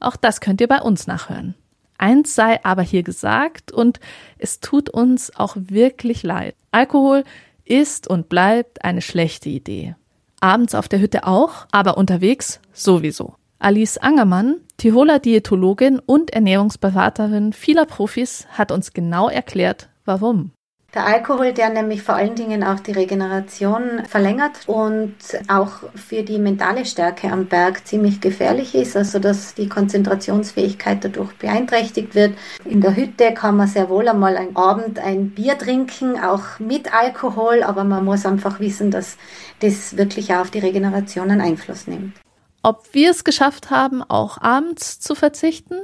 auch 0.01 0.17
das 0.17 0.41
könnt 0.41 0.61
ihr 0.61 0.69
bei 0.69 0.81
uns 0.81 1.07
nachhören. 1.07 1.55
Eins 1.99 2.37
sei 2.37 2.65
aber 2.65 2.83
hier 2.83 3.03
gesagt 3.03 3.73
und 3.73 3.99
es 4.39 4.61
tut 4.61 4.89
uns 4.89 5.35
auch 5.35 5.57
wirklich 5.59 6.23
leid. 6.23 6.55
Alkohol 6.71 7.25
ist 7.69 8.09
und 8.09 8.29
bleibt 8.29 8.85
eine 8.85 9.03
schlechte 9.03 9.49
Idee. 9.49 9.95
Abends 10.41 10.75
auf 10.75 10.89
der 10.89 11.01
Hütte 11.01 11.27
auch, 11.27 11.67
aber 11.73 11.97
unterwegs 11.97 12.61
sowieso. 12.73 13.35
Alice 13.59 13.99
Angermann, 13.99 14.61
Tiroler 14.77 15.19
Diätologin 15.19 15.99
und 15.99 16.31
Ernährungsberaterin 16.31 17.53
vieler 17.53 17.87
Profis, 17.87 18.47
hat 18.51 18.71
uns 18.71 18.93
genau 18.93 19.29
erklärt, 19.29 19.89
warum. 20.05 20.53
Der 20.95 21.05
Alkohol, 21.05 21.53
der 21.53 21.69
nämlich 21.69 22.03
vor 22.03 22.15
allen 22.15 22.35
Dingen 22.35 22.65
auch 22.65 22.81
die 22.81 22.93
Regeneration 22.93 24.07
verlängert 24.09 24.53
und 24.67 25.17
auch 25.47 25.83
für 25.95 26.23
die 26.23 26.39
mentale 26.39 26.87
Stärke 26.87 27.31
am 27.31 27.45
Berg 27.45 27.87
ziemlich 27.87 28.23
gefährlich 28.23 28.75
ist, 28.75 28.97
also 28.97 29.19
dass 29.19 29.53
die 29.53 29.69
Konzentrationsfähigkeit 29.69 31.05
dadurch 31.05 31.35
beeinträchtigt 31.35 32.15
wird. 32.15 32.39
In 32.65 32.81
der 32.81 32.97
Hütte 32.97 33.35
kann 33.35 33.59
man 33.59 33.69
sehr 33.69 33.91
wohl 33.91 34.09
einmal 34.09 34.39
am 34.39 34.57
Abend 34.57 34.99
ein 34.99 35.29
Bier 35.29 35.59
trinken, 35.59 36.19
auch 36.19 36.59
mit 36.59 36.95
Alkohol, 36.95 37.63
aber 37.63 37.85
man 37.85 38.07
muss 38.07 38.25
einfach 38.25 38.59
wissen, 38.59 38.91
dass 38.91 39.19
das 39.61 39.99
wirklich 39.99 40.33
auch 40.33 40.41
auf 40.41 40.51
die 40.51 40.61
Regeneration 40.61 41.31
einen 41.31 41.43
Einfluss 41.43 41.87
nimmt. 41.87 42.15
Ob 42.63 42.95
wir 42.95 43.11
es 43.11 43.25
geschafft 43.25 43.69
haben, 43.69 44.03
auch 44.03 44.41
abends 44.41 45.01
zu 45.01 45.15
verzichten? 45.15 45.83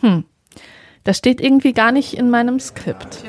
Hm, 0.00 0.24
das 1.04 1.16
steht 1.16 1.40
irgendwie 1.40 1.72
gar 1.72 1.90
nicht 1.90 2.12
in 2.12 2.28
meinem 2.28 2.60
Skript. 2.60 3.24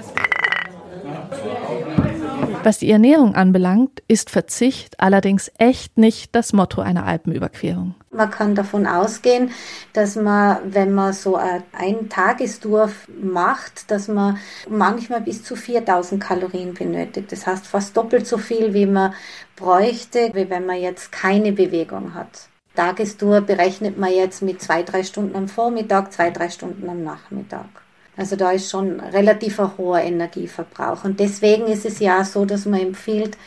Was 2.63 2.79
die 2.79 2.89
Ernährung 2.89 3.35
anbelangt, 3.35 4.01
ist 4.07 4.29
Verzicht 4.29 4.97
allerdings 4.99 5.51
echt 5.57 5.97
nicht 5.97 6.33
das 6.33 6.53
Motto 6.53 6.81
einer 6.81 7.05
Alpenüberquerung. 7.05 7.95
Man 8.09 8.31
kann 8.31 8.55
davon 8.55 8.87
ausgehen, 8.87 9.51
dass 9.91 10.15
man, 10.15 10.59
wenn 10.73 10.93
man 10.93 11.11
so 11.11 11.35
ein 11.35 12.07
Tagestour 12.07 12.89
macht, 13.21 13.91
dass 13.91 14.07
man 14.07 14.37
manchmal 14.69 15.19
bis 15.19 15.43
zu 15.43 15.57
4000 15.57 16.23
Kalorien 16.23 16.73
benötigt. 16.73 17.33
Das 17.33 17.45
heißt 17.45 17.67
fast 17.67 17.97
doppelt 17.97 18.27
so 18.27 18.37
viel, 18.37 18.73
wie 18.73 18.85
man 18.85 19.13
bräuchte, 19.57 20.31
wie 20.33 20.49
wenn 20.49 20.65
man 20.65 20.79
jetzt 20.79 21.11
keine 21.11 21.51
Bewegung 21.51 22.13
hat. 22.13 22.47
Tagestour 22.75 23.41
berechnet 23.41 23.97
man 23.97 24.13
jetzt 24.13 24.41
mit 24.41 24.61
zwei, 24.61 24.83
drei 24.83 25.03
Stunden 25.03 25.35
am 25.35 25.49
Vormittag, 25.49 26.13
zwei, 26.13 26.31
drei 26.31 26.49
Stunden 26.49 26.87
am 26.89 27.03
Nachmittag. 27.03 27.82
Also 28.15 28.35
da 28.35 28.51
ist 28.51 28.69
schon 28.69 28.99
relativ 28.99 29.59
ein 29.59 29.77
hoher 29.77 30.01
Energieverbrauch. 30.01 31.03
Und 31.03 31.19
deswegen 31.19 31.65
ist 31.65 31.85
es 31.85 31.99
ja 31.99 32.23
so, 32.23 32.45
dass 32.45 32.65
man 32.65 32.79
empfiehlt, 32.79 33.37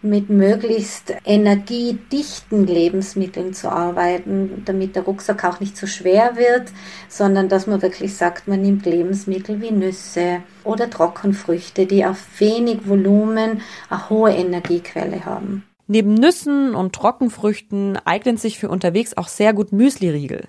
mit 0.00 0.30
möglichst 0.30 1.12
energiedichten 1.24 2.66
Lebensmitteln 2.66 3.52
zu 3.52 3.68
arbeiten, 3.68 4.62
damit 4.64 4.94
der 4.94 5.02
Rucksack 5.02 5.44
auch 5.44 5.58
nicht 5.58 5.76
zu 5.76 5.88
schwer 5.88 6.36
wird, 6.36 6.70
sondern 7.08 7.48
dass 7.48 7.66
man 7.66 7.82
wirklich 7.82 8.14
sagt, 8.14 8.46
man 8.46 8.62
nimmt 8.62 8.86
Lebensmittel 8.86 9.60
wie 9.60 9.72
Nüsse 9.72 10.42
oder 10.62 10.88
Trockenfrüchte, 10.88 11.86
die 11.86 12.06
auf 12.06 12.18
wenig 12.38 12.86
Volumen 12.86 13.60
eine 13.90 14.08
hohe 14.08 14.30
Energiequelle 14.30 15.24
haben. 15.24 15.64
Neben 15.88 16.14
Nüssen 16.14 16.74
und 16.74 16.94
Trockenfrüchten 16.94 17.98
eignen 18.04 18.36
sich 18.36 18.58
für 18.58 18.68
unterwegs 18.68 19.16
auch 19.16 19.26
sehr 19.26 19.52
gut 19.52 19.72
Müsliriegel. 19.72 20.46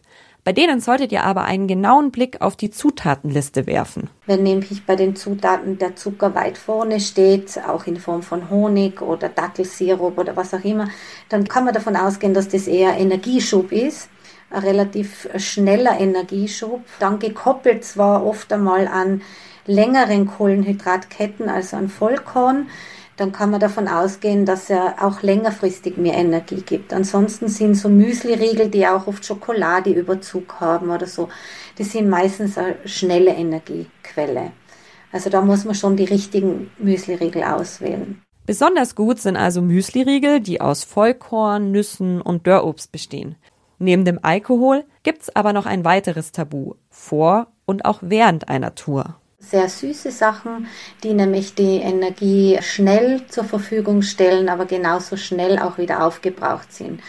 Bei 0.49 0.53
denen 0.53 0.79
solltet 0.79 1.11
ihr 1.11 1.25
aber 1.25 1.43
einen 1.43 1.67
genauen 1.67 2.09
Blick 2.09 2.41
auf 2.41 2.55
die 2.55 2.71
Zutatenliste 2.71 3.67
werfen. 3.67 4.09
Wenn 4.25 4.41
nämlich 4.41 4.83
bei 4.83 4.95
den 4.95 5.15
Zutaten 5.15 5.77
der 5.77 5.95
Zucker 5.95 6.33
weit 6.33 6.57
vorne 6.57 6.99
steht, 6.99 7.59
auch 7.67 7.85
in 7.85 7.97
Form 7.97 8.23
von 8.23 8.49
Honig 8.49 8.99
oder 9.03 9.29
Dattelsirup 9.29 10.17
oder 10.17 10.35
was 10.35 10.55
auch 10.55 10.63
immer, 10.63 10.89
dann 11.29 11.47
kann 11.47 11.65
man 11.65 11.75
davon 11.75 11.95
ausgehen, 11.95 12.33
dass 12.33 12.47
das 12.47 12.65
eher 12.65 12.97
Energieschub 12.97 13.71
ist 13.71 14.09
ein 14.49 14.63
relativ 14.63 15.29
schneller 15.35 15.99
Energieschub, 15.99 16.81
dann 16.99 17.19
gekoppelt 17.19 17.85
zwar 17.85 18.25
oft 18.25 18.51
einmal 18.51 18.87
an 18.87 19.21
längeren 19.67 20.25
Kohlenhydratketten, 20.25 21.47
also 21.47 21.77
an 21.77 21.89
Vollkorn, 21.89 22.69
dann 23.19 23.31
kann 23.33 23.51
man 23.51 23.59
davon 23.59 23.87
ausgehen, 23.87 24.45
dass 24.45 24.69
er 24.69 24.95
auch 25.03 25.21
längerfristig 25.21 25.97
mehr 25.97 26.13
Energie 26.13 26.61
gibt. 26.61 26.93
Ansonsten 26.93 27.49
sind 27.49 27.75
so 27.75 27.89
Müsli-Riegel, 27.89 28.69
die 28.69 28.87
auch 28.87 29.07
oft 29.07 29.25
Schokoladeüberzug 29.25 30.61
haben 30.61 30.89
oder 30.89 31.05
so, 31.05 31.27
die 31.77 31.83
sind 31.83 32.09
meistens 32.09 32.57
eine 32.57 32.77
schnelle 32.85 33.31
Energiequelle. 33.31 34.51
Also 35.11 35.29
da 35.29 35.41
muss 35.41 35.65
man 35.65 35.75
schon 35.75 35.97
die 35.97 36.05
richtigen 36.05 36.71
Müsli-Riegel 36.77 37.43
auswählen. 37.43 38.21
Besonders 38.45 38.95
gut 38.95 39.19
sind 39.19 39.35
also 39.35 39.61
Müsli-Riegel, 39.61 40.39
die 40.39 40.61
aus 40.61 40.83
Vollkorn, 40.83 41.71
Nüssen 41.71 42.21
und 42.21 42.47
Dörrobst 42.47 42.91
bestehen. 42.91 43.35
Neben 43.79 44.05
dem 44.05 44.19
Alkohol 44.21 44.85
gibt's 45.03 45.35
aber 45.35 45.51
noch 45.51 45.65
ein 45.65 45.83
weiteres 45.83 46.31
Tabu 46.31 46.75
vor 46.89 47.47
und 47.65 47.85
auch 47.85 47.99
während 48.01 48.49
einer 48.49 48.75
Tour 48.75 49.15
sehr 49.39 49.69
süße 49.69 50.11
Sachen, 50.11 50.67
die 51.03 51.13
nämlich 51.13 51.55
die 51.55 51.77
Energie 51.77 52.59
schnell 52.61 53.25
zur 53.27 53.45
Verfügung 53.45 54.01
stellen, 54.01 54.49
aber 54.49 54.65
genauso 54.65 55.17
schnell 55.17 55.59
auch 55.59 55.77
wieder 55.77 56.05
aufgebraucht 56.05 56.73
sind. 56.73 57.01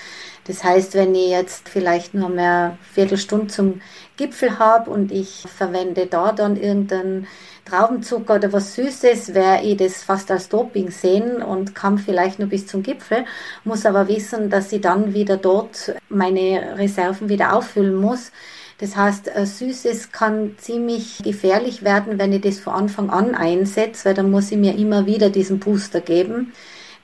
Das 0.47 0.65
heißt, 0.65 0.95
wenn 0.95 1.15
ich 1.15 1.31
jetzt 1.31 1.69
vielleicht 1.69 2.15
nur 2.15 2.29
mehr 2.29 2.79
Viertelstunde 2.95 3.49
zum 3.49 3.81
Gipfel 4.17 4.59
habe 4.59 4.91
und 4.91 5.13
ich 5.13 5.45
verwende 5.55 6.07
da 6.07 6.33
dann 6.33 6.57
irgendeinen 6.57 7.27
Traubenzucker 7.65 8.37
oder 8.37 8.53
was 8.53 8.75
Süßes, 8.75 9.35
werde 9.35 9.67
ich 9.67 9.77
das 9.77 10.03
fast 10.03 10.31
als 10.31 10.49
Doping 10.49 10.91
sehen 10.91 11.43
und 11.43 11.75
kann 11.75 11.99
vielleicht 11.99 12.39
nur 12.39 12.49
bis 12.49 12.67
zum 12.67 12.83
Gipfel, 12.83 13.25
muss 13.65 13.87
aber 13.87 14.09
wissen, 14.09 14.51
dass 14.51 14.73
ich 14.73 14.81
dann 14.81 15.15
wieder 15.15 15.37
dort 15.37 15.95
meine 16.09 16.77
Reserven 16.79 17.29
wieder 17.29 17.55
auffüllen 17.55 17.95
muss 17.95 18.33
das 18.81 18.97
heißt, 18.97 19.31
Süßes 19.45 20.11
kann 20.11 20.55
ziemlich 20.57 21.19
gefährlich 21.23 21.83
werden, 21.83 22.19
wenn 22.19 22.33
ich 22.33 22.41
das 22.41 22.59
von 22.59 22.73
Anfang 22.73 23.11
an 23.11 23.35
einsetze, 23.35 24.07
weil 24.07 24.15
dann 24.15 24.31
muss 24.31 24.51
ich 24.51 24.57
mir 24.57 24.75
immer 24.75 25.05
wieder 25.05 25.29
diesen 25.29 25.61
Booster 25.61 26.01
geben. 26.01 26.55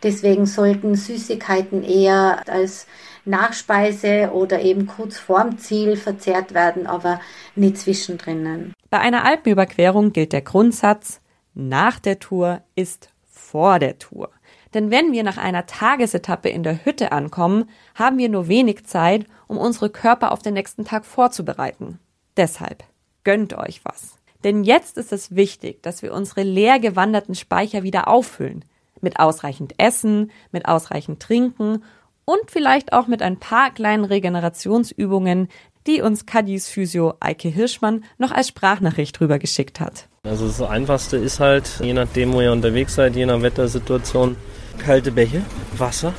Deswegen 0.03 0.47
sollten 0.47 0.95
Süßigkeiten 0.95 1.83
eher 1.83 2.43
als 2.49 2.87
Nachspeise 3.27 4.31
oder 4.33 4.61
eben 4.61 4.87
kurz 4.87 5.19
vorm 5.19 5.59
Ziel 5.59 5.97
verzehrt 5.97 6.55
werden, 6.55 6.87
aber 6.87 7.21
nicht 7.55 7.79
zwischendrin. 7.79 8.73
Bei 8.91 8.99
einer 8.99 9.25
Alpenüberquerung 9.25 10.13
gilt 10.13 10.33
der 10.33 10.43
Grundsatz, 10.43 11.21
nach 11.55 11.99
der 11.99 12.19
Tour 12.19 12.63
ist 12.75 13.11
vor 13.31 13.79
der 13.79 13.99
Tour. 13.99 14.31
Denn 14.75 14.91
wenn 14.91 15.13
wir 15.13 15.23
nach 15.23 15.39
einer 15.39 15.67
Tagesetappe 15.67 16.49
in 16.49 16.63
der 16.63 16.85
Hütte 16.85 17.13
ankommen, 17.13 17.71
haben 17.95 18.19
wir 18.19 18.29
nur 18.29 18.49
wenig 18.49 18.85
Zeit, 18.85 19.27
um 19.47 19.57
unsere 19.57 19.89
Körper 19.89 20.33
auf 20.33 20.43
den 20.43 20.55
nächsten 20.55 20.85
Tag 20.85 21.07
vorzubereiten. 21.07 21.99
Deshalb 22.37 22.85
gönnt 23.25 23.57
euch 23.57 23.85
was. 23.85 24.19
Denn 24.45 24.65
jetzt 24.65 24.99
ist 24.99 25.13
es 25.13 25.35
wichtig, 25.35 25.83
dass 25.83 26.03
wir 26.03 26.13
unsere 26.13 26.43
leer 26.43 26.79
gewanderten 26.79 27.35
Speicher 27.35 27.83
wieder 27.83 28.07
auffüllen. 28.07 28.65
Mit 29.01 29.19
ausreichend 29.19 29.75
Essen, 29.79 30.31
mit 30.53 30.67
ausreichend 30.67 31.21
Trinken 31.21 31.83
und 32.27 32.51
vielleicht 32.51 32.93
auch 32.93 33.07
mit 33.07 33.23
ein 33.23 33.39
paar 33.39 33.71
kleinen 33.71 34.05
Regenerationsübungen, 34.05 35.49
die 35.87 36.03
uns 36.03 36.27
Kadis 36.27 36.69
Physio 36.69 37.15
Eike 37.21 37.49
Hirschmann 37.49 38.05
noch 38.19 38.33
als 38.33 38.49
Sprachnachricht 38.49 39.19
rübergeschickt 39.21 39.81
hat. 39.81 40.09
Also 40.25 40.47
das 40.47 40.61
Einfachste 40.61 41.17
ist 41.17 41.41
halt, 41.41 41.81
je 41.81 41.95
nachdem, 41.95 42.35
wo 42.35 42.43
ihr 42.43 42.53
unterwegs 42.53 42.97
seid, 42.97 43.17
je 43.17 43.25
nach 43.25 43.41
Wettersituation, 43.41 44.37
kalte 44.79 45.13
Bäche, 45.13 45.43
Wasser 45.79 46.13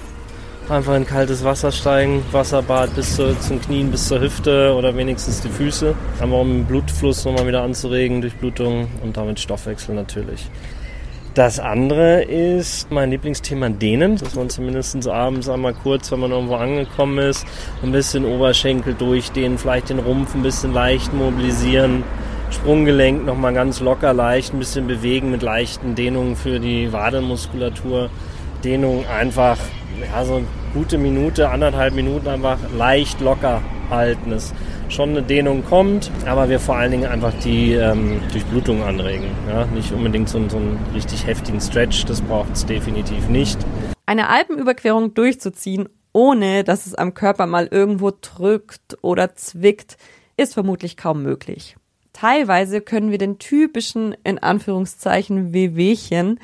einfach 0.69 0.95
in 0.95 1.05
kaltes 1.05 1.43
Wasser 1.43 1.71
steigen, 1.71 2.23
Wasserbad 2.31 2.93
bis 2.95 3.15
zu, 3.15 3.37
zum 3.39 3.61
Knien, 3.61 3.91
bis 3.91 4.07
zur 4.07 4.19
Hüfte 4.19 4.73
oder 4.73 4.95
wenigstens 4.95 5.41
die 5.41 5.49
Füße. 5.49 5.95
Einfach 6.19 6.37
um 6.37 6.49
den 6.49 6.65
Blutfluss 6.65 7.25
nochmal 7.25 7.47
wieder 7.47 7.61
anzuregen, 7.61 8.21
Durchblutung 8.21 8.87
und 9.03 9.17
damit 9.17 9.39
Stoffwechsel 9.39 9.95
natürlich. 9.95 10.49
Das 11.37 11.59
andere 11.59 12.23
ist 12.23 12.89
mein 12.89 13.11
Lieblingsthema 13.11 13.69
Dehnen, 13.69 14.17
dass 14.17 14.33
man 14.33 14.49
zumindest 14.49 15.07
abends 15.07 15.47
einmal 15.47 15.75
kurz, 15.75 16.11
wenn 16.11 16.21
man 16.21 16.31
irgendwo 16.31 16.55
angekommen 16.55 17.19
ist, 17.19 17.45
ein 17.83 17.91
bisschen 17.91 18.25
Oberschenkel 18.25 18.95
durchdehnen, 18.95 19.59
vielleicht 19.59 19.89
den 19.89 19.99
Rumpf 19.99 20.33
ein 20.33 20.41
bisschen 20.41 20.73
leicht 20.73 21.13
mobilisieren, 21.13 22.03
Sprunggelenk 22.49 23.23
nochmal 23.23 23.53
ganz 23.53 23.81
locker 23.81 24.13
leicht, 24.13 24.51
ein 24.51 24.57
bisschen 24.57 24.87
bewegen 24.87 25.29
mit 25.29 25.43
leichten 25.43 25.93
Dehnungen 25.93 26.35
für 26.35 26.59
die 26.59 26.91
Wadenmuskulatur. 26.91 28.09
Dehnung 28.63 29.05
einfach, 29.05 29.59
ja, 30.11 30.25
so 30.25 30.37
eine 30.37 30.45
gute 30.73 30.97
Minute, 30.97 31.49
anderthalb 31.49 31.93
Minuten 31.93 32.29
einfach 32.29 32.57
leicht 32.75 33.21
locker 33.21 33.61
halten. 33.89 34.31
Es 34.31 34.53
schon 34.89 35.09
eine 35.09 35.21
Dehnung 35.21 35.63
kommt, 35.65 36.11
aber 36.25 36.49
wir 36.49 36.59
vor 36.59 36.75
allen 36.75 36.91
Dingen 36.91 37.05
einfach 37.05 37.33
die 37.43 37.73
ähm, 37.73 38.21
Durchblutung 38.31 38.83
anregen. 38.83 39.27
Ja? 39.49 39.65
Nicht 39.67 39.91
unbedingt 39.91 40.29
so, 40.29 40.47
so 40.49 40.57
einen 40.57 40.79
richtig 40.93 41.25
heftigen 41.25 41.61
Stretch, 41.61 42.05
das 42.05 42.21
braucht 42.21 42.53
es 42.53 42.65
definitiv 42.65 43.27
nicht. 43.29 43.57
Eine 44.05 44.29
Alpenüberquerung 44.29 45.13
durchzuziehen, 45.13 45.89
ohne 46.13 46.63
dass 46.63 46.85
es 46.85 46.95
am 46.95 47.13
Körper 47.13 47.45
mal 47.45 47.67
irgendwo 47.69 48.11
drückt 48.11 48.97
oder 49.01 49.35
zwickt, 49.35 49.97
ist 50.37 50.53
vermutlich 50.53 50.97
kaum 50.97 51.23
möglich. 51.23 51.75
Teilweise 52.13 52.81
können 52.81 53.11
wir 53.11 53.19
den 53.19 53.37
typischen, 53.37 54.15
in 54.23 54.39
Anführungszeichen, 54.39 55.53
Wehwehchen 55.53 56.39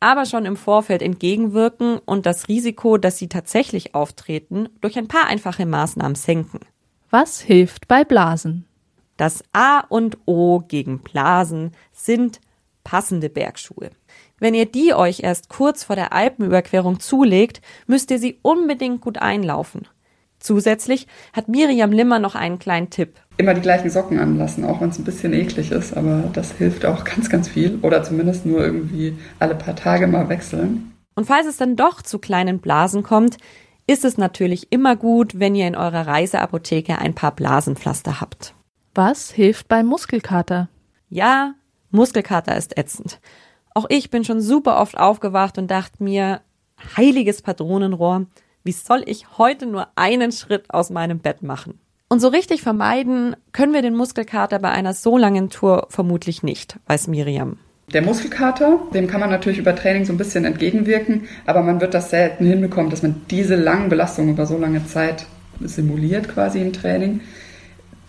aber 0.00 0.26
schon 0.26 0.44
im 0.44 0.56
Vorfeld 0.56 1.02
entgegenwirken 1.02 1.98
und 1.98 2.26
das 2.26 2.48
Risiko, 2.48 2.98
dass 2.98 3.18
sie 3.18 3.28
tatsächlich 3.28 3.94
auftreten, 3.94 4.68
durch 4.80 4.98
ein 4.98 5.08
paar 5.08 5.26
einfache 5.26 5.66
Maßnahmen 5.66 6.14
senken. 6.14 6.60
Was 7.10 7.40
hilft 7.40 7.86
bei 7.86 8.02
Blasen? 8.02 8.64
Das 9.16 9.44
A 9.52 9.80
und 9.88 10.18
O 10.26 10.60
gegen 10.66 10.98
Blasen 10.98 11.70
sind 11.92 12.40
passende 12.82 13.30
Bergschuhe. 13.30 13.90
Wenn 14.40 14.54
ihr 14.54 14.66
die 14.66 14.92
euch 14.92 15.20
erst 15.20 15.48
kurz 15.48 15.84
vor 15.84 15.94
der 15.94 16.12
Alpenüberquerung 16.12 16.98
zulegt, 16.98 17.60
müsst 17.86 18.10
ihr 18.10 18.18
sie 18.18 18.38
unbedingt 18.42 19.00
gut 19.02 19.18
einlaufen. 19.18 19.86
Zusätzlich 20.40 21.06
hat 21.32 21.48
Miriam 21.48 21.92
Limmer 21.92 22.18
noch 22.18 22.34
einen 22.34 22.58
kleinen 22.58 22.90
Tipp. 22.90 23.14
Immer 23.36 23.54
die 23.54 23.60
gleichen 23.60 23.88
Socken 23.88 24.18
anlassen, 24.18 24.64
auch 24.64 24.80
wenn 24.80 24.90
es 24.90 24.98
ein 24.98 25.04
bisschen 25.04 25.32
eklig 25.32 25.70
ist, 25.70 25.96
aber 25.96 26.24
das 26.32 26.52
hilft 26.52 26.84
auch 26.84 27.04
ganz, 27.04 27.30
ganz 27.30 27.48
viel. 27.48 27.78
Oder 27.82 28.02
zumindest 28.02 28.46
nur 28.46 28.64
irgendwie 28.64 29.16
alle 29.38 29.54
paar 29.54 29.76
Tage 29.76 30.08
mal 30.08 30.28
wechseln. 30.28 30.92
Und 31.14 31.26
falls 31.26 31.46
es 31.46 31.56
dann 31.56 31.76
doch 31.76 32.02
zu 32.02 32.18
kleinen 32.18 32.58
Blasen 32.58 33.04
kommt, 33.04 33.38
ist 33.86 34.04
es 34.04 34.18
natürlich 34.18 34.72
immer 34.72 34.96
gut, 34.96 35.38
wenn 35.38 35.54
ihr 35.54 35.66
in 35.66 35.76
eurer 35.76 36.06
Reiseapotheke 36.06 36.98
ein 36.98 37.14
paar 37.14 37.34
Blasenpflaster 37.34 38.20
habt. 38.20 38.54
Was 38.94 39.30
hilft 39.30 39.68
beim 39.68 39.86
Muskelkater? 39.86 40.68
Ja, 41.08 41.54
Muskelkater 41.90 42.56
ist 42.56 42.76
ätzend. 42.76 43.20
Auch 43.74 43.86
ich 43.88 44.10
bin 44.10 44.24
schon 44.24 44.40
super 44.40 44.80
oft 44.80 44.96
aufgewacht 44.98 45.58
und 45.58 45.70
dachte 45.70 46.02
mir, 46.02 46.40
heiliges 46.96 47.42
Patronenrohr, 47.42 48.26
wie 48.64 48.72
soll 48.72 49.02
ich 49.06 49.38
heute 49.38 49.66
nur 49.66 49.88
einen 49.96 50.32
Schritt 50.32 50.70
aus 50.70 50.90
meinem 50.90 51.20
Bett 51.20 51.42
machen? 51.42 51.78
Und 52.08 52.20
so 52.20 52.28
richtig 52.28 52.62
vermeiden 52.62 53.36
können 53.52 53.72
wir 53.72 53.82
den 53.82 53.94
Muskelkater 53.94 54.58
bei 54.58 54.70
einer 54.70 54.94
so 54.94 55.18
langen 55.18 55.50
Tour 55.50 55.86
vermutlich 55.90 56.42
nicht, 56.42 56.78
weiß 56.86 57.08
Miriam. 57.08 57.58
Der 57.92 58.02
Muskelkater, 58.02 58.80
dem 58.94 59.06
kann 59.06 59.20
man 59.20 59.30
natürlich 59.30 59.58
über 59.58 59.76
Training 59.76 60.04
so 60.04 60.12
ein 60.12 60.18
bisschen 60.18 60.44
entgegenwirken, 60.44 61.28
aber 61.46 61.62
man 61.62 61.80
wird 61.80 61.94
das 61.94 62.10
selten 62.10 62.44
hinbekommen, 62.44 62.90
dass 62.90 63.02
man 63.02 63.22
diese 63.30 63.54
langen 63.54 63.88
Belastungen 63.88 64.34
über 64.34 64.44
so 64.44 64.58
lange 64.58 64.84
Zeit 64.86 65.26
simuliert 65.60 66.28
quasi 66.28 66.60
im 66.60 66.72
Training. 66.72 67.20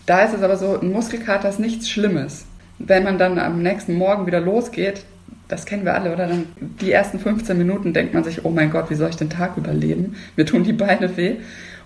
Da 0.04 0.22
ist 0.22 0.34
es 0.34 0.42
aber 0.42 0.56
so, 0.56 0.80
ein 0.80 0.90
Muskelkater 0.90 1.48
ist 1.48 1.60
nichts 1.60 1.88
Schlimmes. 1.88 2.46
Wenn 2.80 3.04
man 3.04 3.18
dann 3.18 3.38
am 3.38 3.62
nächsten 3.62 3.94
Morgen 3.94 4.26
wieder 4.26 4.40
losgeht, 4.40 5.04
das 5.46 5.64
kennen 5.64 5.84
wir 5.84 5.94
alle, 5.94 6.12
oder? 6.12 6.26
Dann 6.26 6.46
die 6.58 6.90
ersten 6.90 7.20
15 7.20 7.56
Minuten 7.56 7.92
denkt 7.92 8.14
man 8.14 8.24
sich, 8.24 8.44
oh 8.44 8.50
mein 8.50 8.70
Gott, 8.70 8.90
wie 8.90 8.96
soll 8.96 9.10
ich 9.10 9.16
den 9.16 9.30
Tag 9.30 9.56
überleben? 9.56 10.16
Mir 10.36 10.44
tun 10.44 10.64
die 10.64 10.72
Beine 10.72 11.16
weh. 11.16 11.36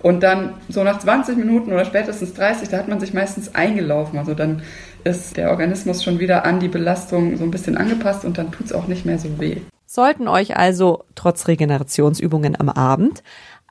Und 0.00 0.22
dann 0.24 0.54
so 0.68 0.82
nach 0.82 0.98
20 0.98 1.36
Minuten 1.36 1.72
oder 1.72 1.84
spätestens 1.84 2.34
30, 2.34 2.70
da 2.70 2.78
hat 2.78 2.88
man 2.88 2.98
sich 2.98 3.14
meistens 3.14 3.54
eingelaufen. 3.54 4.18
Also 4.18 4.34
dann 4.34 4.62
ist 5.04 5.36
der 5.36 5.50
Organismus 5.50 6.02
schon 6.02 6.18
wieder 6.18 6.44
an 6.44 6.60
die 6.60 6.68
Belastung 6.68 7.36
so 7.36 7.44
ein 7.44 7.50
bisschen 7.50 7.76
angepasst 7.76 8.24
und 8.24 8.38
dann 8.38 8.52
tut 8.52 8.66
es 8.66 8.72
auch 8.72 8.86
nicht 8.86 9.04
mehr 9.04 9.18
so 9.18 9.40
weh. 9.40 9.58
Sollten 9.86 10.28
euch 10.28 10.56
also 10.56 11.04
trotz 11.14 11.48
Regenerationsübungen 11.48 12.58
am 12.58 12.68
Abend 12.68 13.22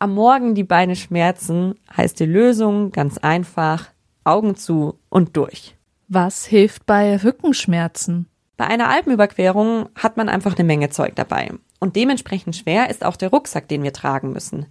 am 0.01 0.15
Morgen 0.15 0.55
die 0.55 0.63
Beine 0.63 0.95
schmerzen, 0.95 1.75
heißt 1.95 2.19
die 2.19 2.25
Lösung 2.25 2.91
ganz 2.91 3.19
einfach 3.19 3.89
Augen 4.23 4.55
zu 4.55 4.99
und 5.09 5.37
durch. 5.37 5.75
Was 6.07 6.45
hilft 6.45 6.87
bei 6.87 7.17
Rückenschmerzen? 7.17 8.27
Bei 8.57 8.65
einer 8.65 8.89
Alpenüberquerung 8.89 9.89
hat 9.95 10.17
man 10.17 10.27
einfach 10.27 10.55
eine 10.55 10.65
Menge 10.65 10.89
Zeug 10.89 11.15
dabei. 11.15 11.51
Und 11.79 11.95
dementsprechend 11.95 12.55
schwer 12.55 12.89
ist 12.89 13.05
auch 13.05 13.15
der 13.15 13.29
Rucksack, 13.29 13.67
den 13.67 13.83
wir 13.83 13.93
tragen 13.93 14.31
müssen. 14.31 14.65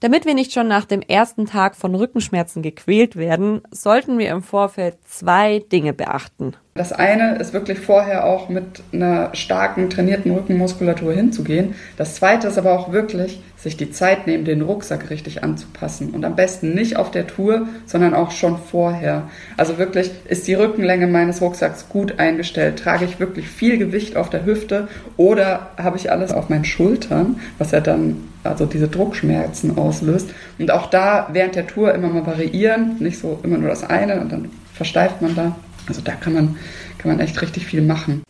Damit 0.00 0.24
wir 0.24 0.34
nicht 0.34 0.52
schon 0.52 0.66
nach 0.66 0.86
dem 0.86 1.02
ersten 1.02 1.44
Tag 1.44 1.76
von 1.76 1.94
Rückenschmerzen 1.94 2.62
gequält 2.62 3.16
werden, 3.16 3.60
sollten 3.70 4.18
wir 4.18 4.30
im 4.30 4.42
Vorfeld 4.42 4.96
zwei 5.04 5.58
Dinge 5.58 5.92
beachten. 5.92 6.56
Das 6.80 6.92
eine 6.92 7.36
ist 7.36 7.52
wirklich 7.52 7.78
vorher 7.78 8.24
auch 8.24 8.48
mit 8.48 8.82
einer 8.90 9.34
starken 9.34 9.90
trainierten 9.90 10.32
Rückenmuskulatur 10.32 11.12
hinzugehen. 11.12 11.74
Das 11.98 12.14
zweite 12.14 12.48
ist 12.48 12.56
aber 12.56 12.72
auch 12.72 12.90
wirklich, 12.90 13.42
sich 13.58 13.76
die 13.76 13.90
Zeit 13.90 14.26
nehmen, 14.26 14.46
den 14.46 14.62
Rucksack 14.62 15.10
richtig 15.10 15.44
anzupassen. 15.44 16.08
Und 16.14 16.24
am 16.24 16.36
besten 16.36 16.72
nicht 16.72 16.96
auf 16.96 17.10
der 17.10 17.26
Tour, 17.26 17.68
sondern 17.84 18.14
auch 18.14 18.30
schon 18.30 18.56
vorher. 18.56 19.24
Also 19.58 19.76
wirklich, 19.76 20.10
ist 20.26 20.48
die 20.48 20.54
Rückenlänge 20.54 21.06
meines 21.06 21.42
Rucksacks 21.42 21.86
gut 21.90 22.18
eingestellt? 22.18 22.78
Trage 22.78 23.04
ich 23.04 23.20
wirklich 23.20 23.46
viel 23.46 23.76
Gewicht 23.76 24.16
auf 24.16 24.30
der 24.30 24.46
Hüfte 24.46 24.88
oder 25.18 25.68
habe 25.76 25.98
ich 25.98 26.10
alles 26.10 26.32
auf 26.32 26.48
meinen 26.48 26.64
Schultern, 26.64 27.40
was 27.58 27.72
ja 27.72 27.80
dann 27.80 28.26
also 28.42 28.64
diese 28.64 28.88
Druckschmerzen 28.88 29.76
auslöst. 29.76 30.30
Und 30.58 30.70
auch 30.70 30.86
da 30.86 31.28
während 31.30 31.56
der 31.56 31.66
Tour 31.66 31.92
immer 31.92 32.08
mal 32.08 32.26
variieren, 32.26 32.96
nicht 33.00 33.18
so 33.18 33.38
immer 33.42 33.58
nur 33.58 33.68
das 33.68 33.84
eine 33.84 34.18
und 34.18 34.32
dann 34.32 34.48
versteift 34.72 35.20
man 35.20 35.34
da. 35.34 35.56
Also 35.86 36.00
da 36.00 36.14
kann 36.14 36.32
man, 36.32 36.56
kann 36.98 37.10
man 37.10 37.20
echt 37.20 37.40
richtig 37.40 37.66
viel 37.66 37.82
machen. 37.82 38.22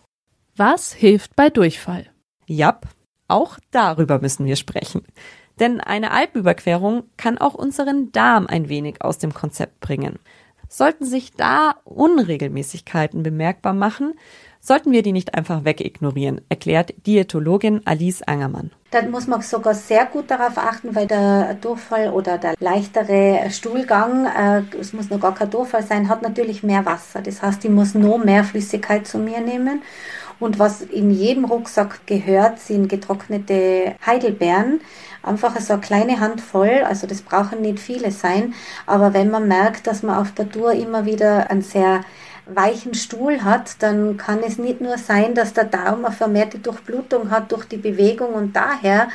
Was 0.57 0.93
hilft 0.93 1.37
bei 1.37 1.51
Durchfall? 1.51 2.07
Jap, 2.47 2.87
auch 3.29 3.59
darüber 3.71 4.21
müssen 4.21 4.47
wir 4.47 4.57
sprechen. 4.57 5.03
Denn 5.59 5.81
eine 5.81 6.11
Alpüberquerung 6.11 7.05
kann 7.17 7.39
auch 7.39 7.55
unseren 7.55 8.13
Darm 8.13 8.47
ein 8.47 8.69
wenig 8.69 9.03
aus 9.03 9.19
dem 9.19 9.35
Konzept 9.35 9.81
bringen. 9.81 10.19
Sollten 10.69 11.05
sich 11.05 11.33
da 11.33 11.77
Unregelmäßigkeiten 11.85 13.23
bemerkbar 13.23 13.75
machen, 13.75 14.15
sollten 14.61 14.93
wir 14.93 15.03
die 15.03 15.13
nicht 15.13 15.35
einfach 15.35 15.65
wegignorieren, 15.65 16.41
erklärt 16.49 16.95
Diätologin 17.07 17.81
Alice 17.87 18.23
Angermann. 18.23 18.71
Da 18.91 19.03
muss 19.03 19.27
man 19.27 19.41
sogar 19.41 19.75
sehr 19.75 20.05
gut 20.07 20.31
darauf 20.31 20.59
achten, 20.59 20.95
weil 20.95 21.07
der 21.07 21.55
Durchfall 21.55 22.11
oder 22.11 22.39
der 22.39 22.55
leichtere 22.59 23.49
Stuhlgang, 23.51 24.27
äh, 24.27 24.63
es 24.81 24.93
muss 24.93 25.11
noch 25.11 25.21
gar 25.21 25.35
kein 25.35 25.51
Durchfall 25.51 25.85
sein, 25.85 26.09
hat 26.09 26.23
natürlich 26.23 26.63
mehr 26.63 26.85
Wasser. 26.85 27.23
Das 27.23 27.41
heißt, 27.41 27.65
ich 27.65 27.71
muss 27.71 27.95
noch 27.95 28.19
mehr 28.19 28.43
Flüssigkeit 28.43 29.07
zu 29.07 29.19
mir 29.19 29.41
nehmen. 29.41 29.83
Und 30.41 30.59
was 30.59 30.81
in 30.81 31.11
jedem 31.11 31.45
Rucksack 31.45 32.07
gehört, 32.07 32.59
sind 32.59 32.89
getrocknete 32.89 33.95
Heidelbeeren. 34.05 34.81
Einfach 35.23 35.59
so 35.61 35.75
eine 35.75 35.83
kleine 35.83 36.19
Handvoll, 36.19 36.83
also 36.85 37.07
das 37.07 37.21
brauchen 37.21 37.61
nicht 37.61 37.79
viele 37.79 38.11
sein. 38.11 38.55
Aber 38.87 39.13
wenn 39.13 39.31
man 39.31 39.47
merkt, 39.47 39.87
dass 39.87 40.03
man 40.03 40.17
auf 40.17 40.33
der 40.33 40.49
Tour 40.49 40.73
immer 40.73 41.05
wieder 41.05 41.51
ein 41.51 41.61
sehr 41.61 42.01
weichen 42.55 42.95
Stuhl 42.95 43.43
hat, 43.43 43.83
dann 43.83 44.17
kann 44.17 44.41
es 44.47 44.59
nicht 44.59 44.81
nur 44.81 44.99
sein, 44.99 45.35
dass 45.35 45.53
der 45.53 45.65
Darm 45.65 46.05
eine 46.05 46.15
vermehrte 46.15 46.59
Durchblutung 46.59 47.31
hat 47.31 47.53
durch 47.53 47.65
die 47.65 47.77
Bewegung 47.77 48.35
und 48.35 48.57
daher 48.57 49.09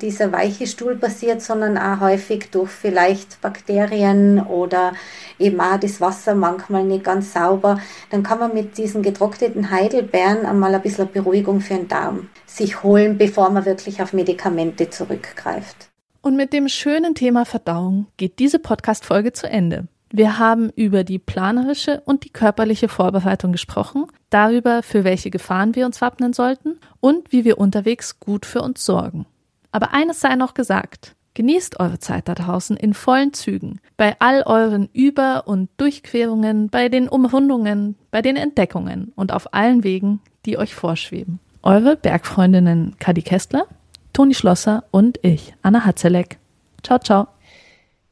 dieser 0.00 0.32
weiche 0.32 0.66
Stuhl 0.66 0.96
passiert, 0.96 1.42
sondern 1.42 1.78
auch 1.78 2.00
häufig 2.00 2.50
durch 2.50 2.70
vielleicht 2.70 3.40
Bakterien 3.40 4.40
oder 4.40 4.92
eben 5.38 5.60
auch 5.60 5.78
das 5.78 6.00
Wasser 6.00 6.34
manchmal 6.34 6.84
nicht 6.84 7.04
ganz 7.04 7.32
sauber. 7.32 7.80
Dann 8.10 8.22
kann 8.22 8.38
man 8.38 8.54
mit 8.54 8.78
diesen 8.78 9.02
getrockneten 9.02 9.70
Heidelbeeren 9.70 10.46
einmal 10.46 10.74
ein 10.74 10.82
bisschen 10.82 11.10
Beruhigung 11.10 11.60
für 11.60 11.74
den 11.74 11.88
Darm 11.88 12.28
sich 12.46 12.82
holen, 12.82 13.18
bevor 13.18 13.50
man 13.50 13.64
wirklich 13.64 14.02
auf 14.02 14.12
Medikamente 14.12 14.90
zurückgreift. 14.90 15.88
Und 16.20 16.36
mit 16.36 16.52
dem 16.52 16.68
schönen 16.68 17.14
Thema 17.14 17.44
Verdauung 17.44 18.06
geht 18.16 18.38
diese 18.38 18.60
Podcast-Folge 18.60 19.32
zu 19.32 19.48
Ende. 19.48 19.88
Wir 20.14 20.38
haben 20.38 20.68
über 20.76 21.04
die 21.04 21.18
planerische 21.18 22.02
und 22.04 22.24
die 22.24 22.30
körperliche 22.30 22.88
Vorbereitung 22.88 23.50
gesprochen, 23.50 24.04
darüber, 24.28 24.82
für 24.82 25.04
welche 25.04 25.30
Gefahren 25.30 25.74
wir 25.74 25.86
uns 25.86 26.02
wappnen 26.02 26.34
sollten 26.34 26.78
und 27.00 27.32
wie 27.32 27.46
wir 27.46 27.56
unterwegs 27.56 28.20
gut 28.20 28.44
für 28.44 28.60
uns 28.60 28.84
sorgen. 28.84 29.24
Aber 29.70 29.94
eines 29.94 30.20
sei 30.20 30.36
noch 30.36 30.52
gesagt. 30.52 31.16
Genießt 31.32 31.80
eure 31.80 31.98
Zeit 31.98 32.28
da 32.28 32.34
draußen 32.34 32.76
in 32.76 32.92
vollen 32.92 33.32
Zügen, 33.32 33.80
bei 33.96 34.16
all 34.18 34.42
euren 34.42 34.90
Über- 34.92 35.48
und 35.48 35.70
Durchquerungen, 35.78 36.68
bei 36.68 36.90
den 36.90 37.08
Umrundungen, 37.08 37.96
bei 38.10 38.20
den 38.20 38.36
Entdeckungen 38.36 39.12
und 39.16 39.32
auf 39.32 39.54
allen 39.54 39.82
Wegen, 39.82 40.20
die 40.44 40.58
euch 40.58 40.74
vorschweben. 40.74 41.40
Eure 41.62 41.96
Bergfreundinnen 41.96 42.96
Kadi 42.98 43.22
Kestler, 43.22 43.64
Toni 44.12 44.34
Schlosser 44.34 44.84
und 44.90 45.20
ich, 45.22 45.54
Anna 45.62 45.86
Hatzeleck. 45.86 46.36
Ciao, 46.82 46.98
ciao. 46.98 47.28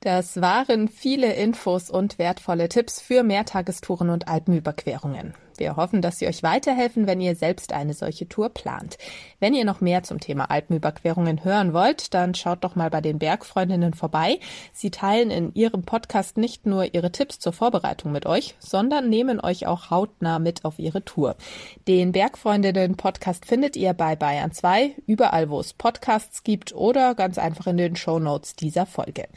Das 0.03 0.40
waren 0.40 0.88
viele 0.88 1.34
Infos 1.34 1.90
und 1.90 2.18
wertvolle 2.18 2.70
Tipps 2.70 3.03
für 3.03 3.22
Mehrtagestouren 3.22 4.09
und 4.09 4.28
Alpenüberquerungen. 4.28 5.34
Wir 5.59 5.76
hoffen, 5.76 6.01
dass 6.01 6.18
sie 6.18 6.26
euch 6.26 6.42
weiterhelfen, 6.42 7.07
wenn 7.07 7.20
ihr 7.20 7.36
selbst 7.36 7.74
eine 7.74 7.92
solche 7.92 8.26
Tour 8.26 8.48
plant. 8.48 8.96
Wenn 9.40 9.53
ihr 9.53 9.66
noch 9.66 9.82
mehr 9.82 10.03
zum 10.03 10.18
Thema 10.18 10.51
Alpenüberquerungen 10.51 11.44
hören 11.44 11.74
wollt, 11.74 12.14
dann 12.14 12.34
schaut 12.34 12.64
doch 12.64 12.76
mal 12.76 12.88
bei 12.88 13.03
den 13.03 13.18
Bergfreundinnen 13.18 13.92
vorbei. 13.92 14.40
Sie 14.72 14.90
teilen 14.90 15.30
in 15.30 15.55
ihrem 15.55 15.82
Podcast 15.82 16.38
nicht 16.38 16.64
nur 16.64 16.94
ihre 16.94 17.12
Tipps 17.12 17.38
zur 17.38 17.53
Vorbereitung 17.53 18.11
mit 18.11 18.24
euch, 18.24 18.55
sondern 18.59 19.11
nehmen 19.11 19.38
euch 19.38 19.66
auch 19.66 19.90
hautnah 19.90 20.38
mit 20.38 20.64
auf 20.64 20.78
ihre 20.78 21.05
Tour. 21.05 21.36
Den 21.86 22.12
Bergfreundinnen 22.12 22.96
Podcast 22.96 23.44
findet 23.44 23.76
ihr 23.76 23.92
bei 23.92 24.16
Bayern 24.16 24.53
2, 24.53 24.94
überall 25.07 25.51
wo 25.51 25.61
es 25.61 25.74
Podcasts 25.74 26.42
gibt 26.42 26.74
oder 26.74 27.14
ganz 27.14 27.36
einfach 27.36 27.66
in 27.66 27.76
den 27.76 27.96
Show 27.96 28.18
Notes 28.18 28.55
dieser 28.55 28.86
Folge. 28.86 29.28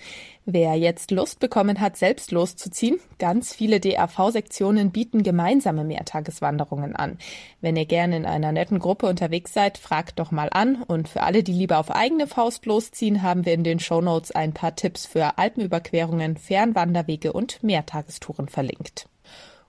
Wer 0.46 0.76
jetzt 0.76 1.12
Lust 1.12 1.40
bekommen 1.40 1.80
hat, 1.80 1.96
selbst 1.96 2.32
loszuziehen, 2.32 3.00
ganz 3.18 3.56
viele 3.56 3.80
DAV-Sektionen 3.80 4.92
bieten 4.92 5.24
gemeinsame 5.24 5.86
Mehrtageswanderungen 5.86 6.98
an. 6.98 7.18
Wenn 7.62 7.78
ihr 7.78 7.86
gerne 7.86 8.18
in 8.18 8.26
einer 8.26 8.52
netten 8.52 8.80
Gruppe 8.80 9.08
unterwegs 9.08 9.54
seid, 9.54 9.78
fragt 9.78 10.20
doch 10.20 10.32
mal 10.32 10.50
an. 10.52 10.84
Und 10.84 11.08
für 11.08 11.24
alle, 11.24 11.44
die 11.44 11.54
lieber 11.54 11.78
auf 11.80 11.92
eigene 11.92 12.28
Faust 12.28 12.66
losziehen, 12.66 13.22
haben 13.22 13.46
wir 13.46 13.54
in 13.54 13.64
den 13.64 13.80
Shownotes 13.80 14.32
ein 14.32 14.54
paar 14.54 14.76
Tipps 14.76 15.06
für 15.06 15.38
Alpenüberquerungen, 15.38 16.36
Fernwanderwege 16.36 17.32
und 17.32 17.64
Mehrtagestouren 17.64 18.50
verlinkt. 18.50 19.08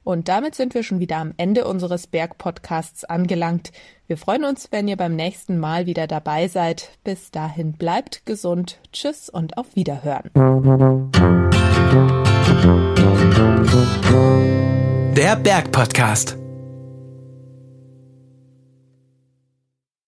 Und 0.05 0.28
damit 0.28 0.55
sind 0.55 0.74
wir 0.74 0.82
schon 0.82 1.00
wieder 1.00 1.16
am 1.16 1.32
Ende 1.38 1.66
unseres 1.66 2.07
Bergpodcasts 2.07 3.05
angelangt. 3.05 3.72
Wir 4.07 4.18
freuen 4.18 4.44
uns, 4.44 4.68
wenn 4.70 4.86
ihr 4.86 4.98
beim 4.98 5.16
nächsten 5.16 5.59
Mal 5.59 5.86
wieder 5.86 6.07
dabei 6.07 6.46
seid. 6.46 6.90
Bis 7.05 7.30
dahin 7.30 7.72
bleibt 7.72 8.26
gesund. 8.26 8.78
Tschüss 8.92 9.30
und 9.30 9.57
auf 9.57 9.74
Wiederhören. 9.74 10.30
Der 15.16 15.36
Bergpodcast. 15.36 16.43